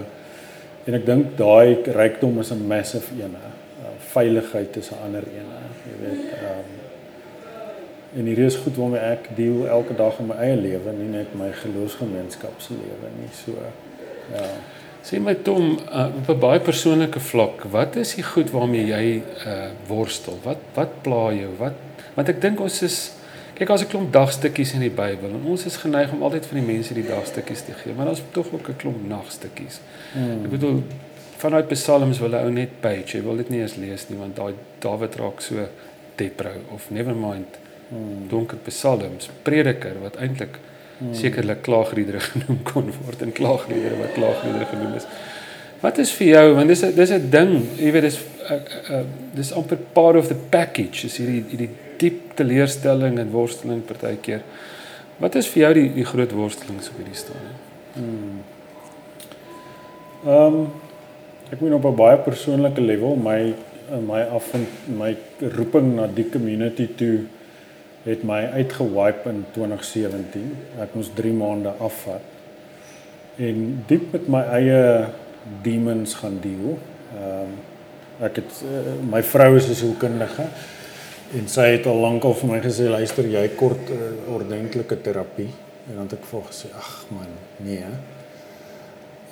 en 0.86 0.94
ek 0.94 1.06
dink 1.06 1.38
daai 1.38 1.84
rykdom 1.96 2.40
is 2.40 2.52
'n 2.52 2.68
massive 2.68 3.14
ene. 3.16 3.44
Uh, 3.82 3.94
veiligheid 4.14 4.78
is 4.78 4.92
'n 4.92 5.04
ander 5.06 5.24
ene. 5.24 5.60
Jy 5.86 5.96
weet, 6.04 6.26
um, 6.50 6.70
en 8.18 8.26
hierdie 8.26 8.46
is 8.46 8.56
goed 8.56 8.76
waarmee 8.76 9.00
ek 9.00 9.30
deel 9.36 9.68
elke 9.68 9.96
dag 9.96 10.20
in 10.20 10.28
my 10.28 10.36
eie 10.36 10.56
lewe, 10.56 10.92
nie 10.98 11.12
net 11.18 11.36
my 11.36 11.52
geloofsgemeenskap 11.52 12.62
se 12.62 12.74
lewe 12.74 13.10
nie. 13.20 13.30
So 13.34 13.52
ja. 14.34 14.46
Sê 15.04 15.20
my 15.20 15.34
Tom, 15.34 15.80
uh, 15.92 16.08
op 16.18 16.30
'n 16.30 16.40
baie 16.40 16.60
persoonlike 16.60 17.20
vlak, 17.20 17.64
wat 17.72 17.96
is 17.96 18.16
die 18.16 18.24
goed 18.24 18.52
waarmee 18.52 18.86
jy 18.86 19.24
uh 19.46 19.70
worstel? 19.88 20.38
Wat 20.44 20.58
wat 20.74 21.02
pla 21.02 21.32
jou? 21.34 21.56
Wat 21.58 21.74
want 22.16 22.30
ek 22.30 22.42
dink 22.42 22.60
ons 22.60 22.82
is 22.82 23.19
kyk 23.60 23.70
as 23.76 23.84
'n 23.84 23.92
klomp 23.92 24.12
dagstukkies 24.14 24.74
in 24.74 24.86
die 24.86 24.94
Bybel 25.02 25.34
en 25.36 25.44
ons 25.52 25.66
is 25.66 25.76
geneig 25.78 26.12
om 26.16 26.24
altyd 26.24 26.46
van 26.48 26.60
die 26.62 26.68
mense 26.68 26.94
die 26.96 27.04
dagstukkies 27.04 27.62
te 27.68 27.74
gee, 27.76 27.94
maar 27.94 28.06
daar's 28.08 28.24
tog 28.32 28.48
ook 28.54 28.70
'n 28.70 28.76
klomp 28.76 29.02
nagstukkies. 29.08 29.80
Hmm. 30.14 30.46
Ek 30.46 30.52
bedoel 30.52 30.84
vanuit 31.38 31.68
Psalms 31.68 32.20
wil 32.20 32.36
ou 32.36 32.52
net 32.52 32.80
page, 32.80 33.18
jy 33.18 33.24
wil 33.24 33.36
dit 33.36 33.50
nie 33.50 33.62
eens 33.62 33.76
lees 33.76 34.10
nie 34.10 34.18
want 34.18 34.36
daai 34.36 34.54
Dawid 34.80 35.16
raak 35.16 35.42
so 35.42 35.68
depro 36.16 36.52
of 36.72 36.90
never 36.90 37.16
mind 37.16 37.60
hmm. 37.90 38.28
donker 38.30 38.58
Psalms, 38.66 39.30
prediker 39.44 40.00
wat 40.02 40.16
eintlik 40.16 40.60
hmm. 41.00 41.14
sekerlik 41.14 41.62
klaagliedere 41.62 42.20
genoem 42.32 42.64
kon 42.64 42.94
word 43.04 43.22
en 43.22 43.32
klaagliedere 43.32 43.98
wat 43.98 44.14
klaagliedere 44.14 44.66
genoem 44.66 44.96
is. 44.96 45.06
Wat 45.82 45.98
is 45.98 46.12
vir 46.12 46.28
jou 46.28 46.54
want 46.56 46.68
dis 46.68 46.80
dis 46.80 47.12
'n 47.12 47.30
ding, 47.30 47.54
jy 47.76 47.92
weet 47.92 48.02
dis 48.02 48.20
uh, 48.50 48.56
uh, 48.96 49.04
dis 49.34 49.52
amper 49.52 49.78
part 49.94 50.16
of 50.16 50.28
the 50.28 50.36
package, 50.50 51.06
is 51.06 51.18
hierdie 51.18 51.44
hierdie 51.50 51.70
diep 52.00 52.36
teleurstelling 52.40 53.20
en 53.20 53.32
worsteling 53.32 53.82
partykeer. 53.86 54.44
Wat 55.20 55.36
is 55.36 55.50
vir 55.52 55.64
jou 55.64 55.74
die 55.80 55.88
die 56.00 56.06
groot 56.08 56.32
worstelings 56.36 56.92
op 56.92 57.02
hierdie 57.02 57.18
stadium? 57.20 57.58
Hmm. 57.96 58.38
Ehm 60.26 60.60
um, 60.60 60.70
ek 61.50 61.60
moet 61.64 61.74
op 61.74 61.86
'n 61.86 61.96
baie 61.96 62.18
persoonlike 62.18 62.82
level 62.82 63.16
my 63.16 63.54
my 64.06 64.22
af 64.22 64.54
my 64.86 65.18
roeping 65.42 65.96
na 65.96 66.08
die 66.08 66.30
community 66.30 66.88
toe 66.96 67.26
het 68.04 68.24
my 68.24 68.46
uitgewipe 68.54 69.30
in 69.30 69.46
2017. 69.54 70.58
Ek 70.80 70.94
moes 70.94 71.10
3 71.16 71.34
maande 71.34 71.74
afvat. 71.80 72.22
En 73.36 73.84
diep 73.88 74.12
met 74.12 74.28
my 74.28 74.44
eie 74.60 75.08
demons 75.64 76.14
gaan 76.14 76.40
deel. 76.42 76.78
Ehm 77.16 77.42
um, 77.42 77.58
ek 78.20 78.36
het 78.36 78.64
uh, 78.68 78.98
my 79.12 79.22
vrou 79.24 79.56
is 79.56 79.70
'n 79.70 79.76
sielkundige 79.80 80.46
en 81.38 81.50
sy 81.52 81.66
het 81.76 81.88
al 81.90 82.00
lank 82.02 82.26
al 82.26 82.34
vir 82.40 82.50
my 82.50 82.60
gesê 82.64 82.88
luister 82.90 83.28
jy 83.30 83.44
kort 83.58 83.92
uh, 83.94 84.14
ordentlike 84.34 84.98
terapie 85.06 85.50
en 85.90 86.00
dan 86.00 86.08
het 86.08 86.16
ek 86.18 86.26
vir 86.30 86.48
gesê 86.48 86.72
ag 86.78 86.90
man 87.14 87.30
nee. 87.66 87.90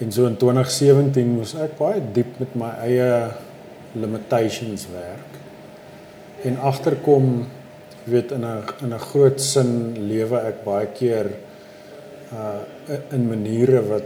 En 0.02 0.12
so 0.14 0.28
in 0.30 0.38
2017 0.38 1.32
moes 1.34 1.56
ek 1.58 1.78
baie 1.80 2.02
diep 2.14 2.38
met 2.42 2.54
my 2.60 2.70
eie 2.86 3.10
limitations 3.98 4.86
werk 4.94 5.40
en 6.46 6.60
agterkom 6.70 7.32
jy 8.06 8.14
weet 8.14 8.32
in 8.32 8.46
'n 8.46 8.62
in 8.86 8.94
'n 8.94 9.06
groot 9.10 9.42
sin 9.42 9.72
lewe 10.10 10.38
ek 10.52 10.64
baie 10.66 10.88
keer 10.94 11.32
uh 12.34 12.62
in 13.12 13.28
maniere 13.28 13.82
wat 13.90 14.06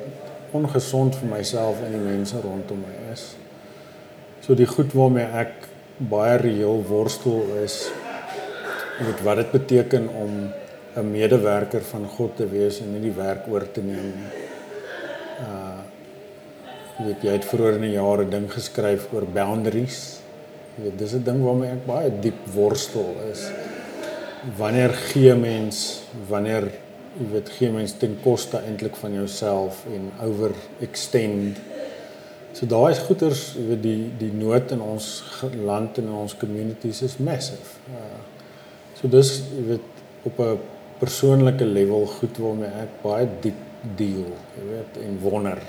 ongesond 0.51 1.15
vir 1.15 1.29
myself 1.29 1.83
en 1.83 1.91
die 1.91 2.05
mense 2.07 2.39
rondom 2.43 2.79
my 2.79 3.11
is. 3.13 3.35
So 4.41 4.55
die 4.55 4.65
goed 4.65 4.93
waarmee 4.93 5.27
ek 5.43 5.70
baie 6.09 6.37
reëel 6.41 6.81
worstel 6.87 7.43
is 7.63 7.91
weet 9.01 9.21
wat 9.25 9.35
dit 9.41 9.51
beteken 9.51 10.07
om 10.09 10.31
'n 10.95 11.11
medewerker 11.11 11.81
van 11.81 12.05
God 12.07 12.35
te 12.35 12.47
wees 12.49 12.79
en 12.81 12.91
nie 12.93 13.01
die 13.01 13.15
werk 13.15 13.47
oor 13.47 13.71
te 13.71 13.81
neem 13.81 14.13
nie. 14.17 14.31
Uh 15.41 15.79
weet 17.01 17.23
jy 17.23 17.31
het 17.31 17.45
vroeër 17.45 17.79
in 17.79 17.81
die 17.81 17.95
jare 17.97 18.27
ding 18.29 18.51
geskryf 18.51 19.07
oor 19.13 19.25
boundaries. 19.25 20.21
Jy 20.75 20.83
weet 20.83 20.97
dis 20.97 21.13
'n 21.13 21.23
ding 21.23 21.43
waarmee 21.43 21.71
ek 21.71 21.85
baie 21.85 22.11
diep 22.19 22.41
worstel 22.53 23.15
is 23.31 23.49
wanneer 24.57 24.89
gee 24.89 25.33
mens 25.35 26.01
wanneer 26.27 26.71
jy 27.19 27.27
weet 27.31 27.49
gee 27.49 27.69
mens 27.69 27.93
ten 27.97 28.17
koste 28.23 28.57
eintlik 28.57 28.95
van 28.95 29.13
jouself 29.13 29.85
en 29.85 30.11
over 30.27 30.51
extend 30.79 31.57
so 32.53 32.67
daai 32.69 32.91
is 32.91 33.01
goeters 33.07 33.43
jy 33.57 33.65
weet 33.69 33.83
die 33.85 34.03
die 34.19 34.31
nood 34.35 34.71
in 34.75 34.83
ons 34.85 35.09
land 35.69 35.97
en 36.01 36.09
in 36.09 36.19
ons 36.23 36.37
communities 36.43 37.01
is 37.07 37.17
massive 37.19 37.95
uh, 37.95 38.19
so 38.99 39.11
dis 39.11 39.33
jy 39.55 39.65
weet 39.73 40.03
op 40.29 40.39
'n 40.39 40.59
persoonlike 41.01 41.65
level 41.65 42.05
goed 42.17 42.37
waarmee 42.37 42.83
ek 42.85 42.97
baie 43.03 43.29
diep 43.41 43.61
deel 43.97 44.35
jy 44.57 44.67
weet 44.73 45.01
en 45.05 45.17
wonder 45.23 45.63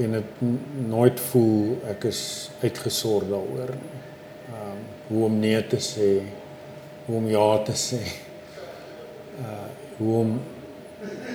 en 0.00 0.12
dit 0.16 0.44
nooit 0.88 1.20
voel 1.30 1.76
ek 1.94 2.04
is 2.12 2.22
uitgesort 2.62 3.28
daaroor 3.30 3.74
nie 3.76 3.98
um, 4.54 4.84
hoe 5.08 5.24
om 5.24 5.38
nee 5.38 5.66
te 5.66 5.80
sê 5.82 6.10
hoe 7.10 7.18
om 7.18 7.28
ja 7.28 7.58
te 7.66 7.76
sê. 7.78 8.00
Uh 9.40 9.68
hoe 10.00 10.14
om 10.16 10.28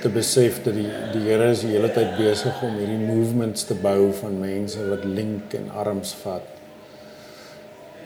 te 0.02 0.10
besef 0.14 0.62
dat 0.66 0.76
die 0.78 0.90
die 1.14 1.24
Here 1.26 1.50
is 1.54 1.64
die 1.66 1.74
hele 1.74 1.90
tyd 1.94 2.14
besig 2.20 2.62
om 2.66 2.78
hierdie 2.78 3.02
movements 3.02 3.66
te 3.66 3.78
bou 3.82 4.12
van 4.20 4.38
mense 4.42 4.84
wat 4.90 5.06
link 5.06 5.56
en 5.58 5.72
arms 5.84 6.14
vat. 6.22 6.46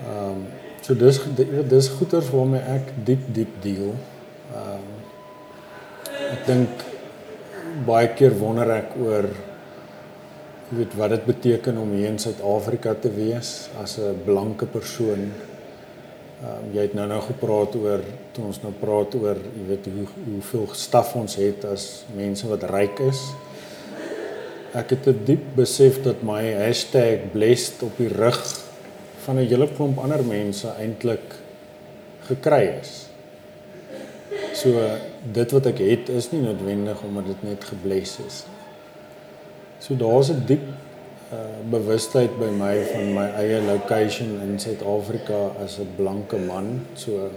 Ehm 0.05 0.29
um, 0.29 0.47
so 0.81 0.95
dis 0.95 1.19
dis 1.69 1.89
goeters 1.97 2.29
waarmee 2.31 2.61
ek 2.77 2.93
diep 3.09 3.27
diep 3.35 3.59
deel. 3.65 3.91
Ehm 4.53 4.77
um, 4.77 4.87
ek 6.29 6.47
dink 6.47 6.87
baie 7.85 8.09
keer 8.15 8.35
wonder 8.39 8.71
ek 8.77 8.95
oor 9.01 9.27
weet 10.69 10.95
wat 10.97 11.15
dit 11.15 11.25
beteken 11.25 11.77
om 11.81 11.91
hier 11.97 12.11
in 12.13 12.19
Suid-Afrika 12.21 12.93
te 13.01 13.09
wees 13.13 13.69
as 13.81 13.97
'n 13.97 14.21
blanke 14.25 14.65
persoon 14.65 15.31
Ehm 16.39 16.51
um, 16.63 16.67
jy 16.71 16.85
het 16.85 16.93
nou 16.95 17.05
nou 17.07 17.19
gepraat 17.19 17.73
oor 17.75 18.03
toe 18.31 18.45
ons 18.47 18.61
nou 18.63 18.69
praat 18.79 19.15
oor 19.19 19.35
jy 19.35 19.63
weet 19.67 19.87
hoe 19.91 20.05
hoeveel 20.23 20.69
staf 20.71 21.11
ons 21.19 21.35
het 21.35 21.65
as 21.67 21.87
mense 22.15 22.47
wat 22.47 22.63
ryk 22.71 23.01
is. 23.03 23.23
Ek 24.71 24.93
het 24.95 25.07
'n 25.11 25.25
diep 25.25 25.43
besef 25.55 25.99
dat 26.03 26.23
my 26.23 26.71
#blessed 27.33 27.83
op 27.83 27.97
die 27.97 28.07
rug 28.07 28.39
van 29.25 29.35
'n 29.35 29.47
hele 29.51 29.67
klomp 29.67 29.99
ander 29.99 30.23
mense 30.23 30.67
eintlik 30.79 31.35
gekry 32.29 32.79
is. 32.81 33.09
So 34.53 34.69
dit 35.33 35.51
wat 35.51 35.65
ek 35.65 35.77
het 35.77 36.09
is 36.09 36.31
nie 36.31 36.41
noodwendig 36.41 37.03
omdat 37.03 37.25
dit 37.25 37.43
net 37.43 37.63
gebless 37.63 38.19
is. 38.27 38.45
So 39.79 39.95
daar's 39.95 40.29
'n 40.29 40.45
diep 40.45 40.63
uh, 41.33 41.61
bewustheid 41.69 42.37
by 42.39 42.49
my 42.53 42.73
van 42.91 43.13
my 43.13 43.27
eie 43.41 43.61
location 43.65 44.39
in 44.41 44.59
Suid-Afrika 44.59 45.55
as 45.63 45.79
'n 45.79 45.89
blanke 45.97 46.37
man. 46.37 46.85
So 46.95 47.29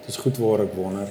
dit 0.00 0.08
is 0.08 0.16
goed 0.16 0.38
waar 0.38 0.60
ek 0.60 0.74
wonder. 0.74 1.08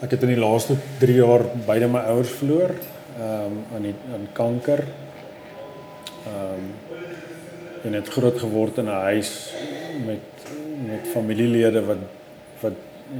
Ek 0.00 0.10
het 0.10 0.22
in 0.22 0.34
die 0.34 0.40
laaste 0.40 0.76
3 0.98 1.14
jaar 1.14 1.44
beide 1.66 1.88
my 1.88 2.00
ouers 2.12 2.30
verloor 2.30 2.70
ehm 2.70 3.52
um, 3.52 3.64
aan 3.74 3.82
die 3.82 3.94
aan 4.14 4.28
kanker. 4.32 4.84
Ehm 6.26 6.54
um, 6.54 6.66
en 7.84 7.92
het 7.92 8.08
groot 8.08 8.38
geword 8.38 8.78
in 8.78 8.88
'n 8.88 9.02
huis 9.08 9.54
met 10.06 10.26
met 10.86 11.08
familielede 11.12 11.84
wat 11.84 12.02
wat 12.60 12.78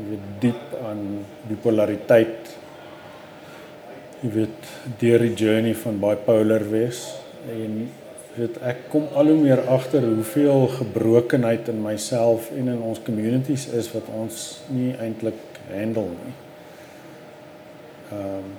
weet 0.09 0.27
diep 0.39 0.77
aan 0.85 1.25
bipolariteit 1.49 2.57
jy 4.21 4.31
weet 4.31 4.69
deur 4.99 5.19
die 5.19 5.35
journey 5.35 5.75
van 5.75 5.99
bipolar 5.99 6.71
wees 6.71 7.20
en 7.49 7.91
weet 8.37 8.59
ek 8.63 8.87
kom 8.93 9.09
al 9.15 9.33
hoe 9.33 9.39
meer 9.41 9.63
agter 9.69 10.05
hoeveel 10.05 10.69
gebrokenheid 10.77 11.69
in 11.69 11.83
myself 11.83 12.51
en 12.57 12.69
in 12.69 12.83
ons 12.83 13.03
communities 13.03 13.67
is 13.77 13.91
wat 13.93 14.09
ons 14.15 14.61
nie 14.69 14.93
eintlik 14.99 15.61
handle 15.71 16.11
nie. 16.11 16.35
Ehm 18.11 18.43
um, 18.43 18.51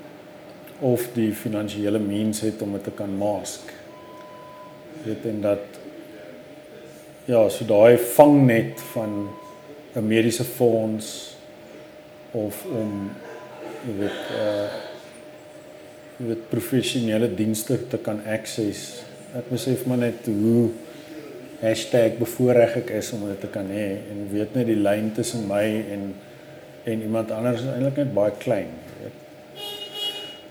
of 0.82 1.04
die 1.14 1.30
finansiële 1.38 2.00
means 2.02 2.40
het 2.42 2.62
om 2.66 2.72
dit 2.74 2.84
te 2.84 2.92
kan 2.98 3.12
mask. 3.14 3.70
Weet 5.04 5.26
en 5.30 5.42
dat 5.42 5.78
ja, 7.30 7.50
so 7.50 7.66
daai 7.70 7.98
vangnet 7.98 8.82
van 8.94 9.30
'n 9.94 10.08
mediese 10.08 10.44
fonds 10.44 11.36
of 12.32 12.66
om 12.66 13.12
weet 13.98 14.22
uh 14.42 14.81
weet 16.28 16.50
professionele 16.50 17.30
dienste 17.36 17.78
te 17.88 17.98
kan 17.98 18.22
access. 18.28 19.02
Ek 19.38 19.50
besef 19.50 19.86
maar 19.86 19.98
net 19.98 20.26
hoe 20.26 20.70
#bevoorreg 22.20 22.78
ek 22.82 22.90
is 22.98 23.12
om 23.14 23.28
dit 23.30 23.40
te 23.40 23.48
kan 23.48 23.68
hê 23.70 23.88
en 24.12 24.28
weet 24.32 24.56
net 24.56 24.66
die 24.66 24.76
lyn 24.76 25.12
tussen 25.14 25.48
my 25.48 25.66
en 25.94 26.14
en 26.84 27.02
iemand 27.02 27.32
anders 27.32 27.62
is 27.62 27.68
eintlik 27.70 27.98
net 28.02 28.14
baie 28.14 28.32
klein, 28.42 28.72
jy 28.88 29.04
weet. 29.04 29.18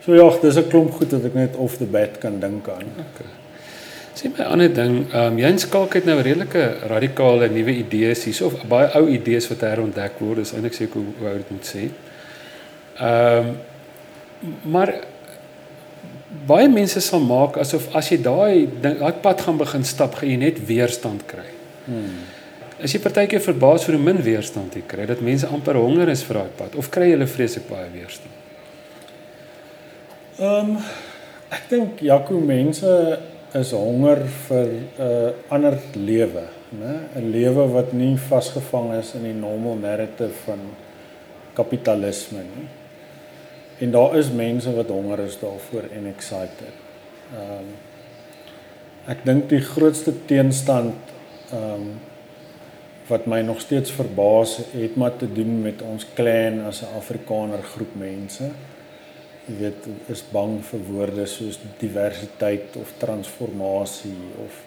So 0.04 0.14
ja, 0.14 0.28
dis 0.42 0.56
'n 0.56 0.68
klomp 0.68 0.92
goed 0.92 1.10
wat 1.12 1.24
ek 1.24 1.34
net 1.34 1.56
off 1.56 1.76
the 1.78 1.84
bat 1.84 2.18
kan 2.18 2.40
dink 2.40 2.68
aan. 2.68 2.86
Okay. 2.86 3.26
Sien 4.14 4.34
my 4.36 4.44
ander 4.44 4.72
ding, 4.72 5.06
ehm 5.12 5.32
um, 5.32 5.38
Jens 5.38 5.68
Kalk 5.68 5.94
het 5.94 6.04
nou 6.04 6.20
redelike 6.20 6.76
radikale 6.86 7.48
nuwe 7.48 7.72
idees 7.72 8.24
hier, 8.24 8.46
of 8.46 8.66
baie 8.68 8.88
ou 8.94 9.08
idees 9.08 9.48
wat 9.48 9.60
herontdek 9.60 10.18
word, 10.18 10.38
is 10.38 10.52
eintlik 10.52 10.74
seker 10.74 11.00
hoe, 11.00 11.14
hoe 11.18 11.28
ek 11.28 11.36
dit 11.36 11.50
moet 11.50 11.66
sê. 11.66 11.90
Ehm 12.98 13.46
um, 13.48 13.56
maar 14.62 14.94
baie 16.30 16.68
mense 16.70 17.00
sal 17.02 17.22
maak 17.24 17.58
asof 17.58 17.88
as 17.96 18.10
jy 18.12 18.20
daai 18.22 18.66
daai 18.82 19.12
pad 19.22 19.42
gaan 19.46 19.58
begin 19.58 19.84
stap, 19.84 20.14
gaan 20.18 20.30
jy 20.30 20.36
net 20.38 20.60
weerstand 20.66 21.26
kry. 21.30 21.48
Hmm. 21.86 22.20
As 22.80 22.94
jy 22.94 23.00
partykeer 23.02 23.42
verbaas 23.44 23.84
hoe 23.88 23.98
min 23.98 24.22
weerstand 24.24 24.76
jy 24.78 24.84
kry, 24.88 25.06
dat 25.10 25.24
mense 25.24 25.48
amper 25.50 25.76
honger 25.80 26.08
is 26.12 26.22
vir 26.26 26.42
daai 26.42 26.54
pad 26.60 26.78
of 26.80 26.90
kry 26.94 27.10
hulle 27.12 27.28
vreeslik 27.28 27.66
baie 27.70 27.88
weerstand. 27.94 28.36
Ehm 30.40 30.76
um, 30.76 30.78
ek 31.50 31.66
dink 31.68 32.02
Jaco 32.06 32.38
mense 32.38 32.90
is 33.58 33.72
honger 33.74 34.22
vir 34.46 34.68
'n 34.70 35.02
uh, 35.02 35.30
ander 35.50 35.76
lewe, 35.94 36.46
né? 36.70 36.94
'n 37.16 37.32
Lewe 37.32 37.66
wat 37.74 37.92
nie 37.92 38.16
vasgevang 38.16 38.94
is 39.00 39.14
in 39.14 39.24
die 39.26 39.34
normal 39.34 39.74
narrative 39.76 40.32
van 40.46 40.60
kapitalisme 41.54 42.38
nie. 42.38 42.68
En 43.80 43.90
daar 43.90 44.16
is 44.16 44.30
mense 44.30 44.74
wat 44.74 44.92
honger 44.92 45.18
is 45.24 45.38
daarvoor 45.40 45.88
en 45.96 46.06
excited. 46.06 46.76
Ehm 47.32 47.58
um, 47.60 47.70
ek 49.10 49.24
dink 49.24 49.48
die 49.48 49.62
grootste 49.64 50.12
teenstand 50.28 51.12
ehm 51.50 51.72
um, 51.72 51.90
wat 53.10 53.24
my 53.26 53.40
nog 53.42 53.60
steeds 53.60 53.90
verbaas 53.90 54.58
het 54.70 54.96
maar 54.96 55.16
te 55.16 55.26
doen 55.32 55.62
met 55.62 55.82
ons 55.82 56.06
clan 56.14 56.60
as 56.68 56.82
'n 56.82 56.96
Afrikaner 56.96 57.62
groep 57.62 57.94
mense. 57.94 58.50
Jy 59.46 59.56
weet, 59.58 59.86
is 60.06 60.22
bang 60.32 60.60
vir 60.64 60.80
woorde 60.90 61.26
soos 61.26 61.58
diversiteit 61.78 62.76
of 62.76 62.92
transformasie 62.98 64.20
of 64.44 64.64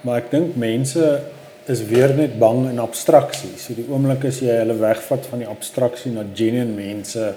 maar 0.00 0.16
ek 0.22 0.30
dink 0.30 0.56
mense 0.56 1.22
is 1.66 1.82
weer 1.86 2.14
net 2.14 2.38
bang 2.38 2.68
in 2.70 2.78
abstraksie. 2.78 3.56
So 3.56 3.74
die 3.74 3.88
oomblik 3.88 4.24
as 4.24 4.40
jy 4.40 4.54
hulle 4.62 4.76
wegvat 4.80 5.26
van 5.26 5.38
die 5.38 5.48
abstraksie 5.48 6.12
na 6.12 6.24
genuine 6.34 6.74
mense 6.74 7.34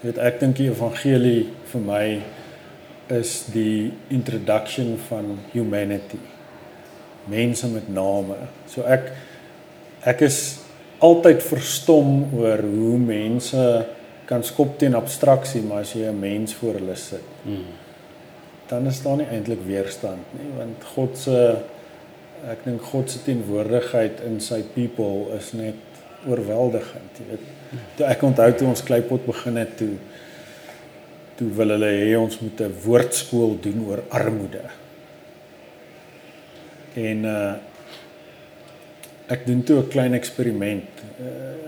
Jy 0.00 0.08
weet 0.08 0.18
ek 0.24 0.38
dink 0.40 0.56
die 0.56 0.70
evangelie 0.70 1.50
vir 1.68 1.82
my 1.84 2.04
is 3.12 3.34
die 3.52 3.90
introduction 4.08 4.94
van 5.10 5.34
humanity. 5.52 6.20
Mense 7.28 7.68
met 7.68 7.90
name. 7.92 8.38
So 8.70 8.86
ek 8.88 9.10
ek 10.08 10.22
is 10.24 10.38
altyd 11.04 11.44
verstom 11.44 12.30
oor 12.38 12.62
hoe 12.64 12.96
mense 12.96 13.64
kan 14.30 14.44
skop 14.46 14.78
teen 14.80 14.96
abstraksie, 14.96 15.60
maar 15.60 15.84
as 15.84 15.92
jy 15.92 16.08
'n 16.08 16.20
mens 16.20 16.54
voor 16.54 16.80
hulle 16.80 16.96
sit, 16.96 17.28
hmm. 17.44 17.68
dan 18.68 18.86
is 18.86 19.02
daar 19.02 19.16
nie 19.16 19.26
eintlik 19.26 19.60
weerstand 19.66 20.24
nie, 20.38 20.48
want 20.56 20.84
God 20.94 21.18
se 21.18 21.56
ek 22.48 22.64
dink 22.64 22.82
God 22.82 23.10
se 23.10 23.18
teenwoordigheid 23.24 24.20
in 24.24 24.40
sy 24.40 24.62
people 24.62 25.36
is 25.36 25.52
net 25.52 25.74
oorweldigend, 26.26 27.18
jy 27.18 27.26
weet 27.30 27.48
toe 27.96 28.06
ek 28.06 28.22
onthou 28.26 28.50
toe 28.58 28.68
ons 28.68 28.82
kleipot 28.82 29.26
begin 29.26 29.56
het 29.56 29.76
toe 29.78 29.94
toe 31.38 31.48
wil 31.56 31.72
hulle 31.72 31.88
hê 31.88 32.14
ons 32.18 32.40
moet 32.40 32.60
'n 32.60 32.74
woordskool 32.84 33.56
doen 33.64 33.84
oor 33.88 34.02
armoede. 34.08 34.64
En 36.94 37.24
uh 37.24 37.54
ek 39.30 39.46
doen 39.46 39.62
toe 39.62 39.78
'n 39.78 39.88
klein 39.88 40.14
eksperiment. 40.14 40.90
Uh 41.20 41.60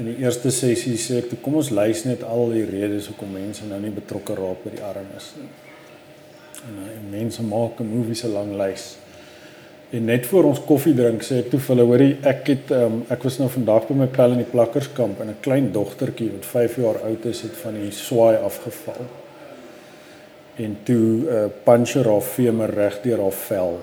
in 0.00 0.06
die 0.06 0.22
eerste 0.24 0.50
sessie 0.50 0.96
sê 0.96 1.18
ek 1.20 1.28
toe 1.28 1.38
kom 1.44 1.58
ons 1.60 1.68
lys 1.70 2.04
net 2.04 2.22
al 2.24 2.54
die 2.54 2.64
redes 2.64 3.06
hoekom 3.10 3.32
mense 3.36 3.66
nou 3.68 3.80
nie 3.80 3.92
betrokke 3.92 4.34
raak 4.38 4.62
by 4.64 4.70
die 4.70 4.82
armes 4.82 5.26
nie. 5.36 5.50
En 6.68 6.78
uh, 6.84 7.10
mense 7.10 7.42
maak 7.42 7.80
'n 7.80 7.90
movie 7.96 8.14
se 8.14 8.28
lang 8.28 8.56
lys. 8.56 8.96
En 9.90 10.04
net 10.04 10.26
voor 10.26 10.44
ons 10.44 10.60
koffie 10.62 10.94
drink 10.94 11.24
sê 11.26 11.40
ek 11.42 11.48
toe 11.50 11.58
vir 11.58 11.74
hulle 11.74 11.86
hoorie 11.88 12.12
ek 12.30 12.44
het 12.52 12.68
um, 12.76 13.00
ek 13.10 13.24
was 13.26 13.40
nou 13.40 13.48
vandag 13.50 13.88
by 13.88 13.96
my 13.98 14.06
pel 14.14 14.36
in 14.36 14.42
die 14.44 14.52
plakkerskamp 14.52 15.18
en 15.20 15.32
'n 15.32 15.40
klein 15.42 15.72
dogtertjie 15.74 16.30
wat 16.30 16.46
5 16.46 16.76
jaar 16.78 17.00
oud 17.08 17.26
is 17.26 17.40
het 17.42 17.56
van 17.62 17.74
die 17.74 17.90
swaai 17.90 18.36
afgeval. 18.38 19.02
En 20.56 20.76
toe 20.84 21.06
'n 21.06 21.26
uh, 21.26 21.46
puncher 21.64 22.10
of 22.10 22.28
femer 22.36 22.70
reg 22.70 23.00
deur 23.02 23.22
haar 23.22 23.38
vel. 23.48 23.80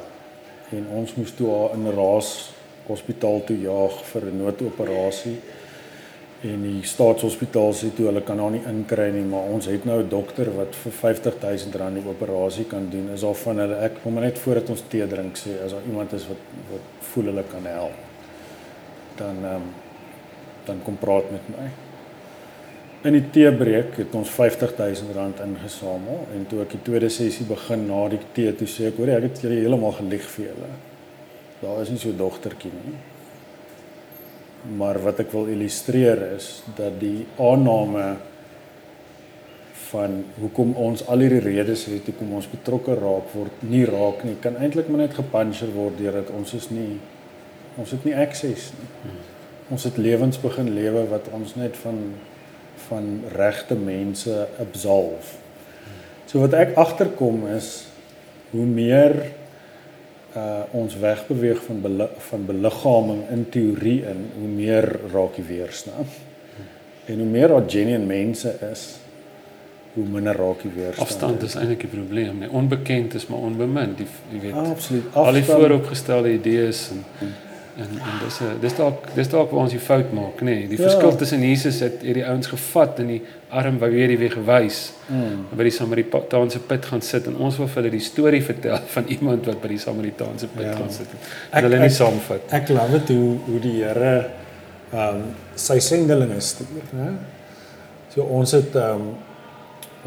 En 0.71 0.87
ons 0.95 1.15
moes 1.15 1.31
toe 1.31 1.49
haar 1.51 1.75
in 1.75 1.91
Raas 1.91 2.51
hospitaal 2.87 3.43
toe 3.43 3.59
jaag 3.59 3.99
vir 4.11 4.21
'n 4.31 4.37
noodoperasie 4.37 5.37
en 6.53 6.63
die 6.65 6.83
staatshospitaal 6.87 7.73
sê 7.75 7.89
toe 7.95 8.07
hulle 8.09 8.21
kan 8.25 8.39
haar 8.41 8.53
nie 8.53 8.63
inkry 8.69 9.07
nie 9.15 9.25
maar 9.27 9.49
ons 9.53 9.65
het 9.69 9.85
nou 9.85 9.97
'n 10.03 10.09
dokter 10.09 10.51
wat 10.55 10.75
vir 10.75 10.91
50000 10.91 11.75
rand 11.75 11.95
die 11.95 12.09
operasie 12.09 12.65
kan 12.65 12.89
doen. 12.89 13.09
Is 13.13 13.23
al 13.23 13.33
van 13.33 13.57
hulle 13.57 13.77
ek 13.87 14.01
kom 14.03 14.13
net 14.13 14.37
voordat 14.37 14.69
ons 14.69 14.83
tee 14.89 15.07
drink 15.07 15.35
sê 15.37 15.51
as 15.65 15.71
daar 15.71 15.87
iemand 15.87 16.13
is 16.13 16.27
wat 16.27 16.43
wat 16.71 16.85
voel 17.11 17.25
hulle 17.25 17.43
kan 17.43 17.65
help 17.65 17.97
dan 19.17 19.35
ehm 19.43 19.55
um, 19.55 19.73
dan 20.65 20.81
kom 20.83 20.97
praat 20.97 21.31
met 21.31 21.47
my. 21.47 21.67
In 23.01 23.13
die 23.13 23.29
teebreek 23.29 23.97
het 23.97 24.15
ons 24.15 24.29
50000 24.29 25.15
rand 25.15 25.39
ingesamel 25.39 26.27
en 26.33 26.47
toe 26.47 26.61
ek 26.61 26.71
die 26.71 26.81
tweede 26.81 27.09
sessie 27.09 27.45
begin 27.45 27.87
na 27.87 28.07
die 28.07 28.19
tee 28.33 28.55
toe 28.55 28.67
sê 28.67 28.87
ek 28.87 28.97
hoor 28.97 29.07
ek 29.07 29.23
het 29.23 29.41
julle 29.41 29.59
heeltemal 29.61 29.91
gelieg 29.91 30.25
vir 30.35 30.45
julle. 30.45 30.71
Daar 31.61 31.81
is 31.81 31.89
nie 31.89 31.99
so 31.99 32.11
dogtertjie 32.11 32.71
nie 32.71 32.97
maar 34.77 34.99
wat 35.03 35.19
ek 35.23 35.31
wil 35.31 35.51
illustreer 35.53 36.23
is 36.35 36.61
dat 36.75 36.97
die 36.99 37.25
aanname 37.39 38.15
van 39.87 40.17
hoekom 40.39 40.73
ons 40.75 41.05
al 41.07 41.23
hierdie 41.23 41.43
redes 41.45 41.85
het 41.87 42.09
hoekom 42.09 42.33
ons 42.39 42.49
betrokke 42.51 42.97
raak 42.97 43.29
word 43.35 43.61
nie 43.63 43.85
raak 43.87 44.25
nie 44.27 44.35
kan 44.43 44.57
eintlik 44.59 44.89
maar 44.89 45.05
net 45.05 45.15
gepuncher 45.15 45.71
word 45.75 45.99
deurdat 46.01 46.33
ons 46.35 46.53
is 46.57 46.67
nie 46.73 46.97
ons 47.77 47.93
het 47.93 48.05
nie 48.07 48.15
access 48.17 48.71
nie. 48.77 49.15
Ons 49.73 49.83
het 49.83 49.97
lewens 49.99 50.39
begin 50.39 50.71
lewe 50.75 51.03
wat 51.11 51.29
ons 51.35 51.55
net 51.59 51.77
van 51.83 52.01
van 52.87 53.07
regte 53.33 53.75
mense 53.75 54.31
absolve. 54.63 55.33
So 56.29 56.39
wat 56.39 56.53
ek 56.55 56.77
agterkom 56.79 57.41
is 57.51 57.89
hoe 58.53 58.63
meer 58.63 59.15
uh 60.37 60.77
ons 60.77 60.95
wegbeweeg 61.01 61.63
van 61.65 61.81
bele, 61.81 62.09
van 62.29 62.45
beliggaaming 62.45 63.21
in 63.33 63.45
teorie 63.49 63.99
in 64.11 64.23
hoe 64.37 64.47
meer 64.47 64.87
raak 65.13 65.39
jy 65.39 65.45
weer 65.47 65.71
snap. 65.71 66.15
En 67.07 67.21
hoe 67.23 67.27
meer 67.27 67.47
daar 67.53 67.63
genuine 67.67 68.05
mense 68.05 68.53
is, 68.71 68.83
hoe 69.93 70.05
minder 70.05 70.35
raak 70.35 70.61
jy 70.65 70.71
weer. 70.75 70.99
Afstand 71.01 71.41
is 71.47 71.55
eintlik 71.55 71.87
die 71.87 71.93
probleem, 71.93 72.43
nee. 72.43 72.51
Onbekend 72.51 73.15
is 73.17 73.27
maar 73.31 73.47
onbemind, 73.49 74.03
jy 74.03 74.41
weet. 74.43 74.53
Ah, 74.53 74.69
absoluut. 74.69 75.05
Afstand, 75.05 75.25
al 75.25 75.39
die 75.39 75.45
vooropgestelde 75.47 76.33
idees 76.35 76.89
en 76.91 77.03
hmm. 77.19 77.35
En 77.77 77.89
en 78.09 78.15
dis 78.23 78.39
'n 78.41 78.59
dis 78.59 78.75
dalk 78.75 79.03
dis 79.13 79.29
dalk 79.29 79.51
waar 79.51 79.61
ons 79.61 79.71
die 79.71 79.79
fout 79.79 80.13
maak, 80.13 80.39
nê. 80.41 80.43
Nee. 80.43 80.67
Die 80.67 80.77
ja. 80.77 80.89
verskil 80.89 81.15
tussen 81.15 81.41
Jesus 81.41 81.79
het 81.79 82.01
hierdie 82.01 82.25
ouens 82.25 82.47
gevat 82.47 82.99
en 82.99 83.07
die 83.07 83.21
arm 83.49 83.77
wou 83.77 83.89
weer 83.91 84.07
die 84.07 84.17
weg 84.17 84.35
wys. 84.45 84.79
Mm. 85.07 85.43
By 85.57 85.67
die 85.67 85.73
Samaritaanse 85.75 86.59
put 86.59 86.85
gaan 86.85 87.01
sit 87.01 87.27
en 87.29 87.35
ons 87.35 87.57
wil 87.57 87.67
vir 87.67 87.81
hulle 87.81 87.91
die 87.91 88.05
storie 88.05 88.41
vertel 88.43 88.79
van 88.95 89.05
iemand 89.07 89.45
wat 89.45 89.61
by 89.61 89.67
die 89.67 89.77
Samaritaanse 89.77 90.49
put 90.55 90.65
ja. 90.65 90.73
gaan 90.79 90.89
sit. 90.91 91.13
En 91.51 91.67
hulle 91.67 91.79
nie 91.79 91.93
saamvat. 91.93 92.49
Ek 92.51 92.65
glo 92.71 92.87
dit 92.95 93.13
hoe 93.13 93.35
hoe 93.45 93.59
die 93.67 93.75
Here 93.83 94.15
ehm 94.91 95.15
um, 95.15 95.23
sy 95.55 95.77
sendelinge 95.79 96.39
stuur, 96.41 96.89
né? 96.97 97.11
So 98.15 98.23
ons 98.23 98.55
het 98.57 98.75
ehm 98.75 99.05
um, 99.05 99.13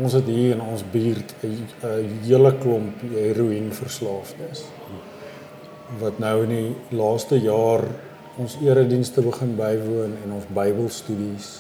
ons 0.01 0.13
het 0.13 0.27
hier 0.27 0.57
in 0.57 0.61
ons 0.61 0.83
buurt 0.93 1.35
'n 1.45 2.19
hele 2.27 2.53
klomp 2.59 3.07
heroïne 3.15 3.73
verslaafdes. 3.73 4.67
Mm 4.89 5.10
wat 5.99 6.21
nou 6.23 6.37
in 6.45 6.55
die 6.55 6.97
laaste 6.97 7.41
jaar 7.43 7.83
ons 8.41 8.57
eredienste 8.63 9.25
begin 9.27 9.57
bywoon 9.59 10.15
en 10.25 10.37
ons 10.37 10.47
Bybelstudies 10.55 11.51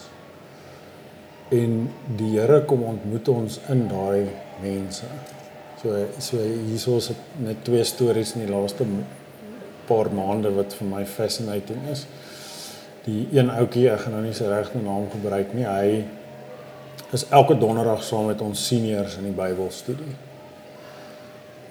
en 1.50 1.88
die 2.18 2.30
Here 2.36 2.60
kom 2.70 2.84
ontmoet 2.86 3.28
ons 3.32 3.58
in 3.72 3.88
daai 3.90 4.30
mense. 4.62 5.08
So 5.82 5.96
so 6.22 6.38
hiersoos 6.44 7.10
net 7.42 7.64
twee 7.66 7.82
stories 7.84 8.36
in 8.36 8.44
die 8.44 8.52
laaste 8.52 8.86
paar 9.88 10.12
maande 10.14 10.52
wat 10.54 10.76
vir 10.78 10.90
my 10.92 11.02
fascinating 11.08 11.82
is. 11.90 12.06
Die 13.06 13.26
een 13.34 13.50
ouetjie, 13.50 13.88
ek 13.90 14.04
gaan 14.04 14.18
nou 14.18 14.24
nie 14.26 14.36
sy 14.36 14.46
regte 14.50 14.78
naam 14.84 15.08
gebruik 15.10 15.54
nie. 15.56 15.66
Hy 15.66 16.04
is 17.16 17.26
elke 17.34 17.56
donderdag 17.58 18.04
saam 18.06 18.28
met 18.30 18.42
ons 18.44 18.66
seniors 18.70 19.16
in 19.18 19.26
die 19.30 19.34
Bybelstudie. 19.34 20.14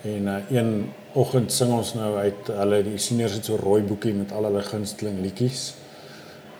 En 0.09 0.27
uh, 0.27 0.39
een 0.51 0.73
oggend 1.17 1.49
sing 1.53 1.71
ons 1.73 1.95
nou 1.97 2.11
uit 2.21 2.49
hulle 2.53 2.81
die 2.85 2.97
seniors 3.01 3.39
het 3.39 3.47
so 3.49 3.57
rooi 3.57 3.81
boekie 3.81 4.13
met 4.13 4.33
al 4.35 4.45
hulle 4.49 4.61
gunsteling 4.65 5.21
liedjies. 5.23 5.71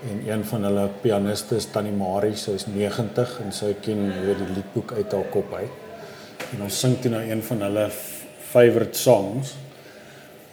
En 0.10 0.24
een 0.26 0.44
van 0.48 0.64
hulle 0.64 0.86
pianiste 1.04 1.58
is 1.60 1.68
Tannie 1.74 1.94
Marie, 1.94 2.36
sy 2.40 2.56
is 2.58 2.66
90 2.72 3.36
en 3.44 3.54
sy 3.54 3.74
ken 3.84 4.08
weer 4.24 4.40
die 4.40 4.56
liedboek 4.56 4.96
uit 4.96 5.14
haar 5.14 5.28
kop 5.34 5.54
uit. 5.54 6.46
En 6.56 6.64
ons 6.66 6.80
sing 6.82 6.96
toe 7.02 7.12
nou 7.14 7.22
een 7.28 7.44
van 7.46 7.62
hulle 7.68 7.90
favorite 8.50 8.98
songs. 8.98 9.54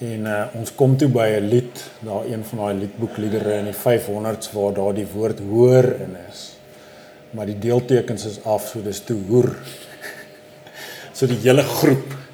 En 0.04 0.26
uh, 0.28 0.42
ons 0.58 0.74
kom 0.76 0.98
toe 1.00 1.08
by 1.08 1.28
'n 1.38 1.48
lied, 1.48 1.84
daar 2.04 2.26
een 2.28 2.44
van 2.44 2.58
daai 2.58 2.74
liedboekliedere 2.82 3.54
in 3.62 3.70
die 3.70 3.78
500s 3.80 4.52
waar 4.52 4.74
daar 4.74 4.92
die 4.94 5.06
woord 5.14 5.40
hoor 5.40 5.84
in 6.04 6.16
is. 6.28 6.58
Maar 7.30 7.46
die 7.46 7.58
deeltekens 7.58 8.26
is 8.26 8.44
af, 8.44 8.68
so 8.68 8.82
dis 8.82 9.00
toe 9.00 9.16
hoer. 9.28 9.56
so 11.16 11.26
die 11.26 11.40
hele 11.40 11.62
groep 11.62 12.25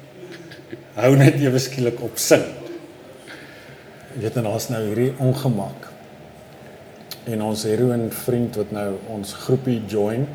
hou 0.95 1.15
net 1.17 1.39
ewe 1.41 1.59
skielik 1.61 2.01
op 2.05 2.19
sing. 2.21 2.43
Jy 4.13 4.21
weet 4.21 4.37
en 4.37 4.49
ons 4.51 4.69
nou 4.69 4.81
hierdie 4.85 5.11
ongemak. 5.23 5.89
En 7.33 7.41
ons 7.41 7.63
heroin 7.65 8.09
vriend 8.13 8.59
wat 8.59 8.73
nou 8.75 8.89
ons 9.15 9.35
groepie 9.45 9.79
join, 9.89 10.27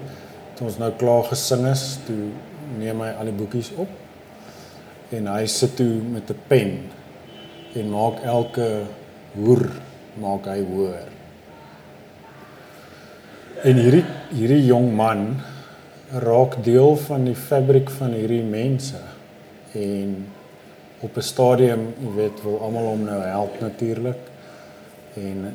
toe 0.56 0.66
ons 0.66 0.78
nou 0.80 0.90
klaar 0.98 1.28
gesing 1.30 1.66
is, 1.70 1.84
toe 2.08 2.30
neem 2.80 3.04
hy 3.04 3.10
al 3.14 3.30
die 3.30 3.36
boekies 3.38 3.70
op 3.78 3.90
en 5.14 5.28
hy 5.30 5.44
sit 5.48 5.76
toe 5.78 6.02
met 6.12 6.28
'n 6.30 6.40
pen 6.48 6.72
en 7.74 7.90
maak 7.90 8.20
elke 8.24 8.84
hoer 9.36 9.70
maak 10.20 10.44
hy 10.46 10.60
hoor. 10.64 11.06
En 13.64 13.76
hierdie 13.76 14.04
hierdie 14.32 14.66
jong 14.66 14.90
man 14.96 15.40
raak 16.12 16.64
deel 16.64 16.96
van 16.96 17.24
die 17.24 17.34
fabriek 17.34 17.90
van 17.90 18.12
hierdie 18.12 18.44
mense 18.44 19.00
en 19.72 20.26
op 21.00 21.16
'n 21.16 21.22
stadium, 21.22 21.94
jy 22.00 22.14
weet, 22.14 22.42
wil 22.42 22.60
almal 22.60 22.84
hom 22.84 23.04
nou 23.04 23.22
help 23.22 23.60
natuurlik. 23.60 24.18
En 25.14 25.54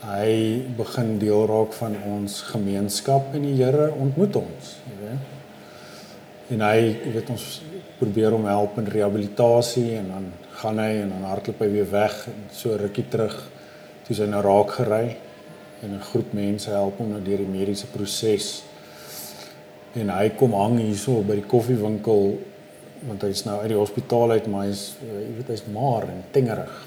hy 0.00 0.62
begin 0.76 1.18
deel 1.18 1.46
raak 1.46 1.72
van 1.72 1.96
ons 2.06 2.40
gemeenskap 2.40 3.34
en 3.34 3.42
die 3.42 3.64
Here 3.64 3.92
ontmoet 3.92 4.36
ons, 4.36 4.76
jy 4.88 4.96
weet. 5.06 5.30
En 6.48 6.60
hy, 6.60 6.78
jy 7.04 7.12
weet 7.12 7.30
ons 7.30 7.62
probeer 7.98 8.30
hom 8.30 8.44
help 8.44 8.78
in 8.78 8.88
rehabilitasie 8.90 9.96
en 9.96 10.08
dan 10.08 10.32
gaan 10.50 10.78
hy 10.78 10.90
en 11.02 11.08
dan 11.14 11.22
hardloop 11.22 11.60
hy 11.60 11.68
weer 11.70 11.90
weg 11.90 12.26
en 12.26 12.42
so 12.50 12.76
rukkie 12.76 13.08
terug 13.08 13.36
toe 14.06 14.16
hy 14.16 14.26
nou 14.26 14.42
raak 14.42 14.70
gery 14.70 15.16
en 15.82 15.94
'n 15.94 16.00
groep 16.10 16.32
mense 16.32 16.70
help 16.70 16.98
hom 16.98 17.10
nou 17.10 17.22
deur 17.22 17.38
die 17.38 17.46
mediese 17.46 17.86
proses. 17.86 18.62
En 19.94 20.08
hy 20.08 20.28
kom 20.30 20.52
hang 20.52 20.78
hierso 20.78 21.22
by 21.22 21.34
die 21.34 21.46
koffiewinkel 21.46 22.38
want 23.06 23.22
hy's 23.26 23.44
nou 23.44 23.58
uit 23.60 23.72
die 23.72 23.78
hospitaal 23.78 24.30
uit 24.36 24.46
maar 24.46 24.66
hy's 24.68 24.84
jy 25.02 25.34
weet 25.38 25.52
hy's 25.54 25.66
maar 25.72 26.08
en 26.08 26.24
tengerig. 26.32 26.78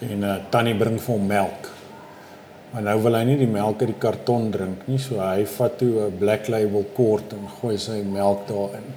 En 0.00 0.24
uh, 0.24 0.38
tannie 0.50 0.76
bring 0.78 0.96
vir 1.00 1.14
hom 1.14 1.26
melk. 1.26 1.68
Maar 2.70 2.82
nou 2.86 2.96
wil 3.02 3.18
hy 3.18 3.24
nie 3.26 3.38
die 3.40 3.50
melk 3.50 3.82
uit 3.82 3.90
die 3.90 4.00
karton 4.00 4.50
drink 4.54 4.86
nie, 4.86 4.98
so 5.02 5.18
hy 5.18 5.44
vat 5.44 5.78
toe 5.78 6.06
'n 6.06 6.18
black 6.18 6.48
label 6.48 6.84
kort 6.94 7.32
en 7.34 7.48
gooi 7.60 7.76
sy 7.78 8.02
melk 8.06 8.46
daarin 8.48 8.90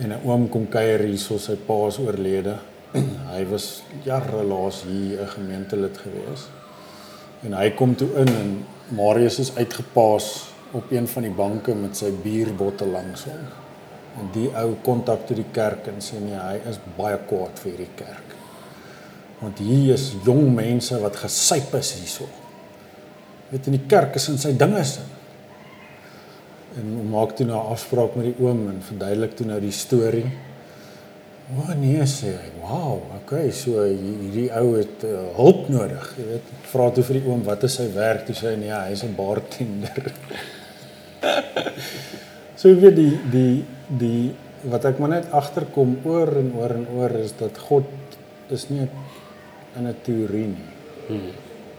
en 0.00 0.12
'n 0.12 0.20
oom 0.24 0.48
kom 0.48 0.66
kuier 0.66 1.02
hierso 1.04 1.38
sy 1.38 1.56
pa 1.56 1.86
is 1.88 1.98
oorlede. 1.98 2.56
hy 3.34 3.42
was 3.50 3.82
jare 4.04 4.42
laas 4.44 4.82
hier 4.88 5.20
'n 5.20 5.34
gemeentelid 5.36 5.98
gewees. 5.98 6.46
En 7.44 7.52
hy 7.52 7.70
kom 7.70 7.94
toe 7.96 8.08
in 8.22 8.28
en 8.28 8.64
Marius 8.88 9.38
is 9.38 9.56
uitgepaas 9.56 10.48
op 10.72 10.92
een 10.92 11.08
van 11.08 11.22
die 11.22 11.34
banke 11.34 11.74
met 11.74 11.96
sy 11.96 12.10
bierbottel 12.22 12.86
langs 12.86 13.24
hom. 13.24 13.61
En 14.20 14.28
die 14.34 14.48
ou 14.60 14.74
kontak 14.84 15.26
toe 15.26 15.36
die 15.36 15.48
kerk 15.52 15.88
en 15.88 16.02
sê 16.04 16.20
nee, 16.20 16.36
hy 16.36 16.58
is 16.68 16.80
baie 16.98 17.16
kwaad 17.28 17.58
vir 17.62 17.72
hierdie 17.72 17.94
kerk. 17.96 18.36
Want 19.40 19.58
hier 19.58 19.94
is 19.94 20.12
jong 20.26 20.52
mense 20.54 20.98
wat 21.02 21.16
gesyp 21.22 21.74
is 21.80 21.94
hierso. 21.96 22.28
Weet 23.50 23.66
in 23.68 23.78
die 23.78 23.86
kerk 23.88 24.16
is 24.20 24.28
in 24.28 24.38
sy 24.38 24.52
dinge 24.56 24.84
sin 24.84 25.08
en 26.80 27.08
maak 27.10 27.34
toe 27.36 27.46
nou 27.46 27.58
'n 27.58 27.72
afspraak 27.74 28.14
met 28.16 28.24
die 28.24 28.44
oom 28.44 28.68
en 28.68 28.80
verduidelik 28.80 29.34
toe 29.36 29.46
nou 29.46 29.60
die 29.60 29.72
storie. 29.72 30.30
O 31.52 31.60
oh, 31.60 31.74
nee 31.76 32.04
sê 32.06 32.32
hy. 32.32 32.48
Wow, 32.62 33.02
okay, 33.18 33.50
so 33.50 33.82
hierdie 33.84 34.48
ou 34.56 34.76
het 34.78 35.04
uh, 35.04 35.18
hulp 35.36 35.68
nodig, 35.68 36.14
jy 36.16 36.24
weet. 36.30 36.52
Vra 36.70 36.90
toe 36.90 37.04
vir 37.04 37.18
die 37.18 37.28
oom 37.28 37.42
wat 37.44 37.66
is 37.68 37.74
sy 37.76 37.88
werk? 37.92 38.24
Toe 38.26 38.34
sê 38.34 38.54
hy 38.54 38.56
nee, 38.62 38.78
hy's 38.88 39.02
'n 39.04 39.14
bartender. 39.16 40.12
so 42.58 42.68
jy 42.68 42.78
weet 42.80 42.96
die 42.96 43.18
die 43.34 43.64
die 43.98 44.32
wat 44.70 44.84
ek 44.86 45.00
maar 45.02 45.10
net 45.16 45.30
agterkom 45.34 45.96
oor 46.06 46.30
en 46.38 46.52
oor 46.58 46.74
en 46.76 46.86
oor 46.96 47.16
is 47.18 47.34
dat 47.38 47.58
God 47.68 47.88
is 48.54 48.68
nie 48.70 48.86
in 49.76 49.86
'n 49.88 49.96
teorie 50.02 50.46
nie. 50.46 50.70
Hmm. 51.08 51.32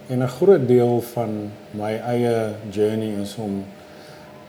En 0.09 0.23
'n 0.23 0.27
groot 0.27 0.67
deel 0.67 1.01
van 1.01 1.51
my 1.71 1.93
eie 1.93 2.53
journey 2.71 3.21
is 3.21 3.35
om 3.35 3.63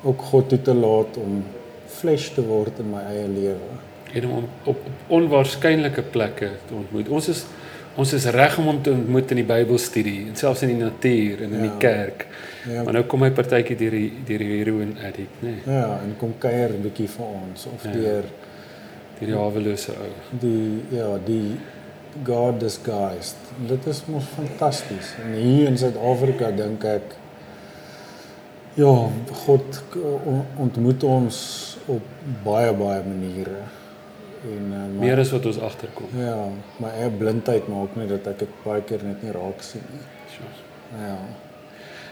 ook 0.03 0.23
God 0.23 0.49
toe 0.49 0.63
te 0.63 0.75
laat 0.75 1.17
om 1.17 1.45
flesh 1.87 2.29
te 2.29 2.43
word 2.43 2.79
in 2.79 2.91
my 2.91 3.01
eie 3.01 3.29
lewe. 3.29 3.71
En 4.13 4.27
om 4.27 4.37
op, 4.37 4.49
op 4.65 4.79
onwaarskynlike 5.07 6.03
plekke 6.03 6.51
te 6.67 6.75
ontmoet. 6.75 7.09
Ons 7.09 7.29
is 7.29 7.45
ons 7.97 8.13
is 8.13 8.27
reg 8.35 8.59
om 8.59 8.71
hom 8.71 8.81
te 8.83 8.91
ontmoet 8.91 9.35
in 9.35 9.41
die 9.43 9.47
Bybelstudie 9.49 10.29
en 10.29 10.39
selfs 10.39 10.65
in 10.67 10.73
die 10.75 10.81
natuur 10.81 11.45
en 11.47 11.53
in 11.53 11.61
ja. 11.61 11.67
die 11.69 11.83
kerk. 11.83 12.27
Ja. 12.69 12.83
Maar 12.83 12.99
nou 12.99 13.05
kom 13.11 13.23
hy 13.27 13.31
partytjie 13.37 13.77
deur 13.79 13.99
die 13.99 14.09
deur 14.27 14.45
die 14.45 14.51
heroin 14.55 14.97
addict, 15.05 15.43
nê. 15.45 15.59
Nee. 15.59 15.77
Ja, 15.77 15.99
en 16.01 16.17
kom 16.21 16.35
kuier 16.43 16.75
'n 16.75 16.83
bietjie 16.83 17.09
vir 17.17 17.27
ons 17.27 17.67
of 17.71 17.85
ja. 17.85 17.93
deur 17.93 18.31
die 19.21 19.33
hawelose 19.33 19.93
ou. 19.93 20.13
Die 20.41 20.83
ja, 20.91 21.11
die 21.27 21.57
God 22.25 22.61
disguised. 22.61 23.53
Dit 23.69 23.87
is 23.87 24.05
mos 24.07 24.25
fantasties. 24.37 25.15
En 25.25 25.33
hier 25.35 25.69
in 25.69 25.79
Suid-Afrika 25.79 26.51
dink 26.51 26.85
ek 26.85 27.23
Ja, 28.75 28.91
God 29.45 29.77
ontmoet 30.59 31.05
ons 31.07 31.37
op 31.87 32.03
baie 32.43 32.73
baie 32.75 33.05
maniere. 33.07 33.61
En 34.45 34.73
uh, 34.73 35.01
meer 35.01 35.19
as 35.19 35.31
wat 35.33 35.47
ons 35.47 35.61
agterkom. 35.61 36.09
Ja, 36.19 36.49
maar 36.77 36.99
eie 37.01 37.11
blindheid 37.11 37.69
maak 37.69 37.97
net 37.97 38.09
dat 38.09 38.27
ek 38.35 38.39
dit 38.45 38.59
baie 38.65 38.83
keer 38.83 39.05
net 39.05 39.23
nie 39.23 39.33
raak 39.33 39.63
sien 39.65 39.85
nie. 39.93 40.05
Ja. 41.01 41.19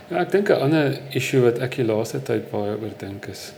Ja, 0.09 0.21
ek 0.21 0.31
dink 0.31 0.49
'n 0.49 0.65
ander 0.69 1.01
issue 1.11 1.43
wat 1.45 1.59
ek 1.59 1.77
die 1.77 1.85
laaste 1.85 2.23
tyd 2.23 2.51
baie 2.51 2.77
oor 2.77 2.95
dink 2.99 3.27
is 3.27 3.53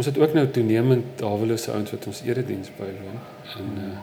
ons 0.00 0.08
het 0.08 0.18
ook 0.18 0.32
nou 0.32 0.46
toenemend 0.48 1.20
hawelose 1.20 1.72
ouens 1.72 1.90
wat 1.92 2.06
ons 2.08 2.22
erediens 2.24 2.70
bywoon 2.78 3.18
en 3.58 3.66
uh, 3.76 3.96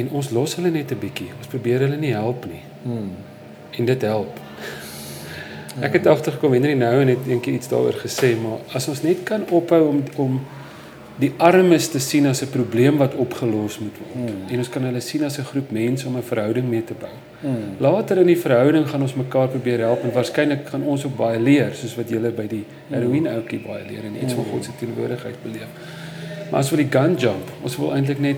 en 0.00 0.10
ons 0.18 0.28
los 0.36 0.56
hulle 0.58 0.70
net 0.74 0.90
'n 0.92 0.98
bietjie. 0.98 1.30
Ons 1.38 1.46
probeer 1.46 1.80
hulle 1.86 1.96
nie 1.96 2.12
help 2.12 2.44
nie. 2.50 2.60
Hmm. 2.82 3.12
En 3.78 3.84
dit 3.84 4.02
help. 4.02 4.40
Ek 5.80 5.92
het 5.92 6.06
agtergekom 6.06 6.52
Henry 6.52 6.72
nou 6.74 7.00
en 7.00 7.08
het 7.08 7.26
eendag 7.26 7.54
iets 7.54 7.68
daaroor 7.68 7.96
gesê, 8.02 8.34
maar 8.42 8.58
as 8.74 8.88
ons 8.88 9.02
net 9.02 9.22
kan 9.22 9.46
ophou 9.50 9.80
om 9.88 10.02
om 10.16 10.40
die 11.18 11.30
armes 11.38 11.88
te 11.88 12.00
sien 12.02 12.26
as 12.26 12.42
'n 12.42 12.50
probleem 12.50 12.96
wat 12.96 13.14
opgelos 13.14 13.78
moet 13.78 13.96
word 13.98 14.14
hmm. 14.14 14.48
en 14.50 14.58
ons 14.58 14.68
kan 14.68 14.82
hulle 14.82 15.00
sien 15.00 15.24
as 15.24 15.38
'n 15.38 15.44
groep 15.44 15.70
mense 15.70 16.06
om 16.08 16.16
'n 16.16 16.22
verhouding 16.22 16.68
mee 16.68 16.84
te 16.84 16.94
bou. 16.98 17.14
Hmm. 17.40 17.76
Later 17.78 18.18
in 18.18 18.26
die 18.26 18.38
verhouding 18.38 18.88
gaan 18.88 19.02
ons 19.02 19.14
mekaar 19.14 19.48
probeer 19.48 19.78
help 19.78 20.02
en 20.02 20.12
waarskynlik 20.12 20.68
gaan 20.68 20.82
ons 20.82 21.04
ook 21.04 21.16
baie 21.16 21.38
leer 21.38 21.70
soos 21.74 21.94
wat 21.94 22.08
julle 22.08 22.30
by 22.30 22.46
die 22.46 22.64
hmm. 22.64 22.94
heroïne 22.96 23.30
ouetjie 23.30 23.60
baie 23.66 23.84
leer 23.88 24.04
en 24.04 24.14
iets 24.22 24.32
hmm. 24.32 24.42
van 24.42 24.52
God 24.52 24.64
se 24.64 24.70
teenwoordigheid 24.78 25.36
beleef. 25.42 25.70
Maar 26.50 26.60
as 26.60 26.68
vir 26.68 26.76
die 26.76 26.90
gun 26.90 27.14
jump, 27.14 27.50
ons 27.62 27.76
wil 27.76 27.94
eintlik 27.94 28.18
net 28.18 28.36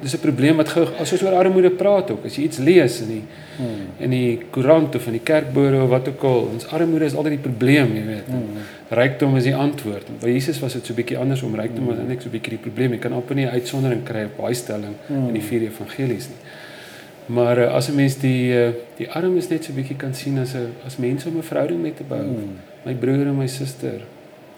dis 0.00 0.14
'n 0.14 0.20
probleem 0.20 0.56
wat 0.56 0.68
gou 0.68 0.84
as 0.98 1.12
ons 1.12 1.22
oor 1.22 1.34
armoede 1.34 1.70
praat 1.70 2.10
ook 2.10 2.24
as 2.26 2.36
jy 2.36 2.44
iets 2.44 2.58
lees 2.58 3.00
in 3.00 3.08
die 3.08 3.22
hmm. 3.58 3.86
in 3.98 4.10
die 4.10 4.38
koerant 4.50 4.94
of 4.94 5.06
in 5.06 5.12
die 5.12 5.24
kerkbode 5.30 5.82
of 5.82 5.88
wat 5.88 6.08
ook 6.08 6.22
al 6.22 6.40
ons 6.54 6.66
armoede 6.66 7.04
is 7.04 7.14
altyd 7.14 7.36
die 7.38 7.50
probleem 7.50 7.94
jy 7.96 8.04
weet 8.06 8.28
hmm. 8.30 8.62
rykdom 8.88 9.36
is 9.36 9.44
die 9.44 9.54
antwoord 9.54 10.06
by 10.20 10.30
Jesus 10.30 10.60
was 10.60 10.72
dit 10.72 10.86
so 10.86 10.92
'n 10.92 10.96
bietjie 10.96 11.18
andersom 11.18 11.54
rykdom 11.54 11.86
was 11.86 11.98
eintlik 11.98 12.22
so 12.22 12.28
'n 12.28 12.32
bietjie 12.36 12.56
die 12.56 12.64
probleem 12.68 12.92
jy 12.92 12.98
kan 12.98 13.12
amper 13.12 13.34
nie 13.36 13.46
'n 13.46 13.54
uitsondering 13.58 14.04
kry 14.04 14.24
op 14.24 14.36
daai 14.38 14.54
stelling 14.54 14.94
hmm. 15.08 15.28
in 15.28 15.34
die 15.34 15.46
vier 15.50 15.62
evangelies 15.62 16.28
nie 16.28 16.42
maar 17.26 17.58
uh, 17.58 17.74
as 17.74 17.88
'n 17.88 17.94
mens 17.94 18.18
die 18.18 18.54
uh, 18.54 18.72
die 18.96 19.10
armes 19.10 19.48
net 19.48 19.64
so 19.64 19.72
'n 19.72 19.76
bietjie 19.76 19.96
kan 19.96 20.14
sien 20.14 20.38
as 20.38 20.54
'n 20.54 20.74
as 20.86 20.96
mense 20.96 21.28
om 21.28 21.36
'n 21.36 21.42
verhouding 21.42 21.80
mee 21.82 21.94
te 21.94 22.04
bou 22.04 22.22
hmm. 22.22 22.58
my 22.84 22.94
broer 22.94 23.26
en 23.26 23.36
my 23.36 23.46
suster 23.46 24.00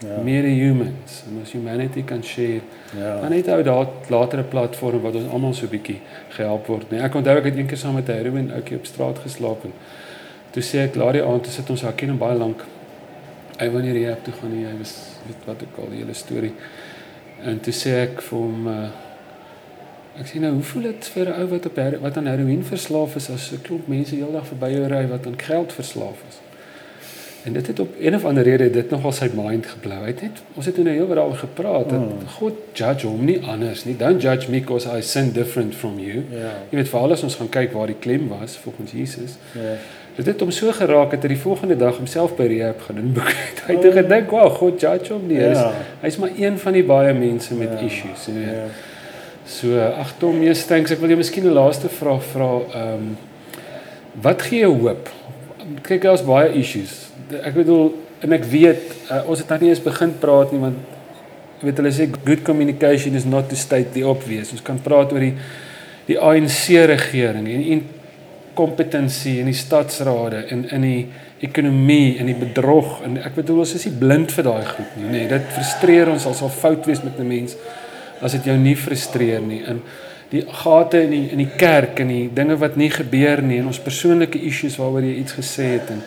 ja. 0.07 0.21
meer 0.23 0.45
humans. 0.45 1.23
En 1.29 1.41
as 1.43 1.53
humanity 1.53 2.05
kan 2.05 2.23
share 2.25 2.61
ja. 2.97 3.21
dan 3.21 3.33
het 3.33 3.49
ou 3.49 3.63
daar 3.63 3.87
later 4.09 4.39
'n 4.39 4.49
platform 4.49 5.01
wat 5.01 5.15
ons 5.15 5.31
almal 5.31 5.55
so 5.55 5.67
bietjie 5.67 6.01
gehelp 6.29 6.67
word 6.67 6.91
nee 6.91 7.01
ek 7.01 7.15
onthou 7.15 7.37
ek 7.37 7.45
het 7.45 7.57
eendag 7.57 7.79
saam 7.79 7.95
met 7.95 8.09
'n 8.09 8.13
heroin 8.13 8.53
ouetjie 8.53 8.77
op 8.77 8.87
straat 8.87 9.19
geslaap 9.19 9.65
en 9.65 9.73
toe 10.51 10.63
sê 10.63 10.79
ek 10.79 10.95
laat 10.95 11.13
die 11.13 11.23
aand 11.23 11.43
toe 11.43 11.53
sit 11.53 11.71
ons 11.71 11.85
ken 11.97 12.09
hom 12.09 12.19
baie 12.19 12.39
lank. 12.39 12.65
Hy 13.59 13.71
wou 13.71 13.83
nie 13.83 13.93
rehab 13.93 14.25
toe 14.25 14.35
gaan 14.35 14.53
nie 14.57 14.67
hy 14.67 14.79
was 14.79 14.95
weet 15.27 15.47
wat 15.47 15.63
ek 15.63 15.79
al 15.79 15.91
die 15.91 15.99
hele 15.99 16.15
storie. 16.15 16.53
En 17.43 17.61
toe 17.61 17.73
sê 17.73 17.91
ek 17.91 18.23
vir 18.23 18.39
hom 18.39 18.67
uh, 18.67 18.89
ek 20.21 20.27
sê 20.31 20.41
nou 20.43 20.53
hoe 20.55 20.63
voel 20.63 20.83
dit 20.83 21.07
vir 21.15 21.29
'n 21.29 21.41
ou 21.41 21.47
wat 21.47 21.67
op 21.67 21.79
wat 22.01 22.17
aan 22.17 22.27
heroin 22.27 22.65
verslaaf 22.65 23.17
is 23.17 23.31
as 23.31 23.53
'n 23.53 23.63
klomp 23.63 23.89
mense 23.89 24.15
heeldag 24.15 24.47
verby 24.47 24.71
jou 24.77 24.87
ry 24.87 25.07
wat 25.07 25.27
aan 25.27 25.39
geld 25.39 25.73
verslaaf 25.73 26.23
is 26.29 26.44
En 27.45 27.53
dit 27.53 27.67
het 27.67 27.81
op 27.81 27.95
een 28.01 28.15
of 28.15 28.25
ander 28.25 28.43
rede 28.43 28.71
dit 28.71 28.91
nogal 28.91 29.13
sy 29.13 29.27
mind 29.37 29.67
geblou. 29.67 29.99
Hy 30.01 30.13
het 30.17 30.39
ons 30.55 30.67
het 30.67 30.79
nou 30.81 30.95
heel 30.95 31.09
wat 31.11 31.19
daaroor 31.19 31.41
gepraat 31.43 31.91
dat 31.93 32.01
oh. 32.01 32.31
God 32.39 32.63
judge 32.73 33.07
hom 33.07 33.25
nie 33.29 33.37
anders 33.45 33.85
nie. 33.85 33.97
Don't 34.01 34.23
judge 34.23 34.49
me 34.51 34.63
because 34.65 34.89
I 34.89 35.03
sin 35.05 35.33
different 35.33 35.75
from 35.75 35.99
you. 36.01 36.23
Ja. 36.33 36.55
Jy 36.71 36.79
weet 36.81 36.89
veral 36.89 37.13
as 37.13 37.27
ons 37.27 37.37
gaan 37.37 37.53
kyk 37.53 37.77
waar 37.77 37.93
die 37.93 37.99
klem 38.01 38.31
was 38.33 38.57
volgens 38.63 38.97
Jesus. 38.97 39.37
Ja. 39.53 39.77
Dit 40.17 40.31
het 40.31 40.41
hom 40.41 40.55
so 40.55 40.73
geraak 40.73 41.13
dat 41.13 41.27
hy 41.27 41.35
die 41.35 41.41
volgende 41.43 41.77
dag 41.77 42.01
homself 42.01 42.33
by 42.39 42.49
rehab 42.49 42.81
gaan 42.87 43.03
inboek. 43.03 43.29
Hy 43.67 43.77
het 43.77 43.87
oh. 43.91 43.95
gedink, 43.99 44.31
"Wow, 44.31 44.51
God 44.57 44.81
judge 44.81 45.13
hom 45.13 45.27
nie." 45.27 45.41
Ja. 45.43 45.73
Hy's 46.01 46.17
maar 46.23 46.33
een 46.39 46.59
van 46.59 46.73
die 46.73 46.85
baie 46.87 47.13
mense 47.13 47.55
met 47.55 47.77
ja. 47.77 47.85
issues, 47.85 48.27
jy 48.31 48.39
weet. 48.41 48.53
Ja. 48.55 48.67
So 49.45 49.81
ag 49.85 50.15
Tom, 50.19 50.39
mees 50.41 50.65
thanks. 50.65 50.95
Ek 50.95 51.01
wil 51.03 51.13
jou 51.13 51.21
miskien 51.21 51.45
'n 51.45 51.53
laaste 51.53 51.93
vraag 51.93 52.25
vra. 52.33 52.53
Ehm 52.73 52.93
um, 52.95 53.17
wat 54.23 54.43
gee 54.43 54.65
jou 54.65 54.79
hoop? 54.81 55.11
Kyk, 55.83 56.03
daar's 56.03 56.25
baie 56.25 56.53
issues. 56.55 57.04
Ek 57.43 57.55
bedoel 57.55 57.93
en 58.25 58.33
ek 58.33 58.45
weet 58.49 58.95
uh, 59.11 59.23
ons 59.29 59.39
het 59.39 59.49
nou 59.49 59.61
nie 59.61 59.71
eens 59.73 59.85
begin 59.85 60.15
praat 60.21 60.53
nie 60.53 60.61
want 60.61 60.79
jy 61.61 61.69
weet 61.69 61.81
hulle 61.81 61.93
sê 61.97 62.09
good 62.13 62.43
communication 62.45 63.15
is 63.15 63.25
not 63.25 63.49
to 63.49 63.57
state 63.57 63.93
the 63.93 64.05
obvious. 64.05 64.53
Ons 64.53 64.65
kan 64.65 64.81
praat 64.83 65.13
oor 65.13 65.25
die 65.25 65.37
die 66.05 66.19
ANC 66.21 66.69
regering 66.85 67.47
en 67.49 67.63
inkompetensie 67.79 69.39
in 69.41 69.49
die 69.49 69.57
stadsrade 69.57 70.45
en 70.53 70.67
in 70.77 70.85
die 70.85 71.07
ekonomie 71.45 72.19
en 72.21 72.29
die 72.29 72.37
bedrog 72.39 72.99
en 73.05 73.19
ek 73.25 73.39
bedoel 73.41 73.63
ons 73.65 73.75
is 73.79 73.87
nie 73.89 73.97
blind 74.01 74.33
vir 74.33 74.47
daai 74.47 74.65
goed 74.69 74.99
nie 74.99 75.07
nê 75.09 75.23
nee, 75.23 75.31
dit 75.33 75.49
frustreer 75.57 76.11
ons 76.13 76.27
as 76.31 76.43
al 76.45 76.53
fout 76.53 76.87
wees 76.89 77.03
met 77.05 77.19
'n 77.21 77.29
mens 77.29 77.57
as 78.21 78.37
dit 78.37 78.47
jou 78.51 78.57
nie 78.57 78.77
frustreer 78.77 79.41
nie 79.41 79.63
in 79.73 79.81
die 80.31 80.45
gate 80.63 81.03
in 81.03 81.11
die 81.11 81.25
in 81.33 81.43
die 81.43 81.53
kerk 81.57 82.01
en 82.01 82.09
die 82.09 82.29
dinge 82.33 82.57
wat 82.57 82.77
nie 82.77 82.91
gebeur 82.91 83.43
nie 83.43 83.59
en 83.59 83.67
ons 83.73 83.81
persoonlike 83.81 84.39
issues 84.39 84.77
waaroor 84.77 85.03
jy 85.03 85.17
iets 85.21 85.37
gesê 85.41 85.67
het 85.79 85.91
en 85.91 86.03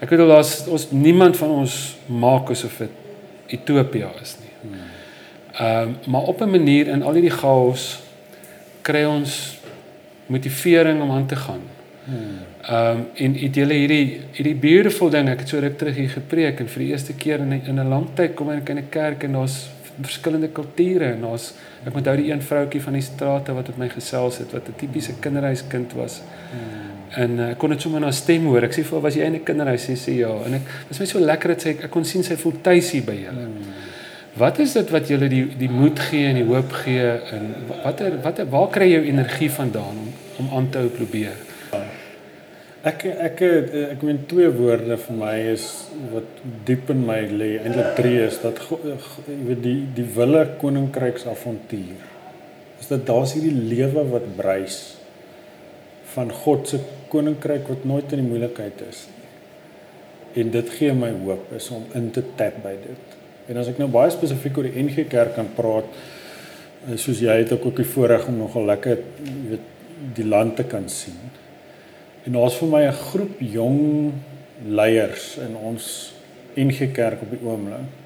ek 0.00 0.08
bedoel 0.08 0.28
daar's 0.28 0.66
ons 0.66 0.90
niemand 0.90 1.36
van 1.36 1.50
ons 1.50 1.96
maak 2.06 2.50
asof 2.50 2.78
dit 2.78 2.90
Ethiopië 3.48 4.10
is 4.22 4.36
nie. 4.42 4.54
Ehm 5.58 5.88
um, 5.88 5.96
maar 6.12 6.22
op 6.22 6.40
'n 6.40 6.50
manier 6.50 6.86
in 6.88 7.02
al 7.02 7.12
hierdie 7.12 7.38
chaos 7.40 8.00
kry 8.82 9.04
ons 9.04 9.58
motivering 10.26 11.02
om 11.02 11.10
aan 11.10 11.26
te 11.26 11.36
gaan. 11.36 11.62
Ehm 12.08 12.96
um, 12.98 13.06
en 13.14 13.34
het 13.34 13.54
julle 13.54 13.72
hierdie 13.72 14.20
hierdie 14.32 14.54
beautiful 14.54 15.10
ding 15.10 15.28
ek 15.28 15.38
het 15.38 15.48
so 15.48 15.58
ruk 15.58 15.78
terug 15.78 15.96
hier 15.96 16.10
gepreek 16.10 16.60
en 16.60 16.68
vir 16.68 16.82
die 16.84 16.90
eerste 16.90 17.12
keer 17.12 17.40
in 17.40 17.52
in 17.52 17.80
'n 17.80 17.88
lang 17.88 18.06
tyd 18.14 18.34
kom 18.34 18.50
ek 18.50 18.68
in 18.68 18.78
'n 18.78 18.88
kerk 18.90 19.22
en 19.22 19.32
daar's 19.32 19.68
verskillende 20.02 20.48
kulture 20.48 21.04
en 21.04 21.20
daar's 21.20 21.54
ek 21.86 21.94
onthou 21.94 22.16
die 22.16 22.30
een 22.30 22.42
vroutjie 22.42 22.82
van 22.82 22.92
die 22.92 23.02
strate 23.02 23.52
wat 23.52 23.66
met 23.68 23.78
my 23.78 23.88
gesels 23.88 24.38
het 24.38 24.52
wat 24.52 24.68
'n 24.68 24.74
tipiese 24.76 25.12
kinderhuiskind 25.20 25.92
was. 25.92 26.22
En 27.16 27.38
uh, 27.38 27.50
ek 27.54 27.58
kon 27.60 27.72
dit 27.72 27.80
sommer 27.80 28.02
na 28.04 28.10
stem 28.12 28.46
hoor. 28.50 28.66
Ek 28.68 28.74
sê 28.76 28.84
vir 28.84 29.02
was 29.04 29.16
jy 29.16 29.24
in 29.24 29.38
'n 29.38 29.44
kinderhuis? 29.44 29.86
Sy 29.88 29.96
sê 29.96 30.16
ja. 30.18 30.32
En 30.46 30.54
ek 30.58 30.62
was 30.88 31.00
my 31.00 31.06
so 31.06 31.18
lekker 31.20 31.54
dat 31.54 31.60
sy 31.64 31.70
ek 31.70 31.90
kon 31.90 32.04
sien 32.04 32.22
sy 32.22 32.36
voel 32.36 32.60
tuis 32.62 32.90
hier 32.92 33.06
by 33.06 33.16
julle. 33.16 33.46
Hmm. 33.48 33.76
Wat 34.38 34.58
is 34.58 34.72
dit 34.72 34.90
wat 34.90 35.08
julle 35.08 35.28
die 35.28 35.44
die 35.58 35.70
moed 35.72 35.98
gee 35.98 36.28
en 36.28 36.36
die 36.38 36.46
hoop 36.46 36.72
gee 36.84 37.06
en 37.34 37.54
watter 37.84 38.18
watter 38.22 38.46
waar 38.46 38.68
kry 38.70 38.90
jy 38.90 38.98
jou 38.98 39.06
energie 39.08 39.50
vandaan 39.50 40.02
om 40.04 40.10
om 40.38 40.50
aan 40.56 40.68
te 40.70 40.78
hou 40.78 40.88
probeer? 40.88 41.34
Ek 42.86 43.04
ek 43.04 43.40
ek 43.96 44.02
meen 44.06 44.20
twee 44.30 44.50
woorde 44.54 44.96
vir 44.96 45.16
my 45.16 45.34
is 45.54 45.64
wat 46.12 46.44
diep 46.68 46.90
in 46.94 47.02
my 47.06 47.18
lê. 47.26 47.56
Eintlik 47.58 47.96
drie 47.96 48.20
is 48.22 48.38
dat 48.44 48.60
jy 48.68 49.40
weet 49.48 49.64
die 49.64 49.80
die 49.96 50.06
wille 50.14 50.44
koninkryks 50.60 51.26
avontuur. 51.26 52.06
Is 52.78 52.86
dit 52.92 53.06
daar's 53.06 53.34
hierdie 53.34 53.66
lewe 53.74 54.06
wat 54.12 54.28
bruis 54.36 54.97
van 56.14 56.32
God 56.32 56.68
se 56.68 56.80
koninkryk 57.12 57.68
wat 57.68 57.84
nooit 57.88 58.12
in 58.12 58.22
die 58.22 58.28
moeilikheid 58.28 58.82
is 58.88 59.06
nie. 59.12 60.42
En 60.42 60.50
dit 60.54 60.70
gee 60.76 60.92
my 60.94 61.10
hoop 61.24 61.52
is 61.56 61.70
om 61.74 61.86
in 61.98 62.10
te 62.14 62.22
tap 62.36 62.60
by 62.62 62.74
dit. 62.82 63.16
En 63.48 63.60
as 63.60 63.70
ek 63.70 63.80
nou 63.80 63.88
baie 63.92 64.12
spesifiek 64.12 64.58
oor 64.60 64.68
die 64.68 64.82
NG 64.84 65.06
Kerk 65.08 65.34
kan 65.38 65.48
praat, 65.56 65.88
eh, 66.86 66.96
soos 66.96 67.20
jy 67.24 67.38
het 67.42 67.52
ook 67.52 67.76
die 67.76 67.88
voorreg 67.88 68.28
om 68.28 68.36
nogal 68.38 68.68
lekker 68.68 69.00
weet 69.48 69.74
die 70.14 70.26
land 70.26 70.56
te 70.56 70.64
kan 70.64 70.88
sien. 70.88 71.16
En 72.24 72.32
daar's 72.32 72.58
vir 72.60 72.68
my 72.68 72.82
'n 72.86 72.92
groep 72.92 73.40
jong 73.40 74.12
leiers 74.66 75.36
in 75.38 75.56
ons 75.56 76.12
NG 76.56 76.92
Kerk 76.92 77.22
op 77.22 77.30
die 77.30 77.42
oomblik 77.42 77.96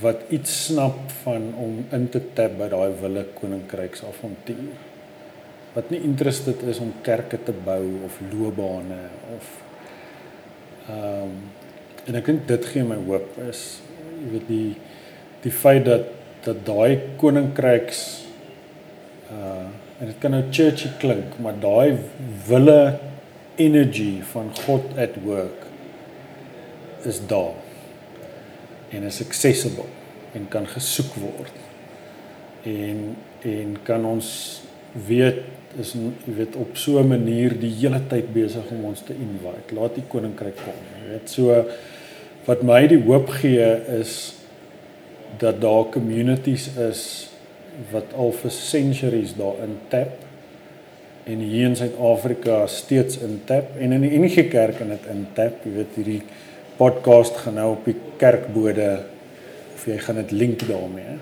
wat 0.00 0.22
iets 0.30 0.64
snap 0.64 1.10
van 1.22 1.52
om 1.56 1.84
in 1.90 2.08
te 2.08 2.20
tap 2.32 2.56
by 2.58 2.68
daai 2.68 2.92
wille 3.00 3.26
koninkryks 3.34 4.04
avontuur. 4.08 4.91
Wat 5.72 5.90
nie 5.90 6.02
interested 6.04 6.62
is 6.68 6.78
om 6.84 6.92
kerke 7.02 7.38
te 7.40 7.54
bou 7.64 7.82
of 8.04 8.18
loopbane 8.32 9.02
of 9.36 9.50
ehm 10.88 11.22
um, 11.22 11.36
en 12.02 12.16
ek 12.18 12.26
dink 12.26 12.48
dit 12.48 12.64
gee 12.66 12.82
my 12.82 12.96
hoop 13.06 13.36
is 13.46 13.60
jy 14.18 14.30
weet 14.32 14.48
die 14.48 14.70
die 15.44 15.52
feit 15.54 15.84
dat 15.86 16.08
dat 16.42 16.64
daai 16.66 17.14
koninkryks 17.20 18.02
uh 19.30 19.70
en 20.02 20.08
dit 20.10 20.18
kan 20.18 20.32
nou 20.34 20.42
churchy 20.50 20.88
klink, 20.98 21.36
maar 21.38 21.54
daai 21.62 21.94
wille 22.48 22.98
energy 23.62 24.16
van 24.32 24.48
God 24.64 24.96
at 24.98 25.14
work 25.22 25.68
is 27.06 27.20
daar 27.30 27.54
en 28.90 29.06
is 29.06 29.20
accessible 29.22 29.86
en 30.34 30.48
kan 30.50 30.66
gesoek 30.66 31.14
word. 31.22 31.60
En 32.66 33.12
en 33.46 33.76
kan 33.86 34.04
ons 34.06 34.26
weet 35.06 35.44
is 35.80 35.94
jy 35.94 36.34
weet 36.36 36.56
op 36.56 36.76
so 36.76 36.98
'n 37.00 37.08
manier 37.08 37.58
die 37.58 37.72
hele 37.80 38.00
tyd 38.08 38.32
besig 38.32 38.70
om 38.70 38.84
ons 38.84 39.00
te 39.00 39.14
invite. 39.14 39.74
Laat 39.74 39.94
die 39.94 40.04
koninkryk 40.08 40.56
kom. 40.56 40.78
Jy 41.00 41.12
weet 41.12 41.30
so 41.30 41.64
wat 42.46 42.62
my 42.62 42.86
die 42.86 43.02
hoop 43.02 43.28
gee 43.28 43.68
is 44.00 44.34
dat 45.38 45.60
daar 45.60 45.88
communities 45.90 46.68
is 46.76 47.30
wat 47.92 48.12
al 48.18 48.32
vir 48.32 48.50
centuries 48.50 49.34
daarin 49.38 49.78
tap 49.88 50.20
en 51.24 51.38
hier 51.38 51.68
in 51.68 51.76
Suid-Afrika 51.76 52.66
steeds 52.66 53.20
in 53.22 53.40
tap 53.46 53.76
en 53.78 53.92
in 53.92 54.00
die 54.00 54.10
enige 54.10 54.48
kerk 54.50 54.80
in 54.80 54.88
dit 54.88 55.06
in 55.12 55.26
tap 55.36 55.64
jy 55.64 55.72
weet 55.76 55.98
hierdie 56.00 56.22
podcast 56.76 57.36
gaan 57.44 57.54
nou 57.60 57.68
op 57.76 57.86
die 57.86 57.96
kerkbode 58.20 58.90
of 59.74 59.86
jy 59.86 59.98
gaan 60.02 60.18
dit 60.20 60.34
link 60.34 60.66
daarmee 60.68 61.16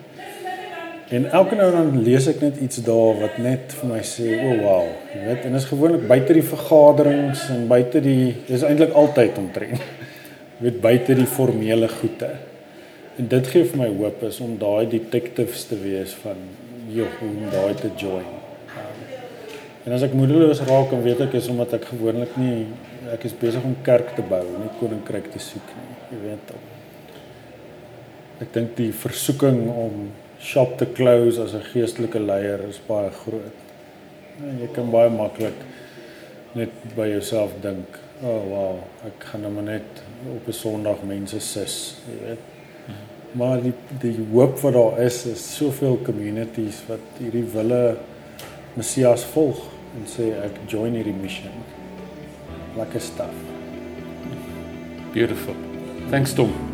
en 1.10 1.30
elke 1.40 1.56
nou 1.58 1.70
dan 1.74 1.90
lees 2.06 2.28
ek 2.30 2.42
net 2.44 2.60
iets 2.62 2.82
daar 2.86 3.18
wat 3.22 3.40
net 3.42 3.74
vir 3.80 3.90
my 3.94 4.02
sê 4.06 4.28
o 4.36 4.52
oh, 4.52 4.60
wow 4.66 4.84
jy 5.14 5.24
weet 5.26 5.48
en 5.48 5.58
is 5.58 5.70
gewoonlik 5.70 6.06
buite 6.10 6.36
die 6.36 6.46
vergaderings 6.52 7.48
en 7.54 7.66
buite 7.70 8.04
die 8.04 8.36
dis 8.46 8.66
eintlik 8.66 8.94
altyd 9.04 9.42
omtrent 9.42 9.80
jy 9.80 10.68
weet 10.68 10.80
buite 10.84 11.18
die 11.18 11.28
formele 11.38 11.88
goede 12.00 12.30
En 13.20 13.26
dit 13.28 13.48
gee 13.52 13.66
vir 13.68 13.76
my 13.76 13.86
hoop 13.92 14.22
is 14.24 14.38
om 14.40 14.54
daai 14.56 14.86
detectives 14.88 15.66
te 15.68 15.76
wees 15.76 16.14
van 16.22 16.38
joh, 16.88 17.18
om 17.26 17.50
daai 17.52 17.74
te 17.76 17.90
join. 18.00 18.24
En 19.84 19.92
as 19.96 20.04
ek 20.06 20.14
moedeloos 20.16 20.62
raak, 20.68 20.88
dan 20.92 21.02
weet 21.04 21.20
ek 21.26 21.36
is 21.36 21.48
omdat 21.52 21.74
ek 21.76 21.90
gewoonlik 21.90 22.32
nie 22.40 22.64
ek 23.12 23.26
is 23.28 23.34
besig 23.36 23.64
om 23.66 23.74
kerk 23.84 24.14
te 24.16 24.24
bou, 24.24 24.40
nie 24.60 24.70
koninkryk 24.78 25.28
te 25.34 25.42
soek 25.42 25.74
nie. 25.76 25.98
Jy 26.12 26.22
weet. 26.22 26.54
Ek 28.44 28.52
dink 28.54 28.72
die 28.78 28.88
versoeking 28.96 29.60
om 29.68 30.00
shop 30.40 30.78
te 30.78 30.86
close 30.92 31.42
as 31.42 31.54
'n 31.54 31.64
geestelike 31.72 32.20
leier 32.20 32.60
is 32.68 32.80
baie 32.86 33.10
groot. 33.10 33.58
En 34.40 34.58
jy 34.60 34.68
kan 34.74 34.90
baie 34.90 35.10
maklik 35.10 35.58
net 36.54 36.70
by 36.96 37.08
jouself 37.08 37.50
dink, 37.60 37.98
"O 38.22 38.26
oh, 38.26 38.48
wow, 38.50 38.76
ek 39.06 39.24
gaan 39.24 39.40
nou 39.40 39.62
net 39.62 40.02
op 40.36 40.48
'n 40.48 40.52
Sondag 40.52 41.02
mense 41.02 41.40
sis," 41.40 41.96
jy 42.06 42.26
weet 42.26 42.50
maar 43.32 43.60
die 43.62 43.74
die 44.00 44.16
hoop 44.32 44.58
wat 44.60 44.72
daar 44.72 44.98
is 45.06 45.24
is 45.26 45.42
soveel 45.56 45.98
communities 46.04 46.82
wat 46.88 47.20
hierdie 47.22 47.44
wille 47.54 47.96
Messias 48.74 49.24
volg 49.34 49.62
en 49.98 50.06
sê 50.06 50.30
ek 50.44 50.60
join 50.70 50.94
hierdie 50.94 51.16
mission. 51.16 51.54
Lekker 52.78 53.02
stuff. 53.02 53.46
Beautiful. 55.12 55.58
Thanks 56.10 56.34
Tom. 56.34 56.69